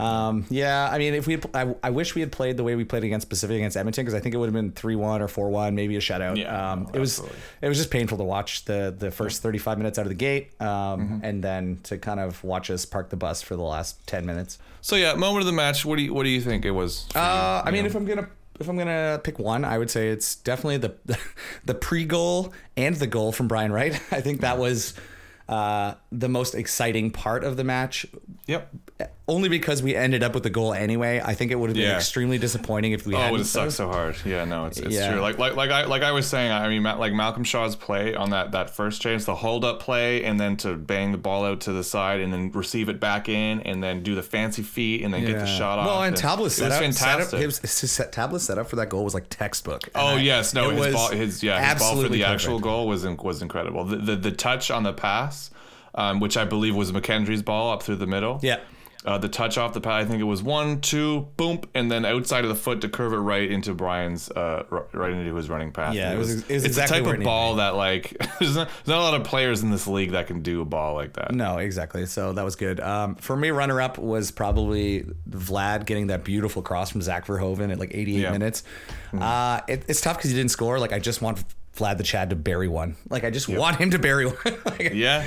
Um, 0.00 0.46
yeah, 0.50 0.88
I 0.90 0.98
mean, 0.98 1.14
if 1.14 1.26
we, 1.26 1.38
I, 1.54 1.74
I 1.82 1.90
wish 1.90 2.14
we 2.14 2.20
had 2.20 2.32
played 2.32 2.56
the 2.56 2.64
way 2.64 2.74
we 2.74 2.84
played 2.84 3.04
against 3.04 3.28
Pacific 3.28 3.56
against 3.56 3.76
Edmonton 3.76 4.04
because 4.04 4.14
I 4.14 4.20
think 4.20 4.34
it 4.34 4.38
would 4.38 4.46
have 4.46 4.54
been 4.54 4.72
three 4.72 4.96
one 4.96 5.20
or 5.22 5.28
four 5.28 5.48
one, 5.50 5.74
maybe 5.74 5.96
a 5.96 6.00
shutout. 6.00 6.36
Yeah, 6.36 6.72
um, 6.72 6.84
no, 6.84 6.90
it 6.94 6.98
was 6.98 7.18
absolutely. 7.18 7.38
it 7.62 7.68
was 7.68 7.78
just 7.78 7.90
painful 7.90 8.18
to 8.18 8.24
watch 8.24 8.64
the 8.64 8.94
the 8.96 9.10
first 9.10 9.42
thirty 9.42 9.58
five 9.58 9.78
minutes 9.78 9.98
out 9.98 10.02
of 10.06 10.08
the 10.10 10.14
gate, 10.14 10.50
um, 10.60 10.68
Mm-hmm. 10.68 11.18
and 11.24 11.44
then 11.44 11.78
to 11.84 11.98
kind 11.98 12.20
of 12.20 12.42
watch 12.44 12.70
us 12.70 12.84
park 12.84 13.10
the 13.10 13.16
bus 13.16 13.42
for 13.42 13.56
the 13.56 13.62
last 13.62 14.06
ten 14.06 14.24
minutes. 14.26 14.58
So 14.80 14.96
yeah, 14.96 15.14
moment 15.14 15.40
of 15.40 15.46
the 15.46 15.52
match. 15.52 15.84
What 15.84 15.96
do 15.96 16.02
you 16.02 16.14
what 16.14 16.22
do 16.24 16.30
you 16.30 16.40
think 16.40 16.64
it 16.64 16.70
was? 16.72 17.06
for 17.12 17.18
you? 17.18 17.24
Uh, 17.24 17.62
I 17.64 17.70
mean, 17.70 17.82
know? 17.82 17.86
if 17.88 17.94
I'm 17.94 18.04
gonna 18.06 18.28
if 18.58 18.68
I'm 18.68 18.76
gonna 18.78 19.20
pick 19.22 19.38
one, 19.38 19.64
I 19.64 19.78
would 19.78 19.90
say 19.90 20.08
it's 20.08 20.36
definitely 20.36 20.78
the 20.78 21.18
the 21.64 21.74
pre 21.74 22.04
goal 22.04 22.52
and 22.76 22.96
the 22.96 23.06
goal 23.06 23.32
from 23.32 23.48
Brian 23.48 23.72
Wright. 23.72 23.94
I 24.10 24.20
think 24.20 24.40
that 24.42 24.58
was 24.58 24.94
uh, 25.48 25.94
the 26.12 26.28
most 26.28 26.54
exciting 26.54 27.10
part 27.10 27.42
of 27.44 27.56
the 27.56 27.64
match. 27.64 28.06
yep. 28.46 28.70
Only 29.30 29.48
because 29.48 29.82
we 29.82 29.94
ended 29.94 30.22
up 30.24 30.34
with 30.34 30.42
the 30.42 30.50
goal 30.50 30.74
anyway. 30.74 31.22
I 31.24 31.34
think 31.34 31.52
it 31.52 31.54
would 31.54 31.70
have 31.70 31.76
been 31.76 31.84
Yeah. 31.88 31.96
extremely 31.96 32.36
disappointing 32.36 32.92
if 32.92 33.06
we 33.06 33.14
Oh, 33.14 33.26
it 33.28 33.30
would 33.32 33.46
suck 33.46 33.70
so 33.70 33.88
hard. 33.88 34.16
Yeah, 34.24 34.44
no, 34.44 34.66
it's, 34.66 34.78
it's 34.78 34.94
Yeah. 34.94 35.12
true. 35.12 35.20
Like 35.20 35.38
like 35.38 35.54
like 35.54 35.70
I 35.70 35.84
like 35.84 36.02
I 36.02 36.10
was 36.10 36.26
saying. 36.26 36.50
I 36.50 36.68
mean, 36.68 36.82
like 36.82 37.12
Malcolm 37.12 37.44
Shaw's 37.44 37.76
play 37.76 38.14
on 38.14 38.30
that 38.30 38.50
that 38.52 38.70
first 38.74 39.00
chance, 39.00 39.24
the 39.24 39.36
hold 39.36 39.64
up 39.64 39.80
play, 39.80 40.24
and 40.24 40.40
then 40.40 40.56
to 40.58 40.74
bang 40.74 41.12
the 41.12 41.18
ball 41.18 41.44
out 41.44 41.60
to 41.62 41.72
the 41.72 41.84
side, 41.84 42.20
and 42.20 42.32
then 42.32 42.50
receive 42.52 42.88
it 42.88 42.98
back 42.98 43.28
in, 43.28 43.60
and 43.60 43.82
then 43.82 44.02
do 44.02 44.14
the 44.16 44.22
fancy 44.22 44.62
feet, 44.62 45.02
and 45.04 45.14
then 45.14 45.24
get 45.24 45.38
the 45.38 45.46
shot 45.46 45.78
off. 45.78 45.86
Well, 45.86 46.02
and 46.02 46.16
Tabla's 46.16 46.58
it 46.58 46.64
was 46.64 46.72
setup, 46.74 46.78
fantastic. 46.80 47.24
setup 47.30 47.40
his, 47.40 47.58
his 47.80 47.92
set, 47.92 48.12
Tabla's 48.12 48.42
setup 48.42 48.68
for 48.68 48.76
that 48.76 48.88
goal 48.88 49.04
was 49.04 49.14
like 49.14 49.26
textbook. 49.30 49.88
Oh 49.94 50.16
I- 50.16 50.20
yes, 50.20 50.52
no, 50.54 50.70
it 50.70 50.76
his 50.76 50.86
was 50.86 50.94
ball, 50.94 51.08
his 51.10 51.42
yeah, 51.42 51.72
his 51.72 51.80
ball 51.80 52.02
for 52.02 52.08
the 52.08 52.24
actual 52.24 52.58
goal 52.58 52.88
was 52.88 53.04
in, 53.04 53.16
was 53.16 53.42
incredible. 53.42 53.84
The, 53.84 53.96
the 53.96 54.16
the 54.16 54.32
touch 54.32 54.70
on 54.72 54.82
the 54.82 54.92
pass, 54.92 55.50
um, 55.94 56.18
which 56.20 56.36
I 56.36 56.44
believe 56.44 56.74
was 56.74 56.90
McKendry's 56.92 57.42
ball 57.42 57.72
up 57.72 57.82
through 57.84 57.96
the 57.96 58.06
middle. 58.06 58.40
Yeah. 58.42 58.58
Uh, 59.02 59.16
the 59.16 59.30
touch 59.30 59.56
off 59.56 59.72
the 59.72 59.80
pad, 59.80 59.94
I 59.94 60.04
think 60.04 60.20
it 60.20 60.24
was 60.24 60.42
one, 60.42 60.82
two, 60.82 61.22
boom, 61.38 61.62
and 61.74 61.90
then 61.90 62.04
outside 62.04 62.44
of 62.44 62.50
the 62.50 62.54
foot 62.54 62.82
to 62.82 62.88
curve 62.90 63.14
it 63.14 63.16
right 63.16 63.50
into 63.50 63.72
Brian's, 63.72 64.30
uh, 64.30 64.64
right 64.92 65.10
into 65.12 65.34
his 65.34 65.48
running 65.48 65.72
path. 65.72 65.94
Yeah, 65.94 66.12
it 66.12 66.18
was- 66.18 66.30
it 66.30 66.34
was 66.36 66.50
it's 66.50 66.64
exactly 66.66 66.98
the 67.00 67.06
type 67.06 67.18
of 67.18 67.24
ball 67.24 67.54
that 67.54 67.76
like 67.76 68.14
there's 68.38 68.56
not, 68.56 68.68
there's 68.68 68.88
not 68.88 68.98
a 68.98 69.02
lot 69.02 69.14
of 69.14 69.24
players 69.24 69.62
in 69.62 69.70
this 69.70 69.86
league 69.86 70.10
that 70.10 70.26
can 70.26 70.42
do 70.42 70.60
a 70.60 70.66
ball 70.66 70.94
like 70.96 71.14
that. 71.14 71.32
No, 71.34 71.56
exactly. 71.56 72.04
So 72.04 72.34
that 72.34 72.44
was 72.44 72.56
good. 72.56 72.78
Um, 72.78 73.14
for 73.14 73.34
me, 73.38 73.50
runner 73.50 73.80
up 73.80 73.96
was 73.96 74.30
probably 74.30 75.06
Vlad 75.30 75.86
getting 75.86 76.08
that 76.08 76.22
beautiful 76.22 76.60
cross 76.60 76.90
from 76.90 77.00
Zach 77.00 77.24
Verhoven 77.26 77.72
at 77.72 77.78
like 77.78 77.94
88 77.94 78.20
Yeah. 78.20 78.30
minutes. 78.32 78.64
Uh, 79.18 79.60
it, 79.66 79.82
it's 79.88 80.02
tough 80.02 80.18
because 80.18 80.30
he 80.30 80.36
didn't 80.36 80.50
score. 80.50 80.78
Like 80.78 80.92
I 80.92 80.98
just 80.98 81.22
want 81.22 81.42
Vlad 81.74 81.96
the 81.96 82.04
Chad 82.04 82.28
to 82.30 82.36
bury 82.36 82.68
one. 82.68 82.96
Like 83.08 83.24
I 83.24 83.30
just 83.30 83.48
want 83.48 83.76
him 83.76 83.92
to 83.92 83.98
bury 83.98 84.26
one. 84.26 84.36
Like, 84.66 84.92
Yeah. 84.92 85.24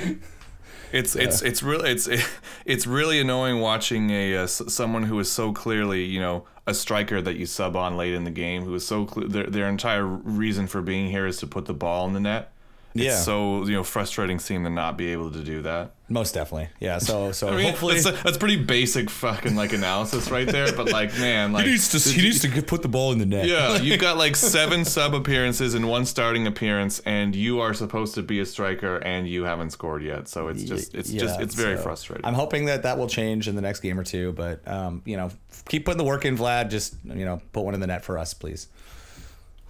It's 0.94 1.16
it's 1.16 1.42
it's 1.42 1.60
really 1.60 1.90
it's 1.90 2.08
it's 2.64 2.86
really 2.86 3.20
annoying 3.20 3.58
watching 3.58 4.10
a 4.10 4.36
uh, 4.36 4.46
someone 4.46 5.02
who 5.02 5.18
is 5.18 5.30
so 5.30 5.52
clearly 5.52 6.04
you 6.04 6.20
know 6.20 6.44
a 6.68 6.72
striker 6.72 7.20
that 7.20 7.34
you 7.34 7.46
sub 7.46 7.74
on 7.74 7.96
late 7.96 8.14
in 8.14 8.22
the 8.22 8.30
game 8.30 8.62
who 8.62 8.72
is 8.76 8.86
so 8.86 9.04
cle 9.04 9.26
their 9.28 9.46
their 9.46 9.68
entire 9.68 10.06
reason 10.06 10.68
for 10.68 10.80
being 10.82 11.10
here 11.10 11.26
is 11.26 11.38
to 11.38 11.48
put 11.48 11.66
the 11.66 11.74
ball 11.74 12.06
in 12.06 12.12
the 12.12 12.20
net. 12.20 12.52
It's 12.94 13.04
Yeah. 13.04 13.16
so 13.16 13.64
you 13.66 13.72
know 13.72 13.82
frustrating 13.82 14.38
seeing 14.38 14.62
them 14.62 14.74
not 14.74 14.96
be 14.96 15.12
able 15.12 15.30
to 15.32 15.42
do 15.42 15.62
that. 15.62 15.92
Most 16.08 16.34
definitely. 16.34 16.68
Yeah. 16.80 16.98
So 16.98 17.32
so 17.32 17.48
I 17.52 17.56
mean, 17.56 17.66
hopefully 17.66 17.98
that's, 18.00 18.22
that's 18.22 18.36
pretty 18.36 18.56
basic 18.56 19.10
fucking 19.10 19.56
like 19.56 19.72
analysis 19.72 20.30
right 20.30 20.46
there. 20.46 20.70
But 20.72 20.92
like 20.92 21.16
man, 21.18 21.52
like 21.52 21.64
he 21.64 21.72
needs 21.72 21.88
to 21.88 22.10
he 22.10 22.22
needs 22.22 22.40
to 22.42 22.62
put 22.62 22.82
the 22.82 22.88
ball 22.88 23.10
in 23.12 23.18
the 23.18 23.26
net. 23.26 23.46
yeah, 23.48 23.76
you've 23.80 24.00
got 24.00 24.16
like 24.16 24.36
seven 24.36 24.84
sub 24.84 25.14
appearances 25.14 25.74
and 25.74 25.88
one 25.88 26.04
starting 26.06 26.46
appearance, 26.46 27.00
and 27.00 27.34
you 27.34 27.60
are 27.60 27.74
supposed 27.74 28.14
to 28.14 28.22
be 28.22 28.38
a 28.40 28.46
striker, 28.46 28.98
and 28.98 29.26
you 29.28 29.44
haven't 29.44 29.70
scored 29.70 30.02
yet. 30.04 30.28
So 30.28 30.48
it's 30.48 30.62
just, 30.62 30.94
it's 30.94 31.10
just, 31.10 31.40
it's 31.40 31.54
very 31.54 31.76
so 31.76 31.82
frustrating. 31.82 32.24
I'm 32.26 32.34
hoping 32.34 32.66
that 32.66 32.82
that 32.84 32.96
will 32.98 33.08
change 33.08 33.48
in 33.48 33.56
the 33.56 33.62
next 33.62 33.80
game 33.80 33.98
or 33.98 34.04
two, 34.04 34.32
but 34.32 34.66
um, 34.68 35.02
you 35.04 35.16
know, 35.16 35.30
keep 35.68 35.84
putting 35.84 35.98
the 35.98 36.04
work 36.04 36.24
in, 36.24 36.36
Vlad. 36.38 36.70
Just 36.70 36.94
you 37.04 37.24
know, 37.24 37.40
put 37.52 37.64
one 37.64 37.74
in 37.74 37.80
the 37.80 37.86
net 37.88 38.04
for 38.04 38.18
us, 38.18 38.34
please. 38.34 38.68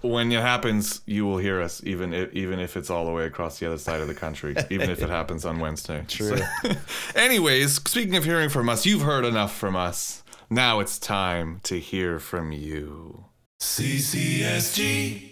When 0.05 0.31
it 0.31 0.41
happens, 0.41 1.01
you 1.07 1.25
will 1.27 1.39
hear 1.39 1.61
us, 1.63 1.83
even 1.85 2.13
if, 2.13 2.33
even 2.35 2.59
if 2.61 2.77
it's 2.77 2.91
all 2.91 3.05
the 3.07 3.13
way 3.13 3.25
across 3.25 3.59
the 3.59 3.67
other 3.67 3.79
side 3.79 4.01
of 4.01 4.09
the 4.09 4.15
country, 4.15 4.55
even 4.71 4.91
if 4.91 5.03
it 5.03 5.09
happens 5.19 5.45
on 5.45 5.59
Wednesday. 5.61 6.05
True. 6.07 6.37
So- 6.37 6.71
anyways, 7.17 7.77
speaking 7.77 8.15
of 8.17 8.25
hearing 8.25 8.49
from 8.51 8.69
us, 8.69 8.85
you've 8.87 9.03
heard 9.03 9.25
enough 9.25 9.57
from 9.57 9.75
us. 9.77 10.23
Now 10.51 10.81
it's 10.81 10.99
time 10.99 11.61
to 11.65 11.79
hear 11.81 12.19
from 12.19 12.53
you. 12.53 13.25
CCSG 13.61 15.31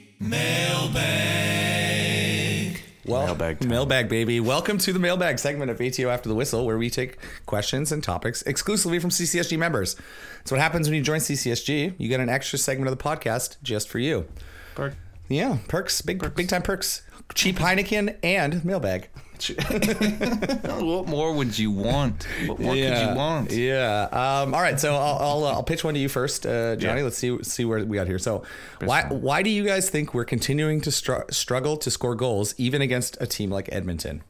Mailbag. 1.53 2.81
Well, 3.05 3.27
Mailbag 3.27 3.59
time. 3.61 3.69
mailbag, 3.69 4.09
baby. 4.09 4.39
Welcome 4.39 4.79
to 4.79 4.93
the 4.93 4.99
mailbag 5.01 5.39
segment 5.41 5.71
of 5.73 5.81
ATO 5.81 6.09
After 6.09 6.29
the 6.29 6.35
Whistle, 6.37 6.65
where 6.65 6.79
we 6.79 6.89
take 6.89 7.19
questions 7.47 7.91
and 7.91 8.03
topics 8.03 8.43
exclusively 8.43 9.01
from 9.01 9.11
CCSG 9.11 9.59
members. 9.59 9.97
That's 10.39 10.53
what 10.53 10.61
happens 10.61 10.89
when 10.89 10.95
you 10.97 11.03
join 11.03 11.19
CCSG. 11.19 11.95
You 11.99 12.09
get 12.09 12.21
an 12.21 12.29
extra 12.29 12.59
segment 12.61 12.89
of 12.91 12.97
the 12.97 13.03
podcast 13.03 13.57
just 13.63 13.89
for 13.89 13.99
you. 13.99 14.27
Park. 14.75 14.95
Yeah, 15.29 15.59
perks, 15.69 16.03
big 16.03 16.35
big 16.35 16.49
time 16.49 16.63
perks. 16.63 17.03
Cheap 17.35 17.57
Heineken 17.57 18.17
and 18.23 18.65
mailbag. 18.65 19.09
what 19.49 21.09
more 21.09 21.33
would 21.33 21.59
you 21.59 21.71
want? 21.71 22.27
What 22.47 22.61
more 22.61 22.75
could 22.75 23.09
you 23.09 23.15
want? 23.17 23.51
Yeah. 23.51 24.09
Um, 24.13 24.55
all 24.55 24.61
right. 24.61 24.79
So 24.79 24.95
I'll 24.95 25.19
I'll, 25.19 25.45
uh, 25.45 25.53
I'll 25.53 25.63
pitch 25.63 25.83
one 25.83 25.95
to 25.95 26.01
you 26.01 26.09
first, 26.09 26.47
uh, 26.47 26.77
Johnny. 26.77 27.01
Yeah. 27.01 27.05
Let's 27.05 27.19
see 27.19 27.43
see 27.43 27.65
where 27.65 27.85
we 27.85 27.97
got 27.97 28.07
here. 28.07 28.19
So 28.19 28.45
why 28.85 29.05
why 29.09 29.43
do 29.43 29.51
you 29.51 29.65
guys 29.65 29.91
think 29.91 30.15
we're 30.15 30.25
continuing 30.25 30.81
to 30.83 30.93
str- 30.93 31.29
struggle 31.31 31.77
to 31.79 31.91
score 31.91 32.15
goals 32.15 32.55
even 32.57 32.83
against 32.83 33.17
a 33.21 33.27
team 33.27 33.51
like 33.51 33.69
Edmonton? 33.73 34.23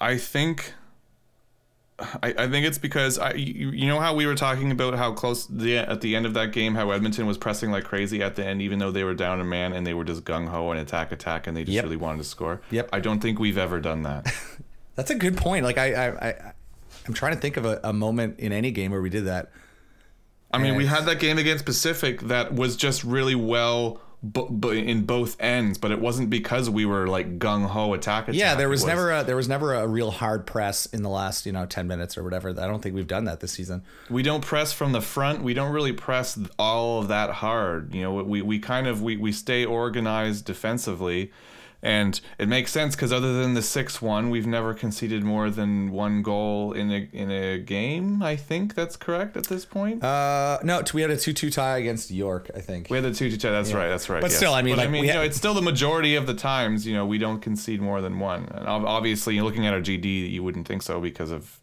I 0.00 0.16
think 0.16 0.74
I, 1.98 2.34
I 2.36 2.48
think 2.48 2.66
it's 2.66 2.78
because 2.78 3.18
I 3.18 3.34
you, 3.34 3.70
you 3.70 3.86
know 3.86 4.00
how 4.00 4.14
we 4.14 4.26
were 4.26 4.34
talking 4.34 4.70
about 4.72 4.94
how 4.94 5.12
close 5.12 5.46
the 5.46 5.76
at 5.78 6.00
the 6.00 6.16
end 6.16 6.26
of 6.26 6.34
that 6.34 6.50
game 6.52 6.74
how 6.74 6.90
Edmonton 6.90 7.26
was 7.26 7.38
pressing 7.38 7.70
like 7.70 7.84
crazy 7.84 8.22
at 8.22 8.34
the 8.34 8.44
end 8.44 8.60
even 8.62 8.78
though 8.78 8.90
they 8.90 9.04
were 9.04 9.14
down 9.14 9.40
a 9.40 9.44
man 9.44 9.72
and 9.72 9.86
they 9.86 9.94
were 9.94 10.02
just 10.04 10.24
gung 10.24 10.48
ho 10.48 10.70
and 10.70 10.80
attack 10.80 11.12
attack 11.12 11.46
and 11.46 11.56
they 11.56 11.62
just 11.64 11.74
Yep. 11.74 11.84
really 11.84 11.96
wanted 11.96 12.18
to 12.18 12.24
score. 12.24 12.60
Yep. 12.70 12.88
I 12.92 13.00
don't 13.00 13.20
think 13.20 13.38
we've 13.38 13.58
ever 13.58 13.78
done 13.80 14.02
that. 14.02 14.32
That's 14.96 15.10
a 15.10 15.14
good 15.14 15.36
point. 15.36 15.64
Like 15.64 15.78
I 15.78 15.92
I, 15.92 16.28
I 16.28 16.52
I'm 17.06 17.14
trying 17.14 17.34
to 17.34 17.40
think 17.40 17.56
of 17.56 17.64
a, 17.66 17.78
a 17.84 17.92
moment 17.92 18.38
in 18.40 18.52
any 18.52 18.70
game 18.70 18.90
where 18.90 19.02
we 19.02 19.10
did 19.10 19.26
that. 19.26 19.50
I 20.54 20.58
mean, 20.58 20.74
we 20.76 20.84
had 20.86 21.06
that 21.06 21.18
game 21.18 21.38
against 21.38 21.64
Pacific 21.64 22.20
that 22.22 22.52
was 22.54 22.76
just 22.76 23.04
really 23.04 23.34
well 23.34 24.00
bu- 24.22 24.48
bu- 24.50 24.70
in 24.70 25.04
both 25.04 25.36
ends, 25.40 25.78
but 25.78 25.90
it 25.90 26.00
wasn't 26.00 26.30
because 26.30 26.70
we 26.70 26.86
were 26.86 27.06
like 27.06 27.38
gung 27.38 27.66
ho 27.66 27.92
attack 27.94 28.24
attack. 28.28 28.34
Yeah, 28.38 28.54
there 28.54 28.68
was, 28.68 28.84
It 28.84 28.86
never 28.86 29.10
a 29.10 29.24
there 29.24 29.36
was 29.36 29.48
never 29.48 29.74
a 29.74 29.86
real 29.86 30.10
hard 30.10 30.46
press 30.46 30.86
in 30.86 31.02
the 31.02 31.08
last 31.08 31.46
you 31.46 31.52
know 31.52 31.66
ten 31.66 31.86
minutes 31.86 32.16
or 32.16 32.22
whatever. 32.22 32.50
I 32.50 32.66
don't 32.66 32.82
think 32.82 32.94
we've 32.94 33.06
done 33.06 33.24
that 33.24 33.40
this 33.40 33.52
season. 33.52 33.82
we 34.10 34.22
don't 34.22 34.42
press 34.44 34.72
from 34.72 34.92
the 34.92 35.00
front 35.00 35.42
we 35.42 35.54
don't 35.54 35.72
really 35.72 35.92
press 35.92 36.38
all 36.58 37.00
of 37.00 37.08
that 37.08 37.30
hard 37.30 37.94
you 37.94 38.02
know 38.02 38.12
we, 38.12 38.42
we 38.42 38.58
kind 38.58 38.86
of 38.86 39.02
we, 39.02 39.16
we 39.16 39.32
stay 39.32 39.64
organized 39.64 40.44
defensively 40.44 41.30
and 41.82 42.20
it 42.38 42.48
makes 42.48 42.70
sense 42.70 42.94
because 42.94 43.12
other 43.12 43.32
than 43.42 43.54
the 43.54 43.60
6-1 43.60 44.30
we've 44.30 44.46
never 44.46 44.72
conceded 44.72 45.24
more 45.24 45.50
than 45.50 45.90
one 45.90 46.22
goal 46.22 46.72
in 46.72 46.90
a 46.92 47.08
in 47.12 47.30
a 47.30 47.58
game 47.58 48.22
i 48.22 48.36
think 48.36 48.74
that's 48.74 48.96
correct 48.96 49.36
at 49.36 49.46
this 49.48 49.64
point 49.64 50.02
Uh, 50.04 50.58
no, 50.62 50.82
we 50.94 51.02
had 51.02 51.10
a 51.10 51.16
two 51.16 51.32
two 51.32 51.50
tie 51.50 51.78
against 51.78 52.10
York. 52.10 52.50
I 52.54 52.60
think. 52.60 52.88
we 52.90 52.96
had 52.96 53.04
a 53.04 53.12
2 53.14 53.30
2 53.30 53.36
tie. 53.36 53.50
that's 53.50 53.72
right 53.72 53.88
that's 53.88 54.08
right 54.08 54.20
But 54.20 54.30
yes. 54.30 54.36
still, 54.36 54.54
I 54.54 54.62
mean, 54.62 54.76
But 54.76 54.84
like, 54.90 54.92
we 54.92 55.00
you 55.06 55.08
ha- 55.12 55.14
know 55.18 55.22
it's 55.22 55.36
still 55.36 55.54
the 55.54 55.62
majority 55.62 56.14
of 56.14 56.26
the 56.26 56.34
times 56.34 56.86
you 56.86 56.94
know 56.94 57.04
we 57.06 57.18
don't 57.18 57.40
concede 57.40 57.80
more 57.80 58.00
than 58.00 58.18
one 58.18 58.46
and 58.54 58.66
obviously 58.68 59.40
looking 59.40 59.66
at 59.66 59.72
our 59.74 59.80
gd 59.80 60.30
you 60.30 60.42
wouldn't 60.44 60.68
think 60.68 60.82
so 60.82 61.00
because 61.00 61.30
of 61.32 61.58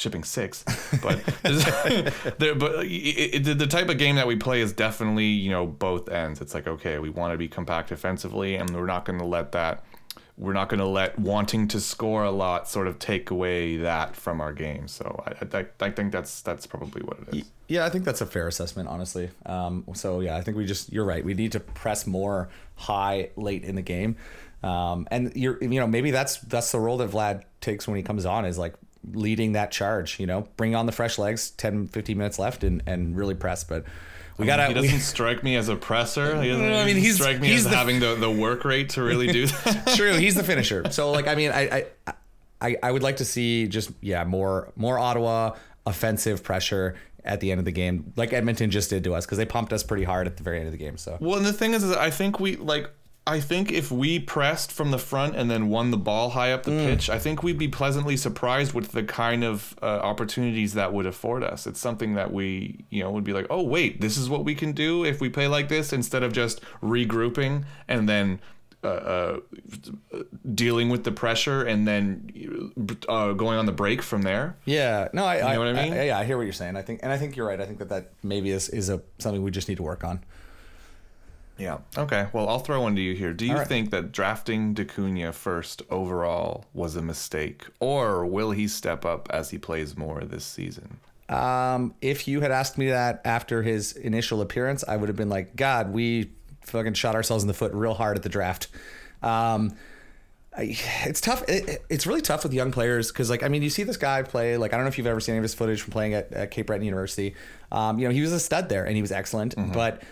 shipping 0.00 0.24
six 0.24 0.64
but 1.02 1.24
there, 2.38 2.54
but 2.54 2.84
it, 2.84 3.34
it, 3.34 3.44
the- 3.44 3.54
the 3.54 3.66
type 3.66 3.88
of 3.88 3.98
game 3.98 4.16
that 4.16 4.26
we 4.26 4.36
play 4.36 4.60
is 4.60 4.72
definitely 4.72 5.26
you 5.26 5.50
know 5.50 5.66
both 5.66 6.08
ends 6.08 6.40
it's 6.40 6.54
like 6.54 6.66
okay 6.66 6.98
we 6.98 7.10
want 7.10 7.32
to 7.32 7.38
be 7.38 7.48
compact 7.48 7.88
defensively 7.90 8.54
and 8.56 8.70
we're 8.70 8.86
not 8.86 9.04
going 9.04 9.18
to 9.18 9.24
let 9.24 9.52
that 9.52 9.84
we're 10.38 10.54
not 10.54 10.70
going 10.70 10.80
to 10.80 10.86
let 10.86 11.18
wanting 11.18 11.68
to 11.68 11.78
score 11.78 12.24
a 12.24 12.30
lot 12.30 12.66
sort 12.66 12.86
of 12.86 12.98
take 12.98 13.30
away 13.30 13.76
that 13.76 14.16
from 14.16 14.40
our 14.40 14.52
game 14.54 14.88
so 14.88 15.22
I, 15.26 15.58
I, 15.58 15.66
I 15.80 15.90
think 15.90 16.12
that's 16.12 16.40
that's 16.40 16.66
probably 16.66 17.02
what 17.02 17.18
it 17.28 17.36
is 17.36 17.50
Yeah, 17.68 17.84
I 17.84 17.90
think 17.90 18.04
that's 18.04 18.20
a 18.22 18.26
fair 18.26 18.48
assessment, 18.48 18.88
honestly. 18.88 19.28
Um, 19.46 19.84
so 19.94 20.20
yeah, 20.20 20.36
I 20.36 20.40
think 20.40 20.56
we 20.56 20.64
just 20.66 20.90
you're 20.92 21.04
right. 21.04 21.22
We 21.24 21.34
need 21.34 21.52
to 21.52 21.60
press 21.60 22.06
more 22.06 22.48
high 22.74 23.30
late 23.36 23.62
in 23.64 23.74
the 23.76 23.82
game, 23.82 24.16
um, 24.64 25.06
and 25.10 25.30
you're 25.36 25.58
you 25.62 25.78
know 25.78 25.86
maybe 25.86 26.10
that's 26.10 26.38
that's 26.38 26.72
the 26.72 26.80
role 26.80 26.96
that 26.98 27.10
Vlad 27.10 27.44
takes 27.60 27.86
when 27.86 27.96
he 27.96 28.02
comes 28.02 28.24
on 28.26 28.44
is 28.44 28.56
like 28.58 28.74
leading 29.12 29.52
that 29.52 29.70
charge. 29.70 30.18
You 30.20 30.26
know, 30.26 30.46
bring 30.56 30.74
on 30.74 30.86
the 30.86 30.92
fresh 30.92 31.18
legs, 31.18 31.50
10, 31.52 31.88
15 31.88 32.16
minutes 32.18 32.38
left, 32.38 32.64
and 32.64 32.82
and 32.86 33.16
really 33.16 33.34
press. 33.34 33.64
But 33.64 33.84
We 34.38 34.46
gotta. 34.46 34.66
He 34.68 34.74
doesn't 34.74 35.00
strike 35.00 35.42
me 35.42 35.56
as 35.56 35.68
a 35.68 35.76
presser. 35.76 36.40
He 36.42 36.48
doesn't, 36.52 36.64
I 36.72 36.84
mean, 36.84 36.96
he's- 36.96 37.16
strike 37.16 37.40
me 37.40 37.48
he's 37.48 37.64
as 37.66 37.70
the- 37.70 37.76
having 37.76 38.00
the, 38.00 38.14
the 38.14 38.30
work 38.30 38.64
rate 38.64 38.90
to 38.90 39.02
really 39.02 39.26
do 39.32 39.46
that. 39.64 39.94
True, 39.96 40.14
he's 40.14 40.34
the 40.34 40.44
finisher. 40.52 40.90
So 40.92 41.10
like, 41.12 41.26
I 41.26 41.34
mean, 41.34 41.50
I, 41.50 41.84
I, 42.06 42.12
I, 42.62 42.76
I 42.82 42.90
would 42.92 43.02
like 43.02 43.16
to 43.18 43.24
see 43.24 43.66
just 43.68 43.90
yeah 44.00 44.24
more 44.24 44.72
more 44.76 44.98
Ottawa 44.98 45.56
offensive 45.86 46.42
pressure 46.42 46.94
at 47.24 47.40
the 47.40 47.50
end 47.50 47.58
of 47.58 47.64
the 47.66 47.72
game, 47.72 48.12
like 48.16 48.32
Edmonton 48.32 48.70
just 48.70 48.88
did 48.90 49.04
to 49.04 49.14
us 49.14 49.26
because 49.26 49.36
they 49.38 49.44
pumped 49.44 49.72
us 49.74 49.82
pretty 49.82 50.04
hard 50.04 50.26
at 50.26 50.36
the 50.38 50.42
very 50.42 50.56
end 50.58 50.66
of 50.66 50.72
the 50.72 50.78
game. 50.78 50.96
So 50.96 51.18
Well, 51.20 51.36
and 51.36 51.44
the 51.44 51.52
thing 51.52 51.74
is, 51.74 51.82
is 51.84 51.92
I 51.94 52.10
think 52.10 52.40
we 52.40 52.56
like. 52.56 52.90
I 53.26 53.38
think 53.38 53.70
if 53.70 53.92
we 53.92 54.18
pressed 54.18 54.72
from 54.72 54.90
the 54.90 54.98
front 54.98 55.36
and 55.36 55.50
then 55.50 55.68
won 55.68 55.90
the 55.90 55.96
ball 55.98 56.30
high 56.30 56.52
up 56.52 56.64
the 56.64 56.70
Mm. 56.72 56.84
pitch, 56.86 57.10
I 57.10 57.18
think 57.18 57.42
we'd 57.42 57.58
be 57.58 57.68
pleasantly 57.68 58.16
surprised 58.16 58.72
with 58.72 58.92
the 58.92 59.02
kind 59.04 59.44
of 59.44 59.76
uh, 59.82 59.86
opportunities 59.86 60.72
that 60.74 60.92
would 60.92 61.06
afford 61.06 61.44
us. 61.44 61.66
It's 61.66 61.78
something 61.78 62.14
that 62.14 62.32
we, 62.32 62.84
you 62.90 63.02
know, 63.04 63.10
would 63.10 63.22
be 63.24 63.32
like, 63.34 63.46
oh 63.50 63.62
wait, 63.62 64.00
this 64.00 64.16
is 64.16 64.28
what 64.28 64.44
we 64.44 64.54
can 64.54 64.72
do 64.72 65.04
if 65.04 65.20
we 65.20 65.28
play 65.28 65.46
like 65.46 65.68
this, 65.68 65.92
instead 65.92 66.22
of 66.22 66.32
just 66.32 66.60
regrouping 66.82 67.64
and 67.88 68.08
then. 68.08 68.40
Uh, 68.82 68.86
uh, 68.88 70.20
dealing 70.54 70.88
with 70.88 71.04
the 71.04 71.12
pressure 71.12 71.62
and 71.62 71.86
then 71.86 72.72
uh, 73.10 73.32
going 73.34 73.58
on 73.58 73.66
the 73.66 73.72
break 73.72 74.00
from 74.00 74.22
there. 74.22 74.56
yeah, 74.64 75.06
no, 75.12 75.24
I, 75.26 75.50
I 75.50 75.52
know 75.52 75.58
what 75.58 75.68
I 75.68 75.72
mean? 75.74 75.92
yeah, 75.92 76.18
I 76.18 76.24
hear 76.24 76.38
what 76.38 76.44
you're 76.44 76.54
saying. 76.54 76.76
I 76.76 76.82
think, 76.82 77.00
and 77.02 77.12
I 77.12 77.18
think 77.18 77.36
you're 77.36 77.46
right. 77.46 77.60
I 77.60 77.66
think 77.66 77.78
that 77.80 77.90
that 77.90 78.12
maybe 78.22 78.50
is 78.50 78.70
is 78.70 78.88
a 78.88 79.02
something 79.18 79.42
we 79.42 79.50
just 79.50 79.68
need 79.68 79.76
to 79.76 79.82
work 79.82 80.02
on. 80.02 80.24
Yeah. 81.60 81.78
Okay. 81.96 82.26
Well, 82.32 82.48
I'll 82.48 82.58
throw 82.60 82.80
one 82.80 82.96
to 82.96 83.02
you 83.02 83.14
here. 83.14 83.34
Do 83.34 83.44
you 83.44 83.54
right. 83.56 83.66
think 83.66 83.90
that 83.90 84.12
drafting 84.12 84.74
Dacuna 84.74 85.34
first 85.34 85.82
overall 85.90 86.64
was 86.72 86.96
a 86.96 87.02
mistake, 87.02 87.66
or 87.80 88.24
will 88.24 88.52
he 88.52 88.66
step 88.66 89.04
up 89.04 89.28
as 89.30 89.50
he 89.50 89.58
plays 89.58 89.96
more 89.96 90.22
this 90.24 90.44
season? 90.44 90.98
Um, 91.28 91.94
if 92.00 92.26
you 92.26 92.40
had 92.40 92.50
asked 92.50 92.78
me 92.78 92.88
that 92.88 93.20
after 93.24 93.62
his 93.62 93.92
initial 93.92 94.40
appearance, 94.40 94.82
I 94.88 94.96
would 94.96 95.08
have 95.08 95.16
been 95.16 95.28
like, 95.28 95.54
God, 95.54 95.92
we 95.92 96.30
fucking 96.62 96.94
shot 96.94 97.14
ourselves 97.14 97.44
in 97.44 97.48
the 97.48 97.54
foot 97.54 97.72
real 97.74 97.94
hard 97.94 98.16
at 98.16 98.22
the 98.22 98.28
draft. 98.30 98.68
Um, 99.22 99.76
I, 100.56 100.76
it's 101.04 101.20
tough. 101.20 101.42
It, 101.48 101.68
it- 101.68 101.84
it's 101.88 102.06
really 102.06 102.22
tough 102.22 102.42
with 102.42 102.52
young 102.54 102.72
players 102.72 103.12
because, 103.12 103.28
like, 103.30 103.42
I 103.42 103.48
mean, 103.48 103.62
you 103.62 103.70
see 103.70 103.82
this 103.84 103.96
guy 103.96 104.22
play. 104.22 104.56
Like, 104.56 104.72
I 104.72 104.76
don't 104.76 104.84
know 104.84 104.88
if 104.88 104.96
you've 104.98 105.06
ever 105.06 105.20
seen 105.20 105.34
any 105.34 105.38
of 105.40 105.42
his 105.44 105.54
footage 105.54 105.82
from 105.82 105.92
playing 105.92 106.14
at, 106.14 106.32
at 106.32 106.50
Cape 106.50 106.66
Breton 106.66 106.84
University. 106.84 107.34
Um, 107.70 107.98
you 107.98 108.08
know, 108.08 108.14
he 108.14 108.22
was 108.22 108.32
a 108.32 108.40
stud 108.40 108.68
there 108.68 108.84
and 108.84 108.96
he 108.96 109.02
was 109.02 109.12
excellent. 109.12 109.54
But 109.72 110.02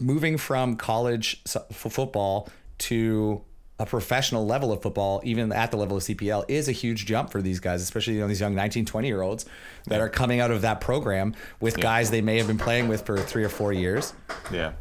moving 0.00 0.38
from 0.38 0.76
college 0.76 1.42
f- 1.46 1.64
football 1.72 2.48
to 2.78 3.42
a 3.80 3.86
professional 3.86 4.46
level 4.46 4.72
of 4.72 4.82
football, 4.82 5.22
even 5.24 5.50
at 5.52 5.70
the 5.70 5.76
level 5.78 5.96
of 5.96 6.02
CPL, 6.02 6.44
is 6.48 6.68
a 6.68 6.72
huge 6.72 7.06
jump 7.06 7.30
for 7.30 7.40
these 7.40 7.60
guys, 7.60 7.80
especially 7.82 8.14
you 8.14 8.20
know, 8.20 8.28
these 8.28 8.40
young 8.40 8.54
19, 8.54 8.84
20 8.84 9.08
year 9.08 9.22
olds 9.22 9.46
that 9.86 10.02
are 10.02 10.08
coming 10.10 10.38
out 10.38 10.50
of 10.50 10.60
that 10.62 10.82
program 10.82 11.34
with 11.60 11.78
guys 11.78 12.10
they 12.10 12.20
may 12.20 12.36
have 12.36 12.46
been 12.46 12.58
playing 12.58 12.88
with 12.88 13.06
for 13.06 13.16
three 13.16 13.42
or 13.42 13.48
four 13.48 13.72
years. 13.72 14.12
Yeah. 14.52 14.72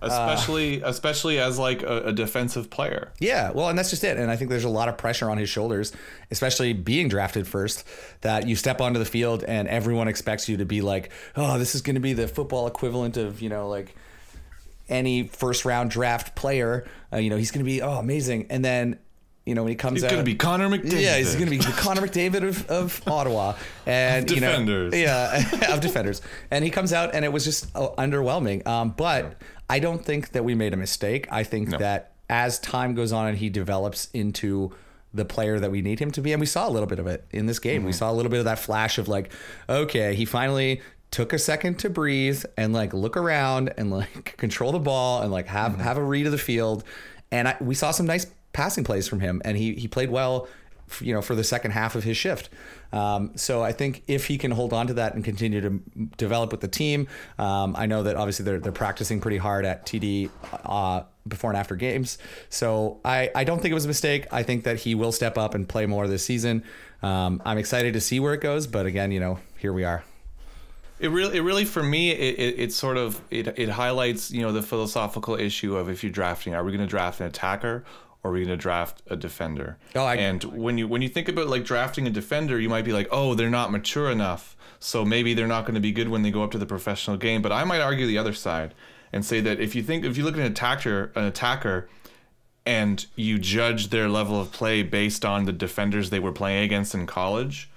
Uh, 0.00 0.06
especially, 0.06 0.82
especially 0.82 1.38
as 1.38 1.58
like 1.58 1.82
a, 1.82 2.06
a 2.06 2.12
defensive 2.12 2.70
player. 2.70 3.12
Yeah, 3.20 3.50
well, 3.52 3.68
and 3.68 3.78
that's 3.78 3.90
just 3.90 4.02
it. 4.04 4.16
And 4.16 4.30
I 4.30 4.36
think 4.36 4.50
there's 4.50 4.64
a 4.64 4.68
lot 4.68 4.88
of 4.88 4.96
pressure 4.98 5.30
on 5.30 5.38
his 5.38 5.48
shoulders, 5.48 5.92
especially 6.30 6.72
being 6.72 7.08
drafted 7.08 7.46
first, 7.46 7.84
that 8.20 8.46
you 8.46 8.54
step 8.56 8.80
onto 8.80 8.98
the 8.98 9.04
field 9.04 9.44
and 9.44 9.66
everyone 9.66 10.06
expects 10.06 10.48
you 10.48 10.56
to 10.58 10.64
be 10.64 10.80
like, 10.80 11.10
oh, 11.36 11.58
this 11.58 11.74
is 11.74 11.82
going 11.82 11.94
to 11.94 12.00
be 12.00 12.12
the 12.12 12.26
football 12.28 12.66
equivalent 12.66 13.16
of, 13.16 13.40
you 13.40 13.48
know, 13.48 13.68
like 13.68 13.94
any 14.88 15.24
first 15.28 15.64
round 15.64 15.90
draft 15.90 16.34
player. 16.34 16.86
Uh, 17.12 17.16
you 17.18 17.30
know, 17.30 17.36
he's 17.36 17.50
going 17.50 17.64
to 17.64 17.70
be, 17.70 17.82
oh, 17.82 17.92
amazing. 17.98 18.46
And 18.50 18.64
then, 18.64 18.98
you 19.46 19.54
know, 19.54 19.62
when 19.64 19.70
he 19.70 19.76
comes 19.76 19.94
He's 19.96 20.04
out. 20.04 20.10
gonna 20.10 20.22
be 20.22 20.34
Connor 20.36 20.68
McDavid. 20.68 21.00
Yeah, 21.00 21.16
he's 21.18 21.34
going 21.34 21.46
to 21.46 21.50
be 21.50 21.56
the 21.58 21.72
Connor 21.72 22.00
McDavid 22.02 22.46
of, 22.46 22.64
of 22.70 23.02
Ottawa, 23.08 23.54
and 23.86 24.24
Of 24.30 24.34
you 24.36 24.40
know, 24.40 24.50
defenders. 24.50 24.94
yeah, 24.96 25.42
of 25.74 25.80
defenders. 25.80 26.22
And 26.50 26.64
he 26.64 26.70
comes 26.70 26.92
out, 26.92 27.14
and 27.14 27.24
it 27.24 27.32
was 27.32 27.44
just 27.44 27.74
uh, 27.74 27.88
underwhelming. 27.98 28.64
Um, 28.66 28.90
but 28.90 29.40
I 29.68 29.80
don't 29.80 30.04
think 30.04 30.30
that 30.30 30.44
we 30.44 30.54
made 30.54 30.72
a 30.74 30.76
mistake. 30.76 31.26
I 31.32 31.42
think 31.42 31.68
No. 31.70 31.78
that 31.78 32.12
as 32.30 32.58
time 32.60 32.94
goes 32.94 33.12
on 33.12 33.26
and 33.26 33.36
he 33.38 33.50
develops 33.50 34.08
into 34.14 34.72
the 35.12 35.24
player 35.24 35.58
that 35.58 35.70
we 35.70 35.82
need 35.82 35.98
him 35.98 36.10
to 36.12 36.20
be, 36.22 36.32
and 36.32 36.40
we 36.40 36.46
saw 36.46 36.68
a 36.68 36.70
little 36.70 36.86
bit 36.88 36.98
of 37.00 37.06
it 37.06 37.26
in 37.32 37.46
this 37.46 37.58
game. 37.58 37.78
Mm-hmm. 37.80 37.86
We 37.86 37.92
saw 37.92 38.10
a 38.10 38.14
little 38.14 38.30
bit 38.30 38.38
of 38.38 38.44
that 38.46 38.58
flash 38.58 38.96
of 38.96 39.08
like, 39.08 39.30
okay, 39.68 40.14
he 40.14 40.24
finally 40.24 40.80
took 41.12 41.32
a 41.32 41.38
second 41.38 41.78
to 41.78 41.90
breathe 41.90 42.42
and 42.56 42.72
like 42.72 42.92
look 42.92 43.16
around 43.16 43.72
and 43.76 43.92
like 43.92 44.36
control 44.38 44.72
the 44.72 44.80
ball 44.80 45.22
and 45.22 45.30
like 45.30 45.46
have 45.46 45.78
have 45.78 45.98
a 45.98 46.02
read 46.02 46.26
of 46.26 46.32
the 46.32 46.38
field. 46.38 46.82
And 47.30 47.46
I, 47.46 47.56
we 47.60 47.76
saw 47.76 47.92
some 47.92 48.06
nice 48.06 48.26
passing 48.52 48.82
plays 48.82 49.06
from 49.06 49.20
him, 49.20 49.40
and 49.44 49.56
he 49.56 49.74
he 49.74 49.86
played 49.86 50.10
well, 50.10 50.48
f- 50.90 51.00
you 51.02 51.14
know, 51.14 51.22
for 51.22 51.36
the 51.36 51.44
second 51.44 51.70
half 51.70 51.94
of 51.94 52.02
his 52.02 52.16
shift. 52.16 52.48
Um, 52.92 53.32
so 53.36 53.62
I 53.62 53.72
think 53.72 54.02
if 54.06 54.26
he 54.26 54.36
can 54.36 54.50
hold 54.50 54.72
on 54.72 54.88
to 54.88 54.94
that 54.94 55.14
and 55.14 55.24
continue 55.24 55.60
to 55.60 55.66
m- 55.68 56.10
develop 56.16 56.50
with 56.50 56.60
the 56.60 56.68
team, 56.68 57.08
um, 57.38 57.74
I 57.76 57.86
know 57.86 58.02
that 58.02 58.16
obviously 58.16 58.44
they're 58.44 58.58
they're 58.58 58.72
practicing 58.72 59.20
pretty 59.20 59.38
hard 59.38 59.64
at 59.64 59.86
TD. 59.86 60.30
Uh, 60.64 61.04
before 61.28 61.50
and 61.50 61.56
after 61.56 61.76
games. 61.76 62.18
So 62.48 62.98
I, 63.04 63.30
I 63.32 63.44
don't 63.44 63.62
think 63.62 63.70
it 63.70 63.74
was 63.74 63.84
a 63.84 63.88
mistake. 63.88 64.26
I 64.32 64.42
think 64.42 64.64
that 64.64 64.80
he 64.80 64.96
will 64.96 65.12
step 65.12 65.38
up 65.38 65.54
and 65.54 65.68
play 65.68 65.86
more 65.86 66.08
this 66.08 66.24
season. 66.24 66.64
Um, 67.00 67.40
I'm 67.44 67.58
excited 67.58 67.94
to 67.94 68.00
see 68.00 68.18
where 68.18 68.34
it 68.34 68.40
goes, 68.40 68.66
but 68.66 68.86
again, 68.86 69.12
you 69.12 69.20
know, 69.20 69.38
here 69.56 69.72
we 69.72 69.84
are. 69.84 70.02
It 71.02 71.08
really, 71.10 71.36
it 71.38 71.40
really, 71.42 71.64
for 71.64 71.82
me, 71.82 72.10
it, 72.10 72.38
it, 72.38 72.60
it 72.60 72.72
sort 72.72 72.96
of 72.96 73.20
it, 73.30 73.48
it 73.58 73.68
highlights 73.68 74.30
you 74.30 74.42
know 74.42 74.52
the 74.52 74.62
philosophical 74.62 75.34
issue 75.34 75.76
of 75.76 75.88
if 75.90 76.02
you're 76.02 76.12
drafting, 76.12 76.54
are 76.54 76.62
we 76.64 76.70
going 76.72 76.80
to 76.86 76.90
draft 76.90 77.20
an 77.20 77.26
attacker 77.26 77.84
or 78.22 78.30
are 78.30 78.34
we 78.34 78.40
going 78.44 78.56
to 78.56 78.62
draft 78.62 79.02
a 79.08 79.16
defender? 79.16 79.78
Oh, 79.96 80.04
I- 80.04 80.14
and 80.16 80.44
when 80.44 80.78
you 80.78 80.86
when 80.88 81.02
you 81.02 81.08
think 81.08 81.28
about 81.28 81.48
like 81.48 81.64
drafting 81.64 82.06
a 82.06 82.10
defender, 82.10 82.58
you 82.60 82.68
might 82.68 82.84
be 82.84 82.92
like, 82.92 83.08
oh, 83.10 83.34
they're 83.34 83.50
not 83.50 83.72
mature 83.72 84.10
enough, 84.10 84.56
so 84.78 85.04
maybe 85.04 85.34
they're 85.34 85.46
not 85.48 85.62
going 85.64 85.74
to 85.74 85.80
be 85.80 85.92
good 85.92 86.08
when 86.08 86.22
they 86.22 86.30
go 86.30 86.42
up 86.44 86.52
to 86.52 86.58
the 86.58 86.66
professional 86.66 87.16
game. 87.16 87.42
But 87.42 87.52
I 87.52 87.64
might 87.64 87.80
argue 87.80 88.06
the 88.06 88.18
other 88.18 88.32
side 88.32 88.72
and 89.12 89.24
say 89.24 89.40
that 89.40 89.58
if 89.60 89.74
you 89.74 89.82
think 89.82 90.04
if 90.04 90.16
you 90.16 90.24
look 90.24 90.34
at 90.34 90.40
an 90.40 90.52
attacker, 90.52 91.10
an 91.16 91.24
attacker, 91.24 91.88
and 92.64 93.06
you 93.16 93.38
judge 93.40 93.90
their 93.90 94.08
level 94.08 94.40
of 94.40 94.52
play 94.52 94.82
based 94.84 95.24
on 95.24 95.46
the 95.46 95.52
defenders 95.52 96.10
they 96.10 96.20
were 96.20 96.32
playing 96.32 96.62
against 96.62 96.94
in 96.94 97.06
college, 97.06 97.68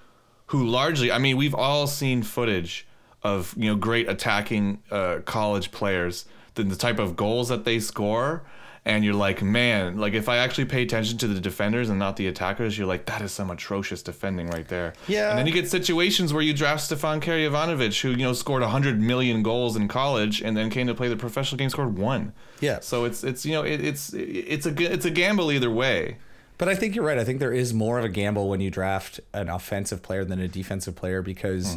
who 0.47 0.63
largely, 0.63 1.11
I 1.11 1.17
mean, 1.17 1.37
we've 1.37 1.55
all 1.55 1.87
seen 1.87 2.21
footage 2.21 2.85
of 3.25 3.55
you 3.57 3.69
know 3.69 3.75
great 3.75 4.07
attacking 4.07 4.81
uh, 4.91 5.17
college 5.25 5.71
players, 5.71 6.25
the, 6.53 6.63
the 6.63 6.75
type 6.75 6.99
of 6.99 7.15
goals 7.15 7.49
that 7.49 7.65
they 7.65 7.79
score, 7.79 8.43
and 8.85 9.03
you're 9.03 9.15
like, 9.15 9.41
man, 9.41 9.97
like 9.97 10.13
if 10.13 10.29
I 10.29 10.37
actually 10.37 10.65
pay 10.65 10.83
attention 10.83 11.17
to 11.17 11.27
the 11.27 11.39
defenders 11.39 11.89
and 11.89 11.97
not 11.97 12.17
the 12.17 12.27
attackers, 12.27 12.77
you're 12.77 12.85
like, 12.85 13.07
that 13.07 13.23
is 13.23 13.31
some 13.31 13.49
atrocious 13.49 14.03
defending 14.03 14.47
right 14.51 14.67
there. 14.67 14.93
Yeah. 15.07 15.31
And 15.31 15.39
then 15.39 15.47
you 15.47 15.53
get 15.53 15.67
situations 15.71 16.33
where 16.33 16.43
you 16.43 16.53
draft 16.53 16.83
Stefan 16.83 17.19
Karajovanovic, 17.19 17.99
who 17.99 18.11
you 18.11 18.17
know 18.17 18.33
scored 18.33 18.61
100 18.61 19.01
million 19.01 19.41
goals 19.41 19.75
in 19.75 19.87
college, 19.87 20.43
and 20.43 20.55
then 20.55 20.69
came 20.69 20.85
to 20.85 20.93
play 20.93 21.07
the 21.07 21.17
professional 21.17 21.57
game, 21.57 21.71
scored 21.71 21.97
one. 21.97 22.31
Yeah. 22.59 22.79
So 22.81 23.05
it's 23.05 23.23
it's 23.23 23.43
you 23.43 23.53
know 23.53 23.63
it, 23.63 23.83
it's 23.83 24.13
it's 24.13 24.67
a 24.67 24.93
it's 24.93 25.05
a 25.05 25.11
gamble 25.11 25.51
either 25.51 25.71
way. 25.71 26.17
But 26.57 26.69
I 26.69 26.75
think 26.75 26.95
you're 26.95 27.03
right. 27.03 27.17
I 27.17 27.25
think 27.25 27.39
there 27.39 27.51
is 27.51 27.73
more 27.73 27.99
of 27.99 28.05
a 28.05 28.09
gamble 28.09 28.47
when 28.47 28.61
you 28.61 28.71
draft 28.71 29.19
an 29.33 29.49
offensive 29.49 30.01
player 30.01 30.23
than 30.23 30.39
a 30.39 30.47
defensive 30.47 30.95
player 30.95 31.21
because 31.21 31.75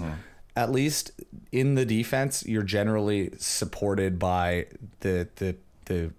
at 0.59 0.73
least 0.73 1.13
in 1.53 1.77
the 1.77 1.85
defense, 1.85 2.45
you're 2.45 2.65
generally 2.65 3.31
supported 3.39 4.19
by 4.19 4.67
the 5.01 5.29
the 5.37 5.55
the 5.85 6.11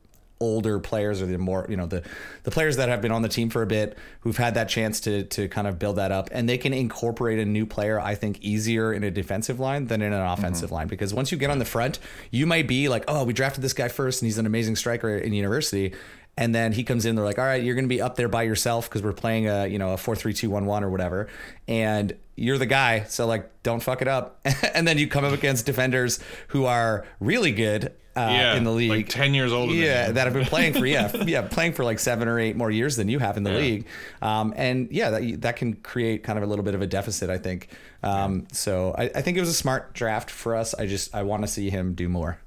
older 0.41 0.79
players 0.79 1.21
or 1.21 1.25
the 1.25 1.37
more 1.37 1.65
you 1.67 1.75
know 1.75 1.85
the 1.85 2.01
the 2.43 2.51
players 2.51 2.77
that 2.77 2.87
have 2.87 3.01
been 3.01 3.11
on 3.11 3.21
the 3.21 3.27
team 3.27 3.49
for 3.49 3.61
a 3.61 3.67
bit 3.67 3.97
who've 4.21 4.37
had 4.37 4.53
that 4.53 4.69
chance 4.69 5.01
to 5.01 5.23
to 5.23 5.49
kind 5.49 5.67
of 5.67 5.77
build 5.77 5.97
that 5.97 6.13
up. 6.13 6.29
And 6.31 6.47
they 6.47 6.57
can 6.57 6.73
incorporate 6.73 7.37
a 7.37 7.45
new 7.45 7.65
player 7.65 7.99
I 7.99 8.15
think 8.15 8.39
easier 8.39 8.93
in 8.93 9.03
a 9.03 9.11
defensive 9.11 9.59
line 9.59 9.87
than 9.87 10.01
in 10.01 10.13
an 10.13 10.21
mm-hmm. 10.21 10.39
offensive 10.39 10.71
line. 10.71 10.87
Because 10.87 11.13
once 11.13 11.33
you 11.33 11.37
get 11.37 11.49
on 11.49 11.59
the 11.59 11.65
front 11.65 11.99
you 12.31 12.45
might 12.45 12.65
be 12.65 12.87
like 12.87 13.03
oh 13.09 13.25
we 13.25 13.33
drafted 13.33 13.61
this 13.61 13.73
guy 13.73 13.89
first 13.89 14.21
and 14.21 14.27
he's 14.27 14.37
an 14.37 14.45
amazing 14.45 14.77
striker 14.77 15.17
in 15.17 15.33
university. 15.33 15.93
And 16.37 16.55
then 16.55 16.71
he 16.71 16.85
comes 16.85 17.05
in 17.05 17.15
they're 17.15 17.25
like 17.25 17.39
all 17.39 17.43
right 17.43 17.61
you're 17.61 17.75
going 17.75 17.89
to 17.89 17.93
be 17.93 18.01
up 18.01 18.15
there 18.15 18.29
by 18.29 18.43
yourself 18.43 18.89
because 18.89 19.03
we're 19.03 19.11
playing 19.11 19.49
a 19.49 19.67
you 19.67 19.77
know 19.77 19.91
a 19.91 19.97
4-3-2-1-1 19.97 20.83
or 20.83 20.89
whatever. 20.89 21.27
And 21.67 22.15
you're 22.39 22.57
the 22.57 22.65
guy 22.65 23.03
so 23.03 23.27
like 23.27 23.63
don't 23.63 23.81
fuck 23.81 24.01
it 24.01 24.07
up. 24.07 24.39
And 24.73 24.87
then 24.87 24.97
you 24.97 25.07
come 25.07 25.25
up 25.25 25.33
against 25.33 25.65
defenders 25.65 26.19
who 26.49 26.65
are 26.65 27.05
really 27.19 27.51
good 27.51 27.93
uh, 28.15 28.53
in 28.55 28.63
the 28.63 28.71
league. 28.71 28.89
like 28.89 29.09
10 29.09 29.33
years 29.33 29.51
older. 29.51 29.73
yeah 29.73 30.07
you. 30.07 30.13
that 30.13 30.25
have 30.25 30.33
been 30.33 30.45
playing 30.45 30.73
for 30.73 30.85
yeah 30.85 31.11
yeah 31.25 31.41
playing 31.41 31.73
for 31.73 31.83
like 31.83 31.99
seven 31.99 32.27
or 32.27 32.39
eight 32.39 32.55
more 32.55 32.71
years 32.71 32.95
than 32.95 33.09
you 33.09 33.19
have 33.19 33.37
in 33.37 33.43
the 33.43 33.51
league. 33.51 33.85
Um, 34.21 34.53
and 34.55 34.89
yeah 34.91 35.09
that, 35.11 35.41
that 35.41 35.55
can 35.57 35.73
create 35.75 36.23
kind 36.23 36.37
of 36.37 36.43
a 36.43 36.47
little 36.47 36.63
bit 36.65 36.75
of 36.75 36.81
a 36.81 36.87
deficit 36.87 37.29
i 37.29 37.37
think. 37.37 37.69
Um, 38.01 38.47
so 38.53 38.95
I, 38.97 39.03
I 39.03 39.21
think 39.21 39.37
it 39.37 39.41
was 39.41 39.49
a 39.49 39.53
smart 39.53 39.93
draft 39.93 40.29
for 40.31 40.55
us. 40.55 40.73
I 40.73 40.85
just 40.85 41.13
i 41.13 41.23
want 41.23 41.43
to 41.43 41.47
see 41.47 41.69
him 41.69 41.93
do 41.93 42.07
more 42.09 42.39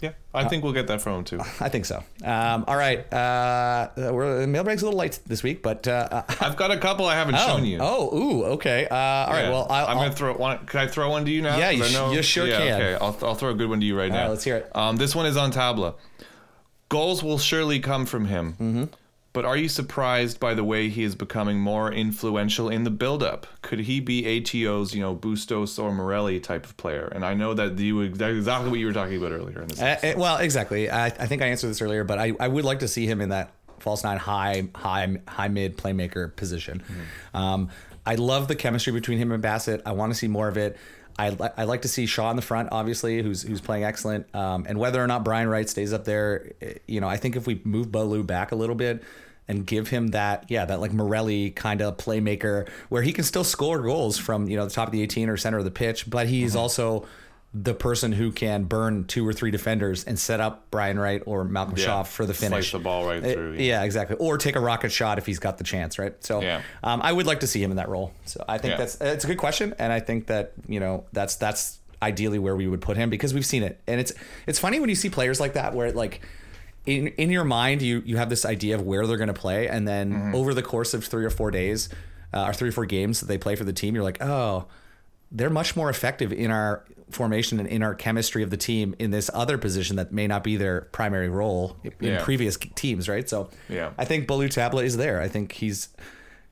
Yeah, 0.00 0.12
I 0.32 0.44
think 0.48 0.64
we'll 0.64 0.72
get 0.72 0.86
that 0.86 1.00
from 1.00 1.18
him 1.18 1.24
too. 1.24 1.40
I 1.60 1.68
think 1.68 1.84
so. 1.84 2.02
Um, 2.24 2.64
all 2.66 2.76
right. 2.76 3.00
Uh, 3.12 3.90
we're, 3.96 4.40
the 4.40 4.46
mailbag's 4.46 4.82
a 4.82 4.86
little 4.86 4.98
light 4.98 5.18
this 5.26 5.42
week, 5.42 5.62
but 5.62 5.86
uh, 5.86 6.22
I've 6.40 6.56
got 6.56 6.70
a 6.70 6.78
couple 6.78 7.06
I 7.06 7.14
haven't 7.14 7.34
oh, 7.36 7.46
shown 7.46 7.64
you. 7.64 7.78
oh, 7.80 8.16
ooh, 8.16 8.44
okay. 8.54 8.86
Uh, 8.88 8.94
all 8.96 9.30
right. 9.32 9.42
Yeah. 9.44 9.50
Well, 9.50 9.66
I'll, 9.68 9.86
I'm 9.86 9.96
I'll- 9.98 10.04
gonna 10.04 10.14
throw 10.14 10.34
one. 10.36 10.66
Can 10.66 10.80
I 10.80 10.86
throw 10.86 11.10
one 11.10 11.24
to 11.24 11.30
you 11.30 11.42
now? 11.42 11.58
Yeah, 11.58 11.70
you 11.70 11.84
I 11.84 11.86
sh- 11.86 12.14
you 12.14 12.22
sure 12.22 12.46
yeah, 12.46 12.58
can. 12.58 12.72
Okay, 12.80 12.94
I'll, 12.94 13.16
I'll 13.22 13.34
throw 13.34 13.50
a 13.50 13.54
good 13.54 13.68
one 13.68 13.80
to 13.80 13.86
you 13.86 13.96
right 13.98 14.10
now. 14.10 14.22
right, 14.22 14.28
let's 14.30 14.44
hear 14.44 14.56
it. 14.56 14.74
Um, 14.74 14.96
this 14.96 15.14
one 15.14 15.26
is 15.26 15.36
on 15.36 15.52
Tabla. 15.52 15.94
Goals 16.88 17.22
will 17.22 17.38
surely 17.38 17.78
come 17.78 18.04
from 18.06 18.26
him, 18.26 18.52
Mm-hmm. 18.54 18.84
But 19.32 19.44
are 19.44 19.56
you 19.56 19.68
surprised 19.68 20.40
by 20.40 20.54
the 20.54 20.64
way 20.64 20.88
he 20.88 21.04
is 21.04 21.14
becoming 21.14 21.60
more 21.60 21.92
influential 21.92 22.68
in 22.68 22.82
the 22.82 22.90
build-up? 22.90 23.46
Could 23.62 23.80
he 23.80 24.00
be 24.00 24.26
ATO's, 24.26 24.92
you 24.92 25.00
know, 25.00 25.14
Bustos 25.14 25.78
or 25.78 25.92
Morelli 25.92 26.40
type 26.40 26.66
of 26.66 26.76
player? 26.76 27.06
And 27.14 27.24
I 27.24 27.34
know 27.34 27.54
that 27.54 27.78
you 27.78 28.08
that's 28.08 28.36
exactly 28.36 28.70
what 28.70 28.80
you 28.80 28.86
were 28.86 28.92
talking 28.92 29.18
about 29.18 29.30
earlier 29.30 29.62
in 29.62 29.68
this. 29.68 29.80
Uh, 29.80 30.14
well, 30.16 30.38
exactly. 30.38 30.90
I, 30.90 31.06
I 31.06 31.26
think 31.26 31.42
I 31.42 31.46
answered 31.46 31.68
this 31.68 31.80
earlier, 31.80 32.02
but 32.02 32.18
I, 32.18 32.32
I 32.40 32.48
would 32.48 32.64
like 32.64 32.80
to 32.80 32.88
see 32.88 33.06
him 33.06 33.20
in 33.20 33.28
that 33.28 33.52
false 33.78 34.02
nine 34.02 34.18
high 34.18 34.68
high 34.74 35.16
high 35.28 35.48
mid 35.48 35.76
playmaker 35.76 36.34
position. 36.34 36.82
Um, 37.32 37.70
I 38.04 38.16
love 38.16 38.48
the 38.48 38.56
chemistry 38.56 38.92
between 38.92 39.18
him 39.18 39.30
and 39.30 39.42
Bassett. 39.42 39.82
I 39.86 39.92
want 39.92 40.12
to 40.12 40.18
see 40.18 40.28
more 40.28 40.48
of 40.48 40.56
it. 40.56 40.76
I 41.20 41.30
li- 41.30 41.50
I 41.56 41.64
like 41.64 41.82
to 41.82 41.88
see 41.88 42.06
Shaw 42.06 42.30
in 42.30 42.36
the 42.36 42.42
front, 42.42 42.70
obviously, 42.72 43.22
who's 43.22 43.42
who's 43.42 43.60
playing 43.60 43.84
excellent. 43.84 44.34
Um, 44.34 44.64
and 44.68 44.78
whether 44.78 45.02
or 45.02 45.06
not 45.06 45.24
Brian 45.24 45.48
Wright 45.48 45.68
stays 45.68 45.92
up 45.92 46.04
there, 46.04 46.52
eh, 46.62 46.74
you 46.86 47.00
know, 47.00 47.08
I 47.08 47.16
think 47.16 47.36
if 47.36 47.46
we 47.46 47.60
move 47.64 47.92
Ballou 47.92 48.22
back 48.22 48.52
a 48.52 48.56
little 48.56 48.74
bit 48.74 49.02
and 49.46 49.66
give 49.66 49.88
him 49.88 50.08
that, 50.08 50.46
yeah, 50.48 50.64
that 50.64 50.80
like 50.80 50.92
Morelli 50.92 51.50
kind 51.50 51.82
of 51.82 51.96
playmaker 51.96 52.68
where 52.88 53.02
he 53.02 53.12
can 53.12 53.24
still 53.24 53.44
score 53.44 53.80
goals 53.80 54.16
from 54.16 54.48
you 54.48 54.56
know 54.56 54.64
the 54.64 54.70
top 54.70 54.88
of 54.88 54.92
the 54.92 55.02
18 55.02 55.28
or 55.28 55.36
center 55.36 55.58
of 55.58 55.64
the 55.64 55.70
pitch, 55.70 56.08
but 56.08 56.26
he's 56.26 56.56
also 56.56 57.06
the 57.52 57.74
person 57.74 58.12
who 58.12 58.30
can 58.30 58.62
burn 58.64 59.04
two 59.04 59.26
or 59.26 59.32
three 59.32 59.50
defenders 59.50 60.04
and 60.04 60.16
set 60.16 60.38
up 60.40 60.70
Brian 60.70 60.98
Wright 60.98 61.20
or 61.26 61.42
Malcolm 61.42 61.76
Yeah. 61.76 61.84
Shaw 61.84 62.02
for 62.04 62.24
the 62.24 62.32
finish. 62.34 62.70
Slice 62.70 62.72
the 62.80 62.84
ball 62.84 63.06
right 63.06 63.24
Uh, 63.24 63.32
through. 63.32 63.54
yeah, 63.54 63.82
exactly. 63.82 64.16
Or 64.20 64.38
take 64.38 64.54
a 64.54 64.60
rocket 64.60 64.92
shot 64.92 65.18
if 65.18 65.26
he's 65.26 65.40
got 65.40 65.58
the 65.58 65.64
chance, 65.64 65.98
right? 65.98 66.14
So 66.22 66.40
Yeah. 66.42 66.62
um, 66.84 67.00
I 67.02 67.10
would 67.12 67.26
like 67.26 67.40
to 67.40 67.48
see 67.48 67.60
him 67.60 67.72
in 67.72 67.76
that 67.78 67.88
role. 67.88 68.12
So 68.24 68.44
I 68.48 68.58
think 68.58 68.72
Yeah. 68.72 68.76
that's 68.78 69.00
it's 69.00 69.24
a 69.24 69.26
good 69.26 69.38
question, 69.38 69.74
and 69.80 69.92
I 69.92 69.98
think 69.98 70.28
that 70.28 70.52
you 70.68 70.78
know 70.78 71.04
that's 71.12 71.34
that's 71.34 71.78
ideally 72.00 72.38
where 72.38 72.54
we 72.54 72.68
would 72.68 72.80
put 72.80 72.96
him 72.96 73.10
because 73.10 73.34
we've 73.34 73.44
seen 73.44 73.64
it, 73.64 73.80
and 73.88 74.00
it's 74.00 74.12
it's 74.46 74.60
funny 74.60 74.78
when 74.78 74.88
you 74.88 74.94
see 74.94 75.10
players 75.10 75.40
like 75.40 75.54
that 75.54 75.74
where 75.74 75.86
it 75.86 75.96
like. 75.96 76.20
In, 76.86 77.08
in 77.18 77.28
your 77.30 77.44
mind, 77.44 77.82
you 77.82 78.02
you 78.06 78.16
have 78.16 78.30
this 78.30 78.46
idea 78.46 78.74
of 78.74 78.80
where 78.82 79.06
they're 79.06 79.18
going 79.18 79.28
to 79.28 79.34
play, 79.34 79.68
and 79.68 79.86
then 79.86 80.12
Mm-hmm. 80.14 80.34
over 80.34 80.54
the 80.54 80.62
course 80.62 80.94
of 80.94 81.04
three 81.04 81.26
or 81.26 81.30
four 81.30 81.50
days, 81.50 81.90
uh, 82.32 82.44
or 82.46 82.54
three 82.54 82.70
or 82.70 82.72
four 82.72 82.86
games 82.86 83.20
that 83.20 83.26
they 83.26 83.36
play 83.36 83.54
for 83.54 83.64
the 83.64 83.72
team, 83.74 83.94
you're 83.94 84.02
like, 84.02 84.22
oh, 84.22 84.64
they're 85.30 85.50
much 85.50 85.76
more 85.76 85.90
effective 85.90 86.32
in 86.32 86.50
our 86.50 86.82
formation 87.10 87.58
and 87.60 87.68
in 87.68 87.82
our 87.82 87.94
chemistry 87.94 88.42
of 88.42 88.50
the 88.50 88.56
team 88.56 88.94
in 88.98 89.10
this 89.10 89.30
other 89.34 89.58
position 89.58 89.96
that 89.96 90.12
may 90.12 90.26
not 90.26 90.42
be 90.44 90.56
their 90.56 90.82
primary 90.92 91.28
role 91.28 91.76
in 91.84 91.92
Yeah. 92.00 92.24
previous 92.24 92.56
teams, 92.74 93.08
right? 93.08 93.28
So 93.28 93.50
Yeah. 93.68 93.90
I 93.98 94.04
think 94.04 94.26
Ballou 94.26 94.48
Tabla 94.48 94.84
is 94.84 94.96
there. 94.96 95.20
I 95.20 95.28
think 95.28 95.52
he's 95.52 95.88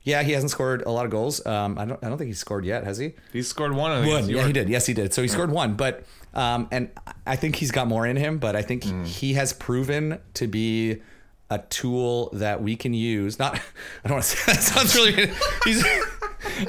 yeah, 0.03 0.23
he 0.23 0.31
hasn't 0.31 0.49
scored 0.51 0.81
a 0.83 0.91
lot 0.91 1.03
of 1.05 1.11
goals. 1.11 1.45
Um, 1.45 1.77
I 1.77 1.85
don't 1.85 2.01
I 2.03 2.07
don't 2.07 2.17
think 2.17 2.29
he's 2.29 2.39
scored 2.39 2.63
yet, 2.65 2.83
has 2.85 2.97
he? 2.97 3.13
He 3.33 3.41
scored 3.43 3.73
one. 3.73 4.07
One. 4.07 4.29
Yeah, 4.29 4.47
he 4.47 4.53
did. 4.53 4.69
Yes, 4.69 4.85
he 4.85 4.93
did. 4.93 5.13
So 5.13 5.21
he 5.21 5.27
scored 5.27 5.51
one, 5.51 5.75
but 5.75 6.03
um, 6.33 6.67
and 6.71 6.89
I 7.27 7.35
think 7.35 7.55
he's 7.57 7.71
got 7.71 7.87
more 7.87 8.05
in 8.07 8.15
him. 8.15 8.37
But 8.37 8.55
I 8.55 8.61
think 8.61 8.83
Mm. 8.83 9.05
he 9.05 9.33
has 9.33 9.51
proven 9.53 10.19
to 10.35 10.47
be 10.47 11.01
a 11.51 11.57
tool 11.69 12.29
that 12.33 12.61
we 12.63 12.75
can 12.75 12.93
use. 12.93 13.39
Not, 13.39 13.55
I 14.03 14.07
don't 14.07 14.13
want 14.17 14.23
to 14.23 14.37
say 14.37 14.51
that 14.53 14.61
sounds 14.61 14.95
really. 14.95 15.31
He's. 15.65 15.83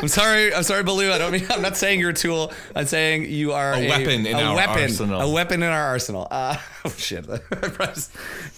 I'm 0.00 0.08
sorry. 0.08 0.52
I'm 0.54 0.62
sorry, 0.62 0.82
Ballou. 0.82 1.10
I 1.12 1.18
don't 1.18 1.32
mean. 1.32 1.46
I'm 1.50 1.62
not 1.62 1.76
saying 1.76 2.00
you're 2.00 2.10
a 2.10 2.14
tool. 2.14 2.52
I'm 2.74 2.86
saying 2.86 3.30
you 3.30 3.52
are 3.52 3.74
A 3.74 3.88
weapon 3.88 4.26
in 4.26 4.36
a 4.36 4.42
our 4.42 4.56
weapon, 4.56 4.82
arsenal. 4.82 5.20
A 5.20 5.30
weapon 5.30 5.62
in 5.62 5.68
our 5.68 5.84
arsenal. 5.86 6.26
Uh, 6.30 6.56
oh 6.84 6.90
shit. 6.90 7.26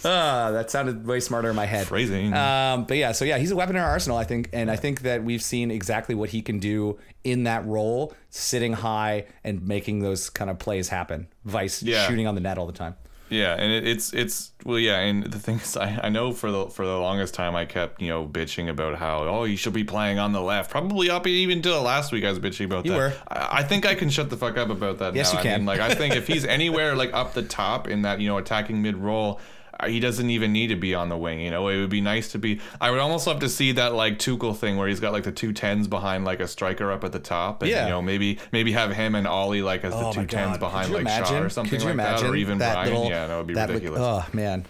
Ah, 0.05 0.51
that 0.51 0.69
sounded 0.69 1.05
way 1.07 1.19
smarter 1.19 1.49
in 1.49 1.55
my 1.55 1.65
head. 1.65 1.87
Phrasing. 1.87 2.33
Um, 2.33 2.83
but 2.85 2.97
yeah, 2.97 3.11
so 3.13 3.23
yeah, 3.25 3.37
he's 3.37 3.51
a 3.51 3.55
weapon 3.55 3.75
in 3.77 3.81
our 3.81 3.89
arsenal, 3.89 4.17
I 4.17 4.23
think, 4.25 4.49
and 4.51 4.69
I 4.69 4.75
think 4.75 5.01
that 5.03 5.23
we've 5.23 5.41
seen 5.41 5.71
exactly 5.71 6.13
what 6.15 6.29
he 6.29 6.41
can 6.41 6.59
do 6.59 6.99
in 7.23 7.43
that 7.43 7.65
role, 7.65 8.13
sitting 8.29 8.73
high 8.73 9.25
and 9.43 9.65
making 9.65 9.99
those 9.99 10.29
kind 10.29 10.49
of 10.49 10.59
plays 10.59 10.89
happen. 10.89 11.27
Vice 11.45 11.81
Yeah. 11.81 12.05
shooting 12.07 12.27
on 12.27 12.35
the 12.35 12.41
net 12.41 12.57
all 12.57 12.65
the 12.67 12.73
time. 12.73 12.95
Yeah, 13.29 13.55
and 13.55 13.71
it, 13.71 13.87
it's 13.87 14.13
it's 14.13 14.51
well, 14.63 14.77
yeah, 14.77 14.99
and 14.99 15.23
the 15.23 15.39
thing 15.39 15.55
is, 15.59 15.75
I, 15.75 15.99
I 16.03 16.09
know 16.09 16.33
for 16.33 16.51
the 16.51 16.67
for 16.67 16.85
the 16.85 16.97
longest 16.97 17.33
time 17.33 17.55
I 17.55 17.65
kept 17.65 18.01
you 18.01 18.09
know 18.09 18.27
bitching 18.27 18.69
about 18.69 18.95
how 18.99 19.23
oh 19.23 19.43
you 19.45 19.57
should 19.57 19.73
be 19.73 19.83
playing 19.83 20.19
on 20.19 20.33
the 20.33 20.41
left. 20.41 20.69
Probably 20.69 21.09
up 21.09 21.25
even 21.25 21.61
till 21.61 21.81
last 21.81 22.11
week 22.11 22.23
I 22.25 22.29
was 22.29 22.39
bitching 22.39 22.65
about 22.65 22.85
You 22.85 22.91
that. 22.91 22.97
were. 22.97 23.13
I, 23.27 23.59
I 23.59 23.63
think 23.63 23.85
I 23.85 23.95
can 23.95 24.09
shut 24.09 24.29
the 24.29 24.37
fuck 24.37 24.57
up 24.57 24.69
about 24.69 24.99
that. 24.99 25.15
Yes, 25.15 25.33
now. 25.33 25.39
you 25.39 25.39
I 25.39 25.43
can. 25.51 25.59
mean, 25.61 25.65
like 25.65 25.79
I 25.79 25.95
think 25.95 26.15
if 26.15 26.27
he's 26.27 26.45
anywhere 26.59 26.95
like 26.95 27.13
up 27.13 27.33
the 27.33 27.43
top 27.43 27.87
in 27.87 28.03
that 28.03 28.19
you 28.19 28.27
know 28.27 28.37
attacking 28.37 28.81
mid 28.81 28.97
role. 28.97 29.39
Uh, 29.79 29.87
He 29.87 29.99
doesn't 29.99 30.29
even 30.29 30.51
need 30.53 30.67
to 30.67 30.75
be 30.75 30.93
on 30.95 31.09
the 31.09 31.17
wing, 31.17 31.39
you 31.39 31.51
know. 31.51 31.67
It 31.67 31.77
would 31.79 31.89
be 31.89 32.01
nice 32.01 32.31
to 32.33 32.37
be. 32.39 32.59
I 32.81 32.91
would 32.91 32.99
almost 32.99 33.27
love 33.27 33.39
to 33.39 33.49
see 33.49 33.71
that 33.73 33.93
like 33.93 34.19
Tuchel 34.19 34.55
thing 34.55 34.77
where 34.77 34.87
he's 34.87 34.99
got 34.99 35.13
like 35.13 35.23
the 35.23 35.31
two 35.31 35.53
tens 35.53 35.87
behind 35.87 36.25
like 36.25 36.39
a 36.39 36.47
striker 36.47 36.91
up 36.91 37.03
at 37.03 37.11
the 37.11 37.19
top, 37.19 37.61
and 37.61 37.71
Yeah. 37.71 37.85
you 37.85 37.89
know 37.91 38.01
maybe 38.01 38.39
maybe 38.51 38.71
have 38.73 38.91
him 38.93 39.15
and 39.15 39.27
Ollie 39.27 39.61
like 39.61 39.83
as 39.83 39.93
the 39.93 39.99
Oh 39.99 40.13
two 40.13 40.25
tens 40.25 40.57
behind 40.57 40.91
like 40.91 41.01
imagine? 41.01 41.25
Shaw 41.25 41.41
or 41.43 41.49
something 41.49 41.71
Could 41.71 41.81
you 41.81 41.87
like 41.87 41.93
imagine 41.93 42.27
that, 42.27 42.33
or 42.33 42.35
even 42.35 42.57
that 42.59 42.73
Brian. 42.73 42.89
little- 42.93 43.09
yeah, 43.09 43.27
that 43.27 43.37
would 43.37 43.47
be 43.47 43.53
that, 43.55 43.69
ridiculous 43.69 43.99
oh 44.01 44.25
man, 44.33 44.65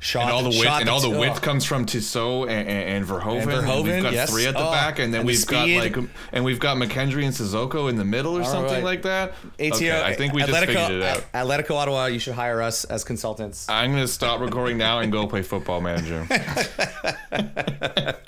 shot 0.00 0.22
and 0.22 0.32
all 0.32 0.42
the 0.42 0.58
width 0.58 0.80
and 0.80 0.88
all 0.88 1.00
the 1.00 1.10
oh. 1.10 1.18
width 1.18 1.42
comes 1.42 1.64
from 1.64 1.86
Tissot 1.86 2.48
and, 2.48 2.68
and, 2.68 2.88
and 2.88 3.06
Verhoven. 3.06 3.42
And 3.42 3.50
Verhoven, 3.50 3.84
we've 3.84 4.02
got 4.02 4.12
yes. 4.12 4.30
three 4.30 4.46
at 4.46 4.54
the 4.54 4.66
Oh, 4.66 4.70
back, 4.70 4.98
and 4.98 5.12
then 5.12 5.20
and 5.20 5.26
we've 5.26 5.46
got 5.46 5.68
like 5.68 5.96
and 6.32 6.44
we've 6.44 6.58
got 6.58 6.76
McKendry 6.76 7.24
and 7.24 7.34
Sissoko 7.34 7.88
in 7.88 7.96
the 7.96 8.04
middle 8.04 8.36
or 8.36 8.44
something 8.44 8.74
right. 8.74 8.84
like 8.84 9.02
that. 9.02 9.34
ATO, 9.58 9.74
okay, 9.76 10.02
I 10.02 10.14
think 10.14 10.32
we 10.32 10.42
just 10.42 10.52
Atletico, 10.52 10.66
figured 10.66 10.90
it 10.90 11.02
out. 11.02 11.32
Atletico 11.32 11.74
Ottawa, 11.74 12.06
you 12.06 12.18
should 12.18 12.34
hire 12.34 12.62
us 12.62 12.84
as 12.84 13.04
consultants. 13.04 13.68
I'm 13.68 13.90
gonna 13.90 14.08
stop 14.08 14.40
recording 14.40 14.78
now 14.78 15.00
and 15.00 15.10
go 15.10 15.26
play 15.26 15.42
Football 15.42 15.80
Manager. 15.80 16.26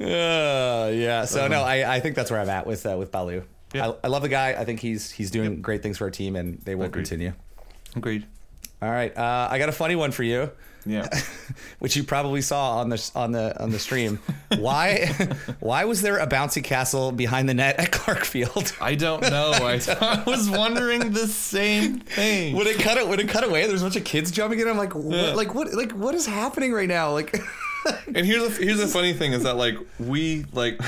Uh, 0.00 0.90
yeah. 0.94 1.26
So 1.26 1.46
no, 1.46 1.62
I, 1.62 1.96
I 1.96 2.00
think 2.00 2.16
that's 2.16 2.30
where 2.30 2.40
I'm 2.40 2.48
at 2.48 2.66
with 2.66 2.86
uh, 2.86 2.96
with 2.98 3.12
Ballou. 3.12 3.44
Yeah. 3.74 3.90
I, 3.90 3.94
I 4.04 4.08
love 4.08 4.22
the 4.22 4.28
guy. 4.28 4.54
I 4.58 4.64
think 4.64 4.80
he's 4.80 5.10
he's 5.10 5.30
doing 5.30 5.60
great 5.60 5.82
things 5.82 5.98
for 5.98 6.04
our 6.04 6.10
team, 6.10 6.36
and 6.36 6.58
they 6.62 6.74
will 6.74 6.86
Agreed. 6.86 7.04
continue. 7.06 7.32
Agreed. 7.94 8.26
All 8.82 8.90
right, 8.90 9.14
uh, 9.16 9.48
I 9.50 9.58
got 9.58 9.68
a 9.68 9.72
funny 9.72 9.94
one 9.94 10.10
for 10.10 10.22
you, 10.22 10.50
Yeah. 10.86 11.08
which 11.78 11.96
you 11.96 12.04
probably 12.04 12.40
saw 12.42 12.78
on 12.78 12.88
the 12.88 13.10
on 13.14 13.32
the 13.32 13.60
on 13.62 13.70
the 13.70 13.78
stream. 13.78 14.18
why 14.58 15.06
why 15.60 15.84
was 15.84 16.02
there 16.02 16.18
a 16.18 16.26
bouncy 16.26 16.62
castle 16.64 17.12
behind 17.12 17.48
the 17.48 17.54
net 17.54 17.78
at 17.78 17.90
Clarke 17.92 18.24
Field? 18.24 18.72
I 18.80 18.94
don't 18.94 19.22
know. 19.22 19.50
I, 19.54 19.78
I 20.00 20.22
was 20.26 20.48
wondering 20.50 21.12
the 21.12 21.26
same 21.26 22.00
thing. 22.00 22.56
When 22.56 22.66
it 22.66 22.78
cut 22.78 22.96
it, 22.98 23.06
when 23.08 23.20
it 23.20 23.28
cut 23.28 23.44
away, 23.44 23.66
there's 23.66 23.82
a 23.82 23.84
bunch 23.84 23.96
of 23.96 24.04
kids 24.04 24.30
jumping 24.30 24.58
in. 24.60 24.68
I'm 24.68 24.78
like, 24.78 24.94
what, 24.94 25.16
Yeah. 25.16 25.34
like 25.34 25.54
what, 25.54 25.72
like 25.74 25.92
what 25.92 26.14
is 26.14 26.26
happening 26.26 26.72
right 26.72 26.88
now? 26.88 27.12
Like, 27.12 27.36
And 28.14 28.26
here's 28.26 28.56
the 28.58 28.64
here's 28.64 28.78
the 28.78 28.88
funny 28.88 29.12
thing 29.12 29.32
is 29.32 29.44
that 29.44 29.56
like 29.56 29.76
we 30.00 30.44
like 30.52 30.80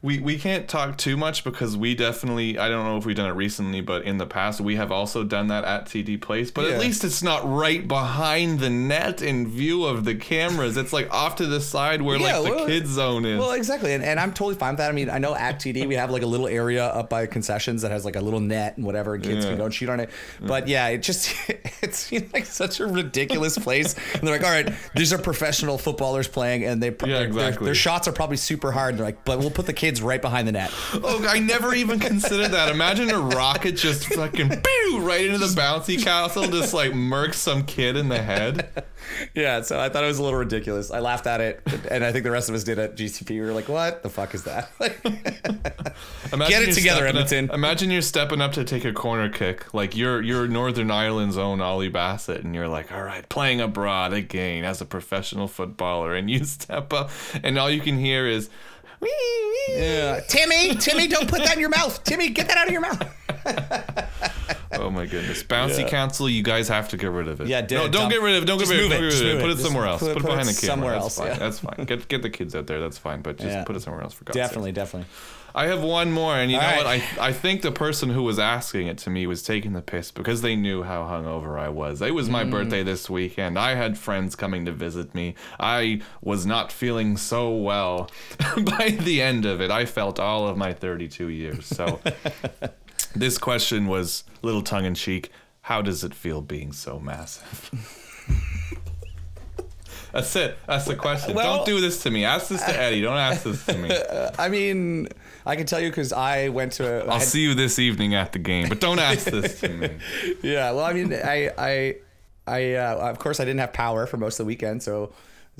we 0.00 0.18
we 0.18 0.38
can't 0.38 0.66
talk 0.66 0.96
too 0.96 1.14
much 1.16 1.44
because 1.44 1.76
we 1.76 1.94
definitely 1.94 2.58
I 2.58 2.68
don't 2.70 2.84
know 2.86 2.96
if 2.96 3.04
we've 3.04 3.14
done 3.14 3.28
it 3.28 3.34
recently 3.34 3.82
but 3.82 4.04
in 4.04 4.16
the 4.16 4.26
past 4.26 4.60
we 4.62 4.76
have 4.76 4.90
also 4.90 5.24
done 5.24 5.48
that 5.48 5.64
at 5.64 5.84
TD 5.86 6.20
Place 6.22 6.50
but 6.50 6.66
Yeah. 6.66 6.74
at 6.74 6.80
least 6.80 7.04
it's 7.04 7.22
not 7.22 7.46
right 7.46 7.86
behind 7.86 8.60
the 8.60 8.70
net 8.70 9.20
in 9.20 9.46
view 9.46 9.84
of 9.84 10.04
the 10.06 10.14
cameras 10.14 10.76
it's 10.78 10.92
like 10.92 11.12
off 11.12 11.36
to 11.36 11.46
the 11.46 11.60
side 11.60 12.00
where 12.00 12.16
Yeah, 12.18 12.38
like 12.38 12.50
the 12.52 12.56
well- 12.56 12.66
kids 12.66 12.88
zone 12.90 13.24
is 13.26 13.38
well, 13.38 13.52
exactly, 13.52 13.92
and, 13.92 14.02
and 14.02 14.18
I'm 14.18 14.32
totally 14.32 14.54
fine 14.54 14.70
with 14.72 14.78
that. 14.78 14.88
I 14.88 14.92
mean, 14.92 15.10
I 15.10 15.18
know 15.18 15.34
at 15.34 15.60
TD 15.60 15.86
we 15.86 15.96
have 15.96 16.10
like 16.10 16.22
a 16.22 16.26
little 16.26 16.48
area 16.48 16.84
up 16.86 17.10
by 17.10 17.26
concessions 17.26 17.82
that 17.82 17.90
has 17.90 18.04
like 18.06 18.16
a 18.16 18.20
little 18.20 18.40
net 18.40 18.76
and 18.78 18.86
whatever, 18.86 19.14
and 19.14 19.22
kids 19.22 19.44
Yeah. 19.44 19.50
can 19.50 19.58
go 19.58 19.64
and 19.66 19.74
shoot 19.74 19.88
on 19.90 20.00
it. 20.00 20.08
But 20.40 20.66
yeah, 20.68 20.88
it 20.88 20.98
just 21.02 21.30
it 21.82 21.94
seemed 21.94 22.32
like 22.32 22.46
such 22.46 22.80
a 22.80 22.86
ridiculous 22.86 23.58
place. 23.58 23.94
And 24.14 24.22
they're 24.22 24.36
like, 24.38 24.44
all 24.44 24.50
right, 24.50 24.72
these 24.94 25.12
are 25.12 25.18
professional 25.18 25.76
footballers 25.78 26.23
playing, 26.28 26.64
and 26.64 26.82
they 26.82 26.88
Yeah, 26.88 27.18
their, 27.18 27.24
exactly. 27.26 27.64
their 27.66 27.74
shots 27.74 28.06
are 28.08 28.12
probably 28.12 28.36
super 28.36 28.72
hard. 28.72 28.96
They're 28.98 29.04
like, 29.06 29.24
but 29.24 29.38
we'll 29.38 29.50
put 29.50 29.66
the 29.66 29.72
kids 29.72 30.02
right 30.02 30.20
behind 30.22 30.48
the 30.48 30.52
net. 30.52 30.72
Oh, 31.06 31.24
I 31.28 31.38
never 31.38 31.74
even 31.74 31.98
considered 32.00 32.52
that. 32.52 32.70
Imagine 32.70 33.10
a 33.10 33.18
rocket 33.18 33.72
just 33.72 34.06
fucking 34.14 34.48
pew 34.48 35.00
right 35.00 35.24
into 35.26 35.38
the 35.38 35.46
bouncy 35.46 36.02
castle, 36.02 36.44
just 36.48 36.72
like 36.72 36.92
murks 36.92 37.34
some 37.34 37.64
kid 37.66 37.96
in 37.96 38.08
the 38.08 38.22
head. 38.22 38.84
Yeah, 39.34 39.60
so 39.60 39.78
I 39.78 39.90
thought 39.90 40.02
it 40.02 40.06
was 40.06 40.18
a 40.18 40.22
little 40.22 40.38
ridiculous. 40.38 40.90
I 40.90 41.00
laughed 41.00 41.26
at 41.26 41.38
it, 41.42 41.60
and 41.90 42.02
I 42.02 42.10
think 42.10 42.24
the 42.24 42.30
rest 42.30 42.48
of 42.48 42.54
us 42.54 42.64
did 42.64 42.78
at 42.78 42.96
GCP. 42.96 43.28
We 43.32 43.40
were 43.42 43.52
like, 43.52 43.68
"What 43.68 44.02
the 44.02 44.08
fuck 44.08 44.34
is 44.34 44.44
that?" 44.44 44.70
Get 44.80 46.62
it 46.62 46.72
together, 46.72 47.08
stepping 47.08 47.48
up- 47.50 47.54
imagine 47.54 47.90
you're 47.90 48.00
stepping 48.02 48.40
up 48.40 48.52
to 48.52 48.64
take 48.64 48.84
a 48.86 48.92
corner 48.94 49.28
kick, 49.28 49.72
like 49.74 49.94
you're 49.96 50.22
you're 50.22 50.48
Northern 50.48 50.90
Ireland's 50.90 51.36
own 51.36 51.60
Ollie 51.60 51.90
Bassett, 51.90 52.44
and 52.44 52.54
you're 52.54 52.66
like, 52.68 52.92
all 52.92 53.02
right, 53.02 53.28
playing 53.28 53.60
abroad 53.60 54.12
again 54.14 54.64
as 54.64 54.80
a 54.80 54.84
professional 54.86 55.48
footballer, 55.48 56.13
and 56.14 56.30
you 56.30 56.44
step 56.44 56.92
up, 56.92 57.10
and 57.42 57.58
all 57.58 57.70
you 57.70 57.80
can 57.80 57.98
hear 57.98 58.26
is. 58.26 58.48
"Wee, 59.00 59.08
wee." 59.68 59.74
yeah, 59.76 60.20
Timmy, 60.28 60.74
Timmy, 60.76 61.06
don't 61.08 61.28
put 61.28 61.44
that 61.44 61.54
in 61.54 61.60
your 61.60 61.68
mouth. 61.68 62.02
Timmy, 62.04 62.30
get 62.30 62.48
that 62.48 62.56
out 62.56 62.66
of 62.66 62.72
your 62.72 62.80
mouth. 62.80 63.02
Oh 64.76 64.90
my 64.90 65.06
goodness, 65.06 65.42
bouncy 65.44 65.82
Yeah. 65.82 65.88
council! 65.88 66.28
You 66.28 66.42
guys 66.42 66.66
have 66.68 66.88
to 66.88 66.96
get 66.96 67.06
rid 67.10 67.28
of 67.28 67.40
it. 67.40 67.46
Yeah, 67.46 67.60
do 67.60 67.76
no, 67.76 67.84
it. 67.84 67.92
don't 67.92 68.02
Dump- 68.02 68.12
get 68.12 68.22
rid 68.22 68.34
of 68.36 68.42
it. 68.42 68.46
Don't 68.46 68.58
just 68.58 68.72
get 68.72 68.78
rid 68.78 68.92
of 68.92 69.04
it. 69.04 69.10
just 69.10 69.22
get 69.22 69.28
rid 69.28 69.36
of 69.36 69.40
move 69.42 69.50
it. 69.50 69.54
Put 69.56 69.60
it. 69.60 69.64
somewhere 69.64 69.86
else. 69.86 70.00
put 70.00 70.10
it- 70.10 70.14
Put 70.14 70.18
it 70.18 70.22
put 70.22 70.30
it 70.30 70.36
behind 70.36 70.48
the 70.48 70.60
camera. 70.60 70.66
somewhere 70.74 70.92
That's 70.94 71.02
else, 71.04 71.18
fine. 71.18 71.26
yeah. 71.28 71.38
That's 71.38 71.58
fine. 71.60 71.84
Get 71.86 72.08
get 72.08 72.22
the 72.22 72.30
kids 72.30 72.54
out 72.56 72.66
there. 72.66 72.80
That's 72.80 72.98
fine. 72.98 73.22
But 73.22 73.36
just 73.38 73.50
Yeah. 73.50 73.64
put 73.64 73.76
it 73.76 73.82
somewhere 73.82 74.02
else 74.02 74.14
for 74.14 74.24
God's 74.24 74.34
sake. 74.36 74.42
Definitely, 74.42 74.70
sake. 74.70 74.74
definitely. 74.74 75.08
I 75.56 75.66
have 75.68 75.82
one 75.82 76.10
more, 76.10 76.34
and 76.34 76.50
you 76.50 76.56
All 76.56 76.62
know 76.62 76.68
right. 76.84 77.00
what? 77.00 77.20
I 77.20 77.28
I 77.28 77.32
think 77.32 77.62
the 77.62 77.70
person 77.70 78.10
who 78.10 78.24
was 78.24 78.40
asking 78.40 78.88
it 78.88 78.98
to 78.98 79.10
me 79.10 79.24
was 79.26 79.42
taking 79.42 79.72
the 79.72 79.82
piss 79.82 80.10
because 80.10 80.42
they 80.42 80.56
knew 80.56 80.82
how 80.82 81.04
hungover 81.04 81.56
I 81.58 81.68
was. 81.68 82.02
It 82.02 82.12
was 82.12 82.28
my 82.28 82.42
Mm. 82.42 82.50
birthday 82.50 82.82
this 82.82 83.08
weekend. 83.08 83.56
I 83.56 83.76
had 83.76 83.96
friends 83.96 84.34
coming 84.34 84.64
to 84.64 84.72
visit 84.72 85.14
me. 85.14 85.36
I 85.60 86.00
was 86.20 86.44
not 86.44 86.72
feeling 86.72 87.16
so 87.16 87.54
well. 87.54 88.10
By 88.56 88.90
the 89.00 89.22
end 89.22 89.46
of 89.46 89.60
it, 89.60 89.70
I 89.70 89.84
felt 89.84 90.18
all 90.18 90.48
of 90.48 90.56
my 90.56 90.72
32 90.72 91.28
years. 91.28 91.66
So 91.66 92.00
this 93.14 93.38
question 93.38 93.86
was 93.86 94.24
a 94.42 94.46
little 94.46 94.62
tongue 94.62 94.86
in 94.86 94.94
cheek. 94.94 95.30
How 95.62 95.82
does 95.82 96.02
it 96.02 96.14
feel 96.14 96.40
being 96.42 96.72
so 96.72 96.98
massive? 96.98 97.70
That's 100.12 100.34
it. 100.36 100.56
That's 100.66 100.84
the 100.84 100.94
question. 100.94 101.34
Well- 101.34 101.58
Don't 101.58 101.66
do 101.66 101.80
this 101.80 102.02
to 102.04 102.10
me. 102.10 102.24
Ask 102.24 102.48
this 102.48 102.62
to 102.62 102.80
Eddie. 102.80 103.02
Don't 103.02 103.16
ask 103.16 103.42
this 103.42 103.64
to 103.66 103.76
me. 103.76 103.90
I 104.38 104.48
mean, 104.48 105.08
I 105.46 105.56
can 105.56 105.66
tell 105.66 105.80
you 105.80 105.90
because 105.90 106.12
I 106.12 106.48
went 106.48 106.72
to. 106.72 107.04
I 107.04 107.06
I'll 107.06 107.18
had- 107.18 107.22
see 107.22 107.42
you 107.42 107.54
this 107.54 107.78
evening 107.78 108.14
at 108.14 108.32
the 108.32 108.38
game, 108.38 108.68
but 108.68 108.80
don't 108.80 108.98
ask 108.98 109.26
this 109.26 109.60
to 109.60 109.68
me. 109.68 109.90
Yeah, 110.42 110.70
well, 110.72 110.84
I 110.84 110.92
mean, 110.92 111.12
I, 111.12 111.50
I, 111.58 111.96
I, 112.46 112.74
uh, 112.74 113.10
of 113.10 113.18
course, 113.18 113.40
I 113.40 113.44
didn't 113.44 113.60
have 113.60 113.72
power 113.72 114.06
for 114.06 114.16
most 114.16 114.38
of 114.40 114.44
the 114.44 114.48
weekend, 114.48 114.82
so 114.82 115.12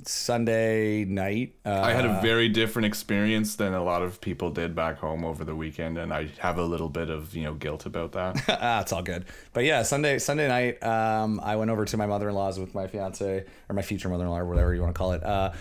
Sunday 0.04 1.04
night. 1.04 1.54
Uh, 1.64 1.80
I 1.80 1.92
had 1.92 2.04
a 2.04 2.20
very 2.20 2.48
different 2.48 2.86
experience 2.86 3.56
than 3.56 3.74
a 3.74 3.82
lot 3.82 4.02
of 4.02 4.20
people 4.20 4.50
did 4.50 4.74
back 4.74 4.98
home 4.98 5.24
over 5.24 5.44
the 5.44 5.54
weekend, 5.54 5.98
and 5.98 6.12
I 6.12 6.28
have 6.38 6.58
a 6.58 6.64
little 6.64 6.88
bit 6.88 7.10
of 7.10 7.34
you 7.34 7.44
know 7.44 7.54
guilt 7.54 7.86
about 7.86 8.12
that. 8.12 8.42
ah, 8.48 8.80
it's 8.80 8.92
all 8.92 9.02
good. 9.02 9.24
But 9.52 9.64
yeah, 9.64 9.82
Sunday 9.82 10.18
Sunday 10.18 10.48
night, 10.48 10.82
um, 10.82 11.40
I 11.42 11.56
went 11.56 11.70
over 11.70 11.84
to 11.84 11.96
my 11.96 12.06
mother 12.06 12.28
in 12.28 12.34
law's 12.34 12.58
with 12.58 12.74
my 12.74 12.86
fiance 12.86 13.44
or 13.68 13.74
my 13.74 13.82
future 13.82 14.08
mother 14.08 14.24
in 14.24 14.30
law 14.30 14.38
or 14.38 14.46
whatever 14.46 14.74
you 14.74 14.82
want 14.82 14.94
to 14.94 14.98
call 14.98 15.12
it. 15.12 15.22
Uh, 15.22 15.52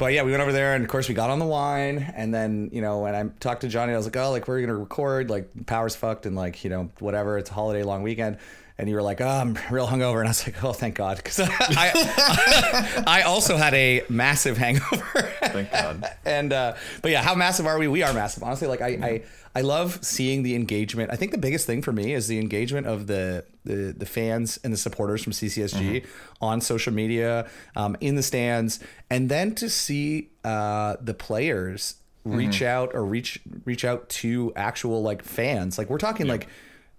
but 0.00 0.14
yeah, 0.14 0.22
we 0.22 0.30
went 0.30 0.42
over 0.42 0.50
there, 0.50 0.74
and 0.74 0.82
of 0.82 0.88
course 0.88 1.10
we 1.10 1.14
got 1.14 1.28
on 1.28 1.38
the 1.38 1.44
wine, 1.44 2.10
and 2.16 2.32
then 2.32 2.70
you 2.72 2.80
know 2.80 3.00
when 3.00 3.14
I 3.14 3.28
talked 3.38 3.60
to 3.60 3.68
Johnny, 3.68 3.92
I 3.92 3.98
was 3.98 4.06
like, 4.06 4.16
oh, 4.16 4.30
like 4.30 4.48
we're 4.48 4.62
gonna 4.62 4.74
record, 4.74 5.28
like 5.28 5.66
power's 5.66 5.94
fucked, 5.94 6.24
and 6.24 6.34
like 6.34 6.64
you 6.64 6.70
know 6.70 6.90
whatever, 7.00 7.36
it's 7.36 7.50
a 7.50 7.52
holiday 7.52 7.82
long 7.82 8.02
weekend. 8.02 8.38
And 8.78 8.88
you 8.88 8.94
were 8.94 9.02
like, 9.02 9.20
oh, 9.20 9.28
I'm 9.28 9.58
real 9.70 9.86
hungover. 9.86 10.20
And 10.20 10.26
I 10.26 10.30
was 10.30 10.46
like, 10.46 10.64
oh, 10.64 10.72
thank 10.72 10.94
God. 10.94 11.16
Because 11.22 11.38
I, 11.42 13.02
I 13.06 13.22
also 13.26 13.58
had 13.58 13.74
a 13.74 14.02
massive 14.08 14.56
hangover. 14.56 15.30
Thank 15.42 15.70
God. 15.70 16.10
and 16.24 16.50
uh, 16.50 16.76
but 17.02 17.10
yeah, 17.10 17.20
how 17.20 17.34
massive 17.34 17.66
are 17.66 17.78
we? 17.78 17.88
We 17.88 18.02
are 18.02 18.14
massive. 18.14 18.42
Honestly, 18.42 18.68
like 18.68 18.80
I, 18.80 18.88
I 18.88 19.22
I 19.54 19.62
love 19.62 19.98
seeing 20.04 20.42
the 20.42 20.54
engagement. 20.54 21.10
I 21.12 21.16
think 21.16 21.32
the 21.32 21.38
biggest 21.38 21.66
thing 21.66 21.82
for 21.82 21.92
me 21.92 22.14
is 22.14 22.28
the 22.28 22.38
engagement 22.38 22.86
of 22.86 23.06
the 23.06 23.44
the, 23.64 23.94
the 23.96 24.06
fans 24.06 24.58
and 24.64 24.72
the 24.72 24.76
supporters 24.76 25.22
from 25.22 25.32
CCSG 25.32 26.06
on 26.40 26.60
social 26.60 26.94
media, 26.94 27.48
um, 27.76 27.96
in 28.00 28.14
the 28.14 28.22
stands, 28.22 28.80
and 29.10 29.28
then 29.28 29.54
to 29.56 29.68
see 29.68 30.30
uh, 30.44 30.96
the 31.00 31.14
players 31.14 31.96
reach 32.24 32.62
out 32.62 32.90
or 32.94 33.04
reach 33.04 33.40
reach 33.64 33.84
out 33.84 34.08
to 34.08 34.52
actual 34.56 35.02
like 35.02 35.24
fans. 35.24 35.78
Like 35.78 35.90
we're 35.90 35.98
talking 35.98 36.26
like 36.26 36.48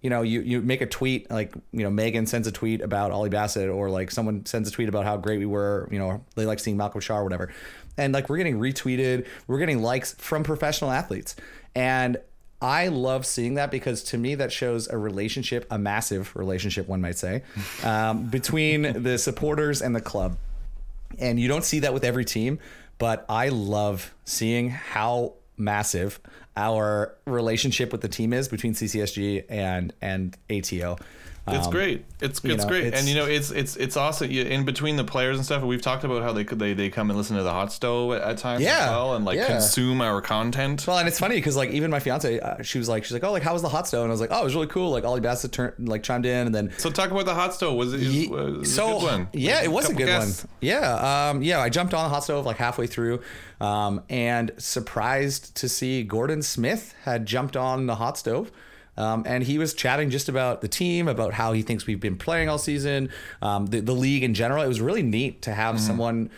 you 0.02 0.10
know, 0.10 0.22
you, 0.22 0.40
you 0.40 0.60
make 0.60 0.80
a 0.80 0.86
tweet 0.86 1.30
like, 1.30 1.54
you 1.72 1.84
know, 1.84 1.90
Megan 1.90 2.26
sends 2.26 2.48
a 2.48 2.52
tweet 2.52 2.80
about 2.80 3.12
Ollie 3.12 3.30
Bassett 3.30 3.70
or 3.70 3.88
like 3.88 4.10
someone 4.10 4.44
sends 4.44 4.68
a 4.68 4.72
tweet 4.72 4.88
about 4.88 5.04
how 5.04 5.16
great 5.16 5.38
we 5.38 5.46
were, 5.46 5.88
you 5.92 5.98
know, 5.98 6.24
they 6.34 6.44
like 6.44 6.58
seeing 6.58 6.76
Malcolm 6.76 7.00
Shaw 7.00 7.18
or 7.18 7.24
whatever. 7.24 7.52
And 7.96 8.12
like 8.12 8.28
we're 8.28 8.38
getting 8.38 8.58
retweeted, 8.58 9.26
we're 9.46 9.60
getting 9.60 9.80
likes 9.80 10.14
from 10.14 10.42
professional 10.42 10.90
athletes. 10.90 11.36
And 11.76 12.18
I 12.62 12.88
love 12.88 13.26
seeing 13.26 13.54
that 13.54 13.72
because 13.72 14.04
to 14.04 14.18
me 14.18 14.36
that 14.36 14.52
shows 14.52 14.88
a 14.88 14.96
relationship, 14.96 15.66
a 15.70 15.78
massive 15.78 16.34
relationship, 16.36 16.86
one 16.88 17.00
might 17.00 17.18
say, 17.18 17.42
um, 17.82 18.26
between 18.28 18.82
the 19.02 19.18
supporters 19.18 19.82
and 19.82 19.94
the 19.94 20.00
club. 20.00 20.38
And 21.18 21.38
you 21.38 21.48
don't 21.48 21.64
see 21.64 21.80
that 21.80 21.92
with 21.92 22.04
every 22.04 22.24
team, 22.24 22.60
but 22.98 23.26
I 23.28 23.48
love 23.48 24.14
seeing 24.24 24.70
how 24.70 25.34
massive 25.56 26.20
our 26.56 27.16
relationship 27.26 27.92
with 27.92 28.00
the 28.00 28.08
team 28.08 28.32
is 28.32 28.48
between 28.48 28.74
CCSG 28.74 29.44
and 29.48 29.92
and 30.00 30.36
ATO. 30.48 30.98
It's 31.48 31.66
Um, 31.66 31.72
great. 31.72 32.04
It's 32.20 32.38
it's 32.44 32.62
know, 32.62 32.68
great, 32.68 32.84
it's- 32.84 33.00
and 33.00 33.08
you 33.08 33.16
know 33.16 33.24
it's 33.26 33.50
it's 33.50 33.74
it's 33.74 33.96
awesome. 33.96 34.30
You, 34.30 34.44
in 34.44 34.64
between 34.64 34.94
the 34.94 35.02
players 35.02 35.36
and 35.36 35.44
stuff, 35.44 35.64
we've 35.64 35.82
talked 35.82 36.04
about 36.04 36.22
how 36.22 36.32
they 36.32 36.44
could 36.44 36.60
they, 36.60 36.72
they 36.72 36.88
come 36.88 37.10
and 37.10 37.18
listen 37.18 37.36
to 37.36 37.42
the 37.42 37.50
hot 37.50 37.72
stove 37.72 38.12
at, 38.12 38.22
at 38.22 38.38
times 38.38 38.62
Yeah, 38.62 38.84
as 38.84 38.90
well, 38.90 39.16
and 39.16 39.24
like 39.24 39.38
yeah. 39.38 39.48
consume 39.48 40.00
our 40.00 40.20
content. 40.22 40.86
Well, 40.86 40.98
and 40.98 41.08
it's 41.08 41.18
funny 41.18 41.34
because 41.34 41.56
like 41.56 41.70
even 41.70 41.90
my 41.90 41.98
fiance, 41.98 42.38
uh, 42.38 42.62
she 42.62 42.78
was 42.78 42.88
like, 42.88 43.02
she's 43.02 43.12
like, 43.12 43.24
oh, 43.24 43.32
like 43.32 43.42
how 43.42 43.54
was 43.54 43.62
the 43.62 43.68
hot 43.68 43.88
stove? 43.88 44.02
And 44.04 44.12
I 44.12 44.14
was 44.14 44.20
like, 44.20 44.30
oh, 44.32 44.40
it 44.40 44.44
was 44.44 44.54
really 44.54 44.68
cool. 44.68 44.90
Like 44.90 45.04
Ollie 45.04 45.20
Bassett 45.20 45.50
turned 45.50 45.88
like 45.88 46.04
chimed 46.04 46.26
in, 46.26 46.46
and 46.46 46.54
then 46.54 46.70
So 46.78 46.90
talk 46.90 47.10
about 47.10 47.24
the 47.24 47.34
hot 47.34 47.54
stove. 47.54 47.74
Was 47.74 47.92
it, 47.92 48.02
Ye- 48.02 48.28
was 48.28 48.68
it 48.68 48.72
so 48.72 48.98
a 48.98 49.00
good 49.00 49.06
one? 49.06 49.28
yeah, 49.32 49.62
it 49.64 49.72
was 49.72 49.90
a 49.90 49.94
good 49.94 50.06
guests? 50.06 50.44
one. 50.44 50.52
Yeah, 50.60 51.30
um, 51.30 51.42
yeah. 51.42 51.58
I 51.58 51.70
jumped 51.70 51.92
on 51.92 52.04
the 52.04 52.08
hot 52.14 52.22
stove 52.22 52.46
like 52.46 52.58
halfway 52.58 52.86
through, 52.86 53.20
um, 53.60 54.00
and 54.08 54.52
surprised 54.58 55.56
to 55.56 55.68
see 55.68 56.04
Gordon 56.04 56.42
Smith 56.42 56.94
had 57.04 57.26
jumped 57.26 57.56
on 57.56 57.86
the 57.86 57.96
hot 57.96 58.16
stove. 58.16 58.52
Um, 58.96 59.24
and 59.26 59.42
he 59.42 59.56
was 59.58 59.72
chatting 59.74 60.10
just 60.10 60.28
about 60.28 60.60
the 60.60 60.68
team, 60.68 61.08
about 61.08 61.32
how 61.32 61.52
he 61.52 61.62
thinks 61.62 61.86
we've 61.86 61.98
been 62.00 62.16
playing 62.16 62.48
all 62.50 62.58
season, 62.58 63.08
um, 63.40 63.66
the, 63.66 63.80
the 63.80 63.94
league 63.94 64.22
in 64.22 64.34
general. 64.34 64.62
It 64.62 64.68
was 64.68 64.80
really 64.80 65.02
neat 65.02 65.42
to 65.42 65.54
have 65.54 65.76
Mm-hmm. 65.76 65.86
someone 65.86 66.30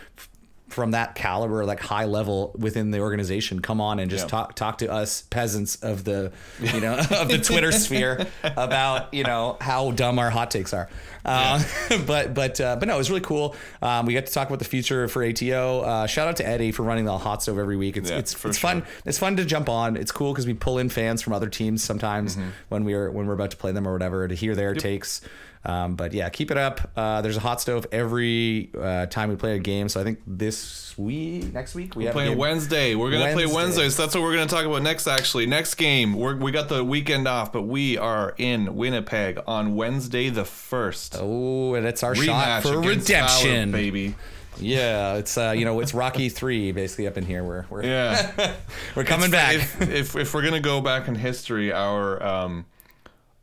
from 0.68 0.90
that 0.92 1.14
caliber, 1.14 1.64
like 1.64 1.78
high 1.78 2.06
level 2.06 2.54
within 2.58 2.90
the 2.90 2.98
organization, 2.98 3.60
come 3.60 3.80
on 3.80 3.98
and 4.00 4.10
just 4.10 4.24
Yeah. 4.24 4.28
talk 4.28 4.54
talk 4.54 4.78
to 4.78 4.90
us 4.90 5.22
peasants 5.30 5.76
of 5.76 6.04
the 6.04 6.32
you 6.60 6.80
know 6.80 6.94
of 6.98 7.28
the 7.28 7.38
Twitter 7.38 7.70
sphere 7.70 8.26
about 8.42 9.12
you 9.14 9.22
know 9.24 9.56
how 9.60 9.90
dumb 9.92 10.18
our 10.18 10.30
hot 10.30 10.50
takes 10.50 10.72
are. 10.72 10.88
Uh, 11.24 11.62
but 12.06 12.34
but 12.34 12.60
uh, 12.60 12.76
but 12.76 12.88
no, 12.88 12.94
it 12.94 12.98
was 12.98 13.08
really 13.10 13.20
cool. 13.22 13.54
Um, 13.82 14.06
we 14.06 14.14
got 14.14 14.26
to 14.26 14.32
talk 14.32 14.48
about 14.48 14.58
the 14.58 14.64
future 14.64 15.06
for 15.08 15.22
ATO. 15.24 15.80
Uh, 15.80 16.06
shout 16.06 16.28
out 16.28 16.36
to 16.36 16.46
Eddie 16.48 16.72
for 16.72 16.82
running 16.82 17.04
the 17.04 17.16
hot 17.18 17.42
stove 17.42 17.58
every 17.58 17.76
week. 17.76 17.96
It's 17.96 18.10
Yeah, 18.10 18.18
it's 18.18 18.32
it's 18.32 18.58
sure. 18.58 18.70
fun. 18.70 18.82
It's 19.04 19.18
fun 19.18 19.36
to 19.36 19.44
jump 19.44 19.68
on. 19.68 19.96
It's 19.96 20.12
cool 20.12 20.32
because 20.32 20.46
we 20.46 20.54
pull 20.54 20.78
in 20.78 20.88
fans 20.88 21.22
from 21.22 21.32
other 21.34 21.48
teams 21.48 21.82
sometimes 21.84 22.36
Mm-hmm. 22.36 22.48
when 22.70 22.84
we're 22.84 23.10
when 23.10 23.26
we're 23.26 23.34
about 23.34 23.50
to 23.52 23.56
play 23.56 23.72
them 23.72 23.86
or 23.86 23.92
whatever 23.92 24.26
to 24.28 24.34
hear 24.34 24.54
their 24.54 24.74
takes. 24.74 25.20
Um, 25.66 25.96
but 25.96 26.12
yeah, 26.12 26.28
keep 26.28 26.50
it 26.50 26.58
up. 26.58 26.90
Uh, 26.94 27.22
there's 27.22 27.38
a 27.38 27.40
hot 27.40 27.60
stove 27.60 27.86
every 27.90 28.70
uh, 28.78 29.06
time 29.06 29.30
we 29.30 29.36
play 29.36 29.56
a 29.56 29.58
game. 29.58 29.88
So 29.88 30.00
I 30.00 30.04
think 30.04 30.20
this 30.26 30.96
week, 30.98 31.54
next 31.54 31.74
week, 31.74 31.96
we 31.96 32.04
have 32.04 32.12
a 32.12 32.18
Playing. 32.18 32.36
Wednesday. 32.36 32.94
We're 32.94 33.10
gonna 33.10 33.32
play 33.32 33.46
Wednesday. 33.46 33.54
Wednesday, 33.54 33.88
so 33.88 34.02
that's 34.02 34.14
what 34.14 34.22
we're 34.22 34.34
gonna 34.34 34.46
talk 34.46 34.66
about 34.66 34.82
next. 34.82 35.06
Actually, 35.06 35.46
next 35.46 35.76
game. 35.76 36.14
We're, 36.14 36.36
we 36.36 36.52
got 36.52 36.68
the 36.68 36.84
weekend 36.84 37.26
off, 37.26 37.50
but 37.50 37.62
we 37.62 37.96
are 37.96 38.34
in 38.36 38.76
Winnipeg 38.76 39.38
on 39.46 39.74
Wednesday 39.74 40.28
the 40.28 40.44
first. 40.44 41.16
Oh, 41.18 41.74
and 41.74 41.86
it's 41.86 42.02
our 42.02 42.14
Rematch 42.14 42.24
shot 42.26 42.62
for 42.62 42.80
redemption, 42.80 43.72
baby. 43.72 44.14
Yeah, 44.58 45.14
it's 45.14 45.36
uh, 45.38 45.54
you 45.56 45.64
know, 45.64 45.80
it's 45.80 45.94
Rocky 45.94 46.28
three 46.38 46.72
basically 46.72 47.06
up 47.06 47.16
in 47.16 47.24
here. 47.24 47.42
We're 47.42 47.64
we're 47.70 47.84
Yeah. 47.84 48.54
we're 48.94 49.04
coming 49.04 49.30
back. 49.30 49.54
if, 49.56 49.80
if 49.80 50.16
if 50.16 50.34
we're 50.34 50.42
gonna 50.42 50.60
go 50.60 50.82
back 50.82 51.08
in 51.08 51.14
history, 51.14 51.72
our 51.72 52.22
um, 52.22 52.66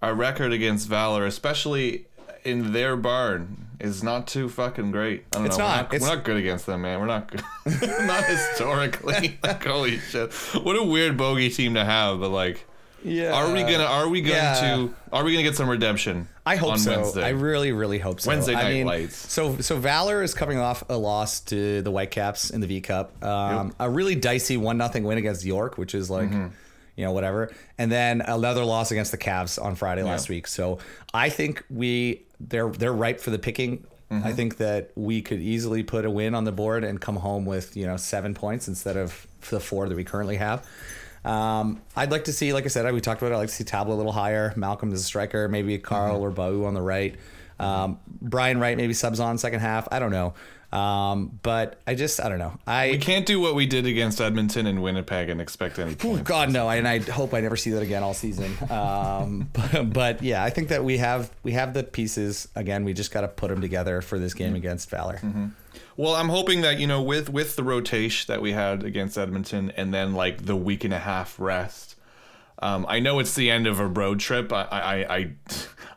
our 0.01 0.13
record 0.15 0.51
against 0.53 0.88
Valor, 0.88 1.26
especially 1.26 2.05
in 2.43 2.73
their 2.73 2.95
barn, 2.95 3.67
is 3.79 4.03
not 4.03 4.27
too 4.27 4.47
fucking 4.49 4.91
great. 4.91 5.25
I 5.33 5.37
don't 5.37 5.45
It's 5.47 5.57
know. 5.57 5.63
not. 5.65 5.69
We're, 5.69 5.75
not 5.83 5.93
It's- 5.95 6.01
we're 6.09 6.15
not 6.15 6.23
good 6.25 6.37
against 6.37 6.65
them, 6.65 6.81
man. 6.83 6.99
We're 6.99 7.05
not 7.07 7.31
good. 7.31 7.41
not 8.05 8.23
historically. 8.25 9.39
like, 9.43 9.63
holy 9.65 9.97
shit! 9.99 10.33
What 10.33 10.75
a 10.77 10.83
weird 10.83 11.17
bogey 11.17 11.49
team 11.49 11.73
to 11.75 11.83
have, 11.85 12.19
but 12.19 12.29
like. 12.29 12.65
yeah. 13.03 13.31
Are 13.33 13.51
we 13.51 13.61
gonna? 13.61 13.83
Are 13.85 14.07
we 14.07 14.21
going 14.21 14.35
yeah. 14.35 14.59
to? 14.75 14.93
Are 15.11 15.23
we 15.23 15.31
gonna 15.33 15.43
get 15.43 15.55
some 15.55 15.69
redemption? 15.69 16.27
I 16.45 16.55
hope 16.55 16.77
so. 16.77 16.95
Wednesday? 16.99 17.23
I 17.23 17.29
really, 17.29 17.71
really 17.71 17.99
hope 17.99 18.19
so. 18.21 18.29
Wednesday 18.29 18.53
I 18.55 18.63
night 18.63 18.73
mean, 18.73 18.85
lights. 18.87 19.15
So, 19.31 19.57
so 19.59 19.77
Valor 19.77 20.23
is 20.23 20.33
coming 20.33 20.57
off 20.57 20.83
a 20.89 20.97
loss 20.97 21.39
to 21.41 21.81
the 21.83 21.91
Whitecaps 21.91 22.49
in 22.49 22.61
the 22.61 22.67
V 22.67 22.81
Cup. 22.81 23.23
Um, 23.23 23.75
A 23.79 23.87
really 23.89 24.15
dicey 24.15 24.57
one 24.57 24.77
nothing 24.77 25.03
win 25.03 25.19
against 25.19 25.45
York, 25.45 25.77
which 25.77 25.93
is 25.93 26.09
like, 26.09 26.29
Mm-hmm. 26.29 26.47
You 27.01 27.07
know, 27.07 27.13
whatever. 27.13 27.51
And 27.79 27.91
then 27.91 28.21
another 28.21 28.63
loss 28.63 28.91
against 28.91 29.11
the 29.11 29.17
Cavs 29.17 29.59
on 29.59 29.73
Friday 29.75 30.03
last 30.03 30.29
Yeah. 30.29 30.35
week. 30.35 30.45
So 30.47 30.77
I 31.15 31.29
think 31.29 31.63
we 31.71 32.21
they're 32.39 32.69
they're 32.69 32.93
ripe 32.93 33.19
for 33.19 33.31
the 33.31 33.39
picking. 33.39 33.85
Mm-hmm. 34.11 34.27
I 34.27 34.33
think 34.33 34.57
that 34.57 34.91
we 34.95 35.21
could 35.23 35.39
easily 35.39 35.81
put 35.83 36.05
a 36.05 36.11
win 36.11 36.35
on 36.35 36.43
the 36.43 36.51
board 36.51 36.83
and 36.83 37.01
come 37.01 37.15
home 37.15 37.45
with 37.45 37.75
you 37.75 37.87
know 37.87 37.97
seven 37.97 38.33
points 38.35 38.67
instead 38.67 38.97
of 38.97 39.25
the 39.49 39.59
four 39.59 39.89
that 39.89 39.95
we 39.95 40.03
currently 40.03 40.35
have. 40.37 40.65
Um, 41.25 41.81
I'd 41.95 42.11
like 42.11 42.25
to 42.25 42.33
see, 42.33 42.51
like 42.53 42.65
I 42.65 42.67
said, 42.67 42.91
we 42.93 43.01
talked 43.01 43.21
about. 43.21 43.31
it, 43.31 43.35
I'd 43.35 43.39
like 43.39 43.49
to 43.49 43.55
see 43.55 43.63
Tabla 43.63 43.89
a 43.89 43.93
little 43.93 44.11
higher. 44.11 44.53
Malcolm 44.55 44.91
as 44.93 45.01
a 45.01 45.03
striker, 45.03 45.47
maybe 45.47 45.77
Carl 45.79 46.15
Mm-hmm. 46.15 46.23
or 46.23 46.31
Bau 46.31 46.65
on 46.65 46.73
the 46.73 46.81
right. 46.81 47.15
Um, 47.59 47.99
Brian 48.21 48.59
Wright 48.59 48.75
maybe 48.75 48.93
subs 48.93 49.19
on 49.19 49.37
second 49.37 49.59
half. 49.59 49.87
I 49.91 49.99
don't 49.99 50.11
know, 50.11 50.33
um, 50.72 51.39
but 51.43 51.80
I 51.86 51.95
just 51.95 52.19
I 52.22 52.30
don't 52.30 52.39
know. 52.39 52.57
I 52.65 52.91
We 52.91 52.97
can't 52.97 53.26
do 53.26 53.39
what 53.39 53.55
we 53.55 53.65
did 53.65 53.86
against 53.86 54.22
Edmonton 54.22 54.67
and 54.67 54.82
Winnipeg 54.82 55.30
and 55.30 55.41
expect 55.41 55.78
any 55.80 55.95
Oh. 56.03 56.17
God 56.17 56.51
no, 56.51 56.69
and 56.69 56.88
I 56.88 56.99
hope 56.99 57.34
I 57.34 57.41
never 57.41 57.55
see 57.57 57.72
that 57.72 57.82
again 57.84 58.03
all 58.03 58.13
season. 58.13 58.55
Um, 58.69 59.49
but, 59.53 59.93
but 59.93 60.24
yeah, 60.24 60.43
I 60.43 60.49
think 60.49 60.69
that 60.69 60.84
we 60.84 60.97
have 60.97 61.32
we 61.43 61.51
have 61.53 61.74
the 61.74 61.84
pieces. 61.84 62.47
Again, 62.55 62.86
we 62.86 62.93
just 62.93 63.11
got 63.11 63.22
to 63.22 63.28
put 63.28 63.49
them 63.49 63.61
together 63.61 64.01
for 64.01 64.17
this 64.17 64.32
Mm-hmm. 64.34 64.38
game 64.43 64.55
against 64.55 64.89
Valor. 64.89 65.19
Well, 65.97 66.15
I'm 66.15 66.30
hoping 66.30 66.61
that 66.61 66.80
you 66.80 66.88
know 66.88 67.01
with 67.01 67.30
with 67.30 67.55
the 67.57 67.63
rotation 67.63 68.32
that 68.34 68.41
we 68.41 68.53
had 68.53 68.84
against 68.84 69.17
Edmonton 69.17 69.72
and 69.76 69.93
then 69.93 70.13
like 70.13 70.45
the 70.45 70.55
week 70.55 70.84
and 70.86 70.93
a 70.93 70.99
half 70.99 71.38
rest. 71.39 71.90
Um, 72.62 72.86
I 72.88 72.99
know 72.99 73.20
it's 73.20 73.34
the 73.34 73.49
end 73.49 73.66
of 73.66 73.80
a 73.80 73.88
road 73.88 74.20
trip. 74.20 74.53
I, 74.53 74.64
I 74.64 75.18
I 75.18 75.32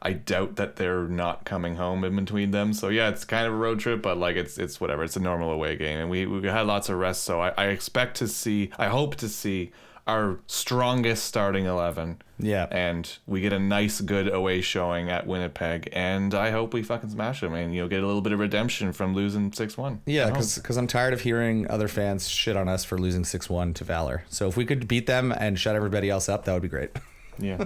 I 0.02 0.12
doubt 0.12 0.56
that 0.56 0.76
they're 0.76 1.08
not 1.08 1.44
coming 1.44 1.76
home 1.76 2.04
in 2.04 2.16
between 2.16 2.50
them. 2.50 2.72
So 2.72 2.88
yeah, 2.88 3.08
it's 3.08 3.24
kind 3.24 3.46
of 3.46 3.52
a 3.52 3.56
road 3.56 3.80
trip, 3.80 4.02
but 4.02 4.18
like 4.18 4.36
it's 4.36 4.58
it's 4.58 4.80
whatever. 4.80 5.04
It's 5.04 5.16
a 5.16 5.20
normal 5.20 5.50
away 5.50 5.76
game, 5.76 5.98
and 5.98 6.10
we 6.10 6.26
we 6.26 6.48
had 6.48 6.66
lots 6.66 6.88
of 6.88 6.98
rest. 6.98 7.24
So 7.24 7.40
I, 7.40 7.52
I 7.56 7.66
expect 7.66 8.16
to 8.18 8.28
see. 8.28 8.70
I 8.78 8.88
hope 8.88 9.16
to 9.16 9.28
see 9.28 9.72
our 10.06 10.38
strongest 10.46 11.24
starting 11.24 11.66
eleven. 11.66 12.20
Yeah. 12.38 12.66
and 12.70 13.08
we 13.26 13.40
get 13.40 13.52
a 13.52 13.60
nice, 13.60 14.00
good 14.00 14.32
away 14.32 14.60
showing 14.60 15.08
at 15.08 15.26
Winnipeg, 15.26 15.88
and 15.92 16.34
I 16.34 16.50
hope 16.50 16.74
we 16.74 16.82
fucking 16.82 17.10
smash 17.10 17.40
them 17.40 17.54
and 17.54 17.72
you 17.74 17.82
know 17.82 17.88
get 17.88 18.02
a 18.02 18.06
little 18.06 18.22
bit 18.22 18.32
of 18.32 18.40
redemption 18.40 18.92
from 18.92 19.14
losing 19.14 19.52
six 19.52 19.76
one. 19.78 20.00
Yeah, 20.04 20.30
because 20.30 20.76
I'm 20.76 20.86
tired 20.88 21.12
of 21.12 21.20
hearing 21.20 21.70
other 21.70 21.88
fans 21.88 22.28
shit 22.28 22.56
on 22.56 22.68
us 22.68 22.84
for 22.84 22.98
losing 22.98 23.24
six 23.24 23.48
one 23.48 23.72
to 23.74 23.84
Valor. 23.84 24.24
So 24.28 24.48
if 24.48 24.56
we 24.56 24.66
could 24.66 24.88
beat 24.88 25.06
them 25.06 25.32
and 25.32 25.58
shut 25.58 25.76
everybody 25.76 26.10
else 26.10 26.28
up, 26.28 26.44
that 26.44 26.52
would 26.52 26.62
be 26.62 26.68
great. 26.68 26.90
yeah. 27.38 27.64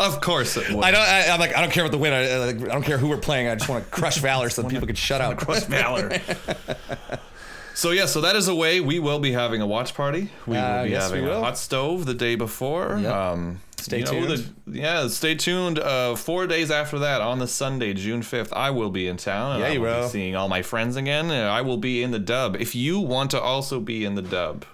of 0.00 0.20
course 0.22 0.56
it 0.56 0.70
would. 0.70 0.82
I 0.82 0.90
don't. 0.90 1.00
I, 1.02 1.28
I'm 1.28 1.38
like, 1.38 1.54
I 1.54 1.60
don't 1.60 1.70
care 1.70 1.84
what 1.84 1.92
the 1.92 1.98
win. 1.98 2.12
I, 2.12 2.48
I 2.48 2.52
don't 2.52 2.82
care 2.82 2.96
who 2.98 3.08
we're 3.08 3.18
playing. 3.18 3.48
I 3.48 3.54
just 3.54 3.68
want 3.68 3.84
to 3.84 3.90
crush 3.90 4.16
Valor 4.18 4.48
so 4.50 4.66
people 4.66 4.86
can 4.86 4.96
shut 4.96 5.20
out. 5.20 5.36
Crush 5.36 5.64
Valor. 5.64 6.10
So 7.74 7.92
yeah, 7.92 8.06
so 8.06 8.20
that 8.20 8.36
is 8.36 8.48
a 8.48 8.54
way 8.54 8.80
we 8.80 8.98
will 8.98 9.18
be 9.20 9.32
having 9.32 9.60
a 9.62 9.66
watch 9.66 9.94
party. 9.94 10.28
We 10.46 10.56
Uh, 10.56 10.78
will 10.78 10.84
be 10.84 10.90
yes, 10.90 11.04
having 11.10 11.24
we 11.24 11.30
a 11.30 11.40
hot 11.40 11.56
stove 11.58 12.04
the 12.06 12.14
day 12.14 12.34
before. 12.34 12.98
Yep. 13.00 13.12
Um, 13.14 13.60
Stay 13.78 14.00
you 14.00 14.04
know, 14.04 14.10
tuned. 14.26 14.52
the- 14.66 14.78
yeah, 14.78 15.08
stay 15.08 15.34
tuned. 15.34 15.78
Uh, 15.78 16.14
four 16.14 16.46
days 16.46 16.70
after 16.70 16.98
that, 16.98 17.22
on 17.22 17.38
the 17.38 17.46
Sunday, 17.48 17.94
June 17.94 18.20
fifth, 18.20 18.52
I 18.52 18.68
will 18.70 18.90
be 18.90 19.08
in 19.08 19.16
town. 19.16 19.52
And 19.52 19.60
Yeah, 19.60 19.68
I 19.68 19.72
you 19.72 19.80
will 19.80 20.02
be 20.02 20.08
seeing 20.08 20.36
all 20.36 20.48
my 20.50 20.60
friends 20.60 20.96
again. 20.96 21.30
Uh, 21.30 21.48
I 21.50 21.62
will 21.62 21.78
be 21.78 22.02
in 22.02 22.10
the 22.10 22.18
dub. 22.18 22.56
If 22.60 22.74
you 22.74 23.00
want 23.00 23.30
to 23.30 23.40
also 23.40 23.80
be 23.80 24.04
in 24.04 24.16
the 24.16 24.22
dub 24.22 24.66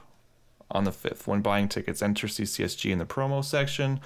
on 0.72 0.82
the 0.82 0.90
fifth, 0.90 1.28
when 1.28 1.40
buying 1.40 1.68
tickets, 1.68 2.02
enter 2.02 2.26
CCSG 2.26 2.90
in 2.90 2.98
the 2.98 3.06
promo 3.06 3.44
section. 3.44 4.00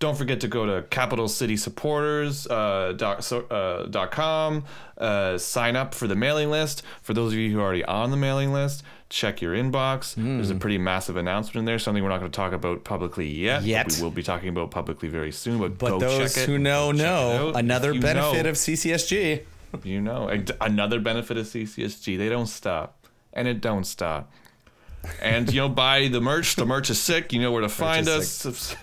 Don't 0.00 0.16
forget 0.18 0.40
to 0.40 0.48
go 0.48 0.66
to 0.66 0.82
Capital 0.88 1.28
City 1.28 1.56
Supporters 1.56 2.46
uh, 2.48 2.92
dot, 2.96 3.30
uh, 3.32 4.06
com. 4.10 4.64
Uh, 4.98 5.38
sign 5.38 5.76
up 5.76 5.94
for 5.94 6.06
the 6.06 6.14
mailing 6.16 6.50
list. 6.50 6.82
For 7.02 7.14
those 7.14 7.32
of 7.32 7.38
you 7.38 7.50
who 7.52 7.60
are 7.60 7.62
already 7.64 7.84
on 7.84 8.10
the 8.10 8.16
mailing 8.16 8.52
list, 8.52 8.82
check 9.08 9.40
your 9.40 9.54
inbox. 9.54 10.14
There's 10.16 10.50
Hmm. 10.50 10.56
a 10.56 10.58
pretty 10.60 10.78
massive 10.78 11.16
announcement 11.16 11.56
in 11.60 11.64
there. 11.64 11.78
Something 11.78 12.02
we're 12.02 12.08
not 12.10 12.18
going 12.20 12.30
to 12.30 12.36
talk 12.36 12.52
about 12.52 12.84
publicly 12.84 13.28
yet. 13.28 13.62
Yet. 13.62 13.94
we 13.96 14.02
will 14.02 14.10
be 14.10 14.22
talking 14.22 14.48
about 14.48 14.70
publicly 14.70 15.08
very 15.08 15.32
soon. 15.32 15.58
But, 15.58 15.78
But 15.78 15.90
go 15.90 15.98
those 16.00 16.36
who 16.44 16.58
know 16.58 16.90
know 16.92 17.52
another 17.54 17.92
benefit 17.98 18.44
know, 18.44 18.50
of 18.50 18.56
CCSG. 18.56 19.42
you 19.84 20.00
know 20.00 20.28
another 20.60 21.00
benefit 21.00 21.36
of 21.36 21.46
CCSG. 21.46 22.16
They 22.18 22.28
don't 22.28 22.46
stop, 22.46 23.06
and 23.32 23.48
it 23.48 23.60
don't 23.60 23.84
stop. 23.84 24.30
And 25.20 25.52
you 25.52 25.60
know, 25.60 25.68
buy 25.68 26.08
the 26.08 26.20
merch. 26.20 26.56
The 26.56 26.66
merch 26.66 26.90
is 26.90 27.00
sick. 27.00 27.32
You 27.32 27.40
know 27.40 27.52
where 27.52 27.62
to 27.62 27.68
find 27.68 28.08
us. 28.08 28.44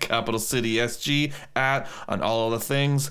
Capital 0.00 0.38
City 0.38 0.74
SG 0.74 1.32
at 1.56 1.88
on 2.08 2.22
all 2.22 2.52
of 2.52 2.60
the 2.60 2.64
things. 2.66 3.10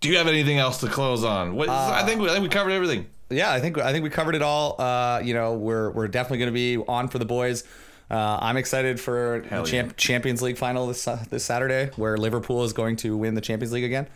Do 0.00 0.08
you 0.08 0.16
have 0.16 0.28
anything 0.28 0.58
else 0.58 0.78
to 0.80 0.88
close 0.88 1.24
on? 1.24 1.56
What, 1.56 1.68
I 1.68 2.04
think 2.06 2.20
we, 2.20 2.28
I 2.28 2.32
think 2.32 2.42
we 2.44 2.48
covered 2.48 2.70
everything. 2.70 3.06
yeah, 3.30 3.52
I 3.52 3.60
think 3.60 3.78
I 3.78 3.92
think 3.92 4.04
we 4.04 4.10
covered 4.10 4.34
it 4.34 4.42
all. 4.42 4.80
Uh, 4.80 5.20
you 5.24 5.34
know, 5.34 5.54
we're 5.54 5.90
we're 5.90 6.08
definitely 6.08 6.38
going 6.38 6.48
to 6.48 6.52
be 6.52 6.76
on 6.88 7.08
for 7.08 7.18
the 7.18 7.24
boys. 7.24 7.64
Uh, 8.10 8.38
I'm 8.40 8.56
excited 8.56 8.98
for 8.98 9.44
the 9.50 9.62
champ- 9.64 9.90
yeah. 9.90 9.94
Champions 9.96 10.40
League 10.40 10.56
final 10.56 10.86
this 10.86 11.06
uh, 11.06 11.22
this 11.28 11.44
Saturday, 11.44 11.90
where 11.96 12.16
Liverpool 12.16 12.64
is 12.64 12.72
going 12.72 12.96
to 12.96 13.16
win 13.16 13.34
the 13.34 13.40
Champions 13.40 13.72
League 13.72 13.84
again. 13.84 14.06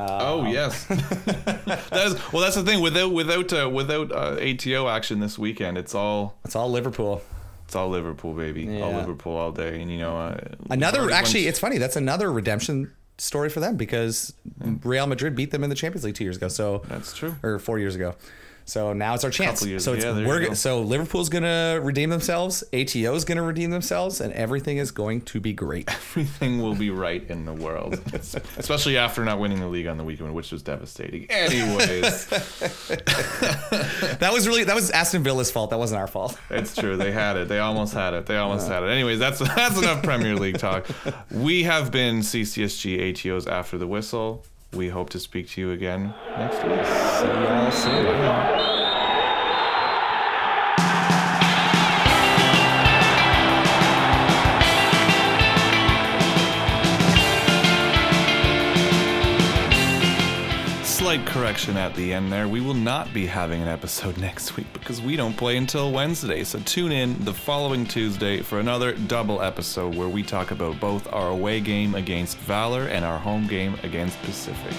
Oh 0.00 0.46
yes, 0.46 0.84
that 0.86 1.90
is 2.06 2.32
well. 2.32 2.42
That's 2.42 2.54
the 2.56 2.62
thing. 2.62 2.80
Without 2.80 3.12
without 3.12 3.52
uh, 3.52 3.68
without 3.68 4.12
uh, 4.12 4.36
ATO 4.40 4.88
action 4.88 5.20
this 5.20 5.38
weekend, 5.38 5.76
it's 5.76 5.94
all 5.94 6.36
It's 6.44 6.54
all 6.56 6.70
Liverpool. 6.70 7.20
it's 7.64 7.74
all 7.74 7.88
Liverpool, 7.88 8.34
baby. 8.34 8.80
All 8.80 8.92
Liverpool 8.92 9.36
all 9.36 9.52
day. 9.52 9.80
And 9.80 9.90
you 9.90 9.98
know, 9.98 10.16
uh, 10.16 10.38
Another 10.70 11.10
actually, 11.10 11.40
went- 11.42 11.48
it's 11.50 11.58
funny. 11.58 11.78
That's 11.78 11.96
another 11.96 12.30
redemption 12.32 12.92
story 13.18 13.48
for 13.50 13.58
them 13.60 13.76
because 13.76 14.32
Real 14.84 15.06
Madrid 15.08 15.34
beat 15.34 15.50
them 15.50 15.64
in 15.64 15.70
the 15.70 15.76
Champions 15.76 16.04
League 16.04 16.14
two 16.14 16.24
years 16.24 16.36
ago. 16.36 16.46
So 16.48 16.82
That's 16.88 17.12
true. 17.14 17.34
or 17.42 17.58
four 17.58 17.78
years 17.80 17.96
ago. 17.96 18.14
So 18.68 18.92
now 18.92 19.14
it's 19.14 19.24
our 19.24 19.30
chance. 19.30 19.64
Years- 19.64 19.82
so 19.82 19.94
it's 19.94 20.04
yeah, 20.04 20.26
we're 20.26 20.48
go. 20.48 20.54
so 20.54 20.82
Liverpool's 20.82 21.30
gonna 21.30 21.80
redeem 21.82 22.10
themselves. 22.10 22.62
ATO 22.74 23.14
is 23.14 23.24
gonna 23.24 23.42
redeem 23.42 23.70
themselves, 23.70 24.20
and 24.20 24.30
everything 24.34 24.76
is 24.76 24.90
going 24.90 25.22
to 25.22 25.40
be 25.40 25.54
great. 25.54 25.88
everything 25.92 26.60
will 26.60 26.74
be 26.74 26.90
right 26.90 27.24
in 27.30 27.46
the 27.46 27.54
world, 27.54 27.98
especially 28.58 28.98
after 28.98 29.24
not 29.24 29.38
winning 29.38 29.60
the 29.60 29.68
league 29.68 29.86
on 29.86 29.96
the 29.96 30.04
weekend, 30.04 30.34
which 30.34 30.52
was 30.52 30.62
devastating. 30.62 31.26
Anyways, 31.30 32.26
that 34.18 34.30
was 34.32 34.46
really 34.46 34.64
that 34.64 34.74
was 34.74 34.90
Aston 34.90 35.22
Villa's 35.22 35.50
fault. 35.50 35.70
That 35.70 35.78
wasn't 35.78 36.00
our 36.00 36.06
fault. 36.06 36.38
it's 36.50 36.76
true. 36.76 36.98
They 36.98 37.10
had 37.12 37.36
it. 37.36 37.48
They 37.48 37.60
almost 37.60 37.94
had 37.94 38.12
it. 38.12 38.26
They 38.26 38.36
almost 38.36 38.68
had 38.68 38.82
it. 38.82 38.88
Anyways, 38.90 39.18
that's 39.18 39.38
that's 39.38 39.78
enough 39.78 40.02
Premier 40.02 40.36
League 40.36 40.58
talk. 40.58 40.86
We 41.30 41.62
have 41.62 41.90
been 41.90 42.18
CCSG 42.18 43.12
ATOs 43.14 43.50
after 43.50 43.78
the 43.78 43.86
whistle. 43.86 44.44
We 44.72 44.88
hope 44.88 45.10
to 45.10 45.18
speak 45.18 45.48
to 45.50 45.60
you 45.60 45.70
again 45.72 46.14
next 46.36 46.62
week. 46.64 46.84
See 46.84 47.26
y'all 47.26 47.70
soon. 47.70 48.77
Slight 61.08 61.24
correction 61.24 61.78
at 61.78 61.94
the 61.94 62.12
end 62.12 62.30
there. 62.30 62.46
We 62.48 62.60
will 62.60 62.74
not 62.74 63.14
be 63.14 63.24
having 63.24 63.62
an 63.62 63.68
episode 63.68 64.18
next 64.18 64.58
week 64.58 64.70
because 64.74 65.00
we 65.00 65.16
don't 65.16 65.34
play 65.34 65.56
until 65.56 65.90
Wednesday. 65.90 66.44
So 66.44 66.60
tune 66.66 66.92
in 66.92 67.24
the 67.24 67.32
following 67.32 67.86
Tuesday 67.86 68.42
for 68.42 68.60
another 68.60 68.92
double 68.92 69.40
episode 69.40 69.94
where 69.94 70.06
we 70.06 70.22
talk 70.22 70.50
about 70.50 70.78
both 70.80 71.10
our 71.10 71.30
away 71.30 71.60
game 71.60 71.94
against 71.94 72.36
Valor 72.36 72.88
and 72.88 73.06
our 73.06 73.18
home 73.18 73.46
game 73.46 73.74
against 73.82 74.20
Pacific. 74.20 74.74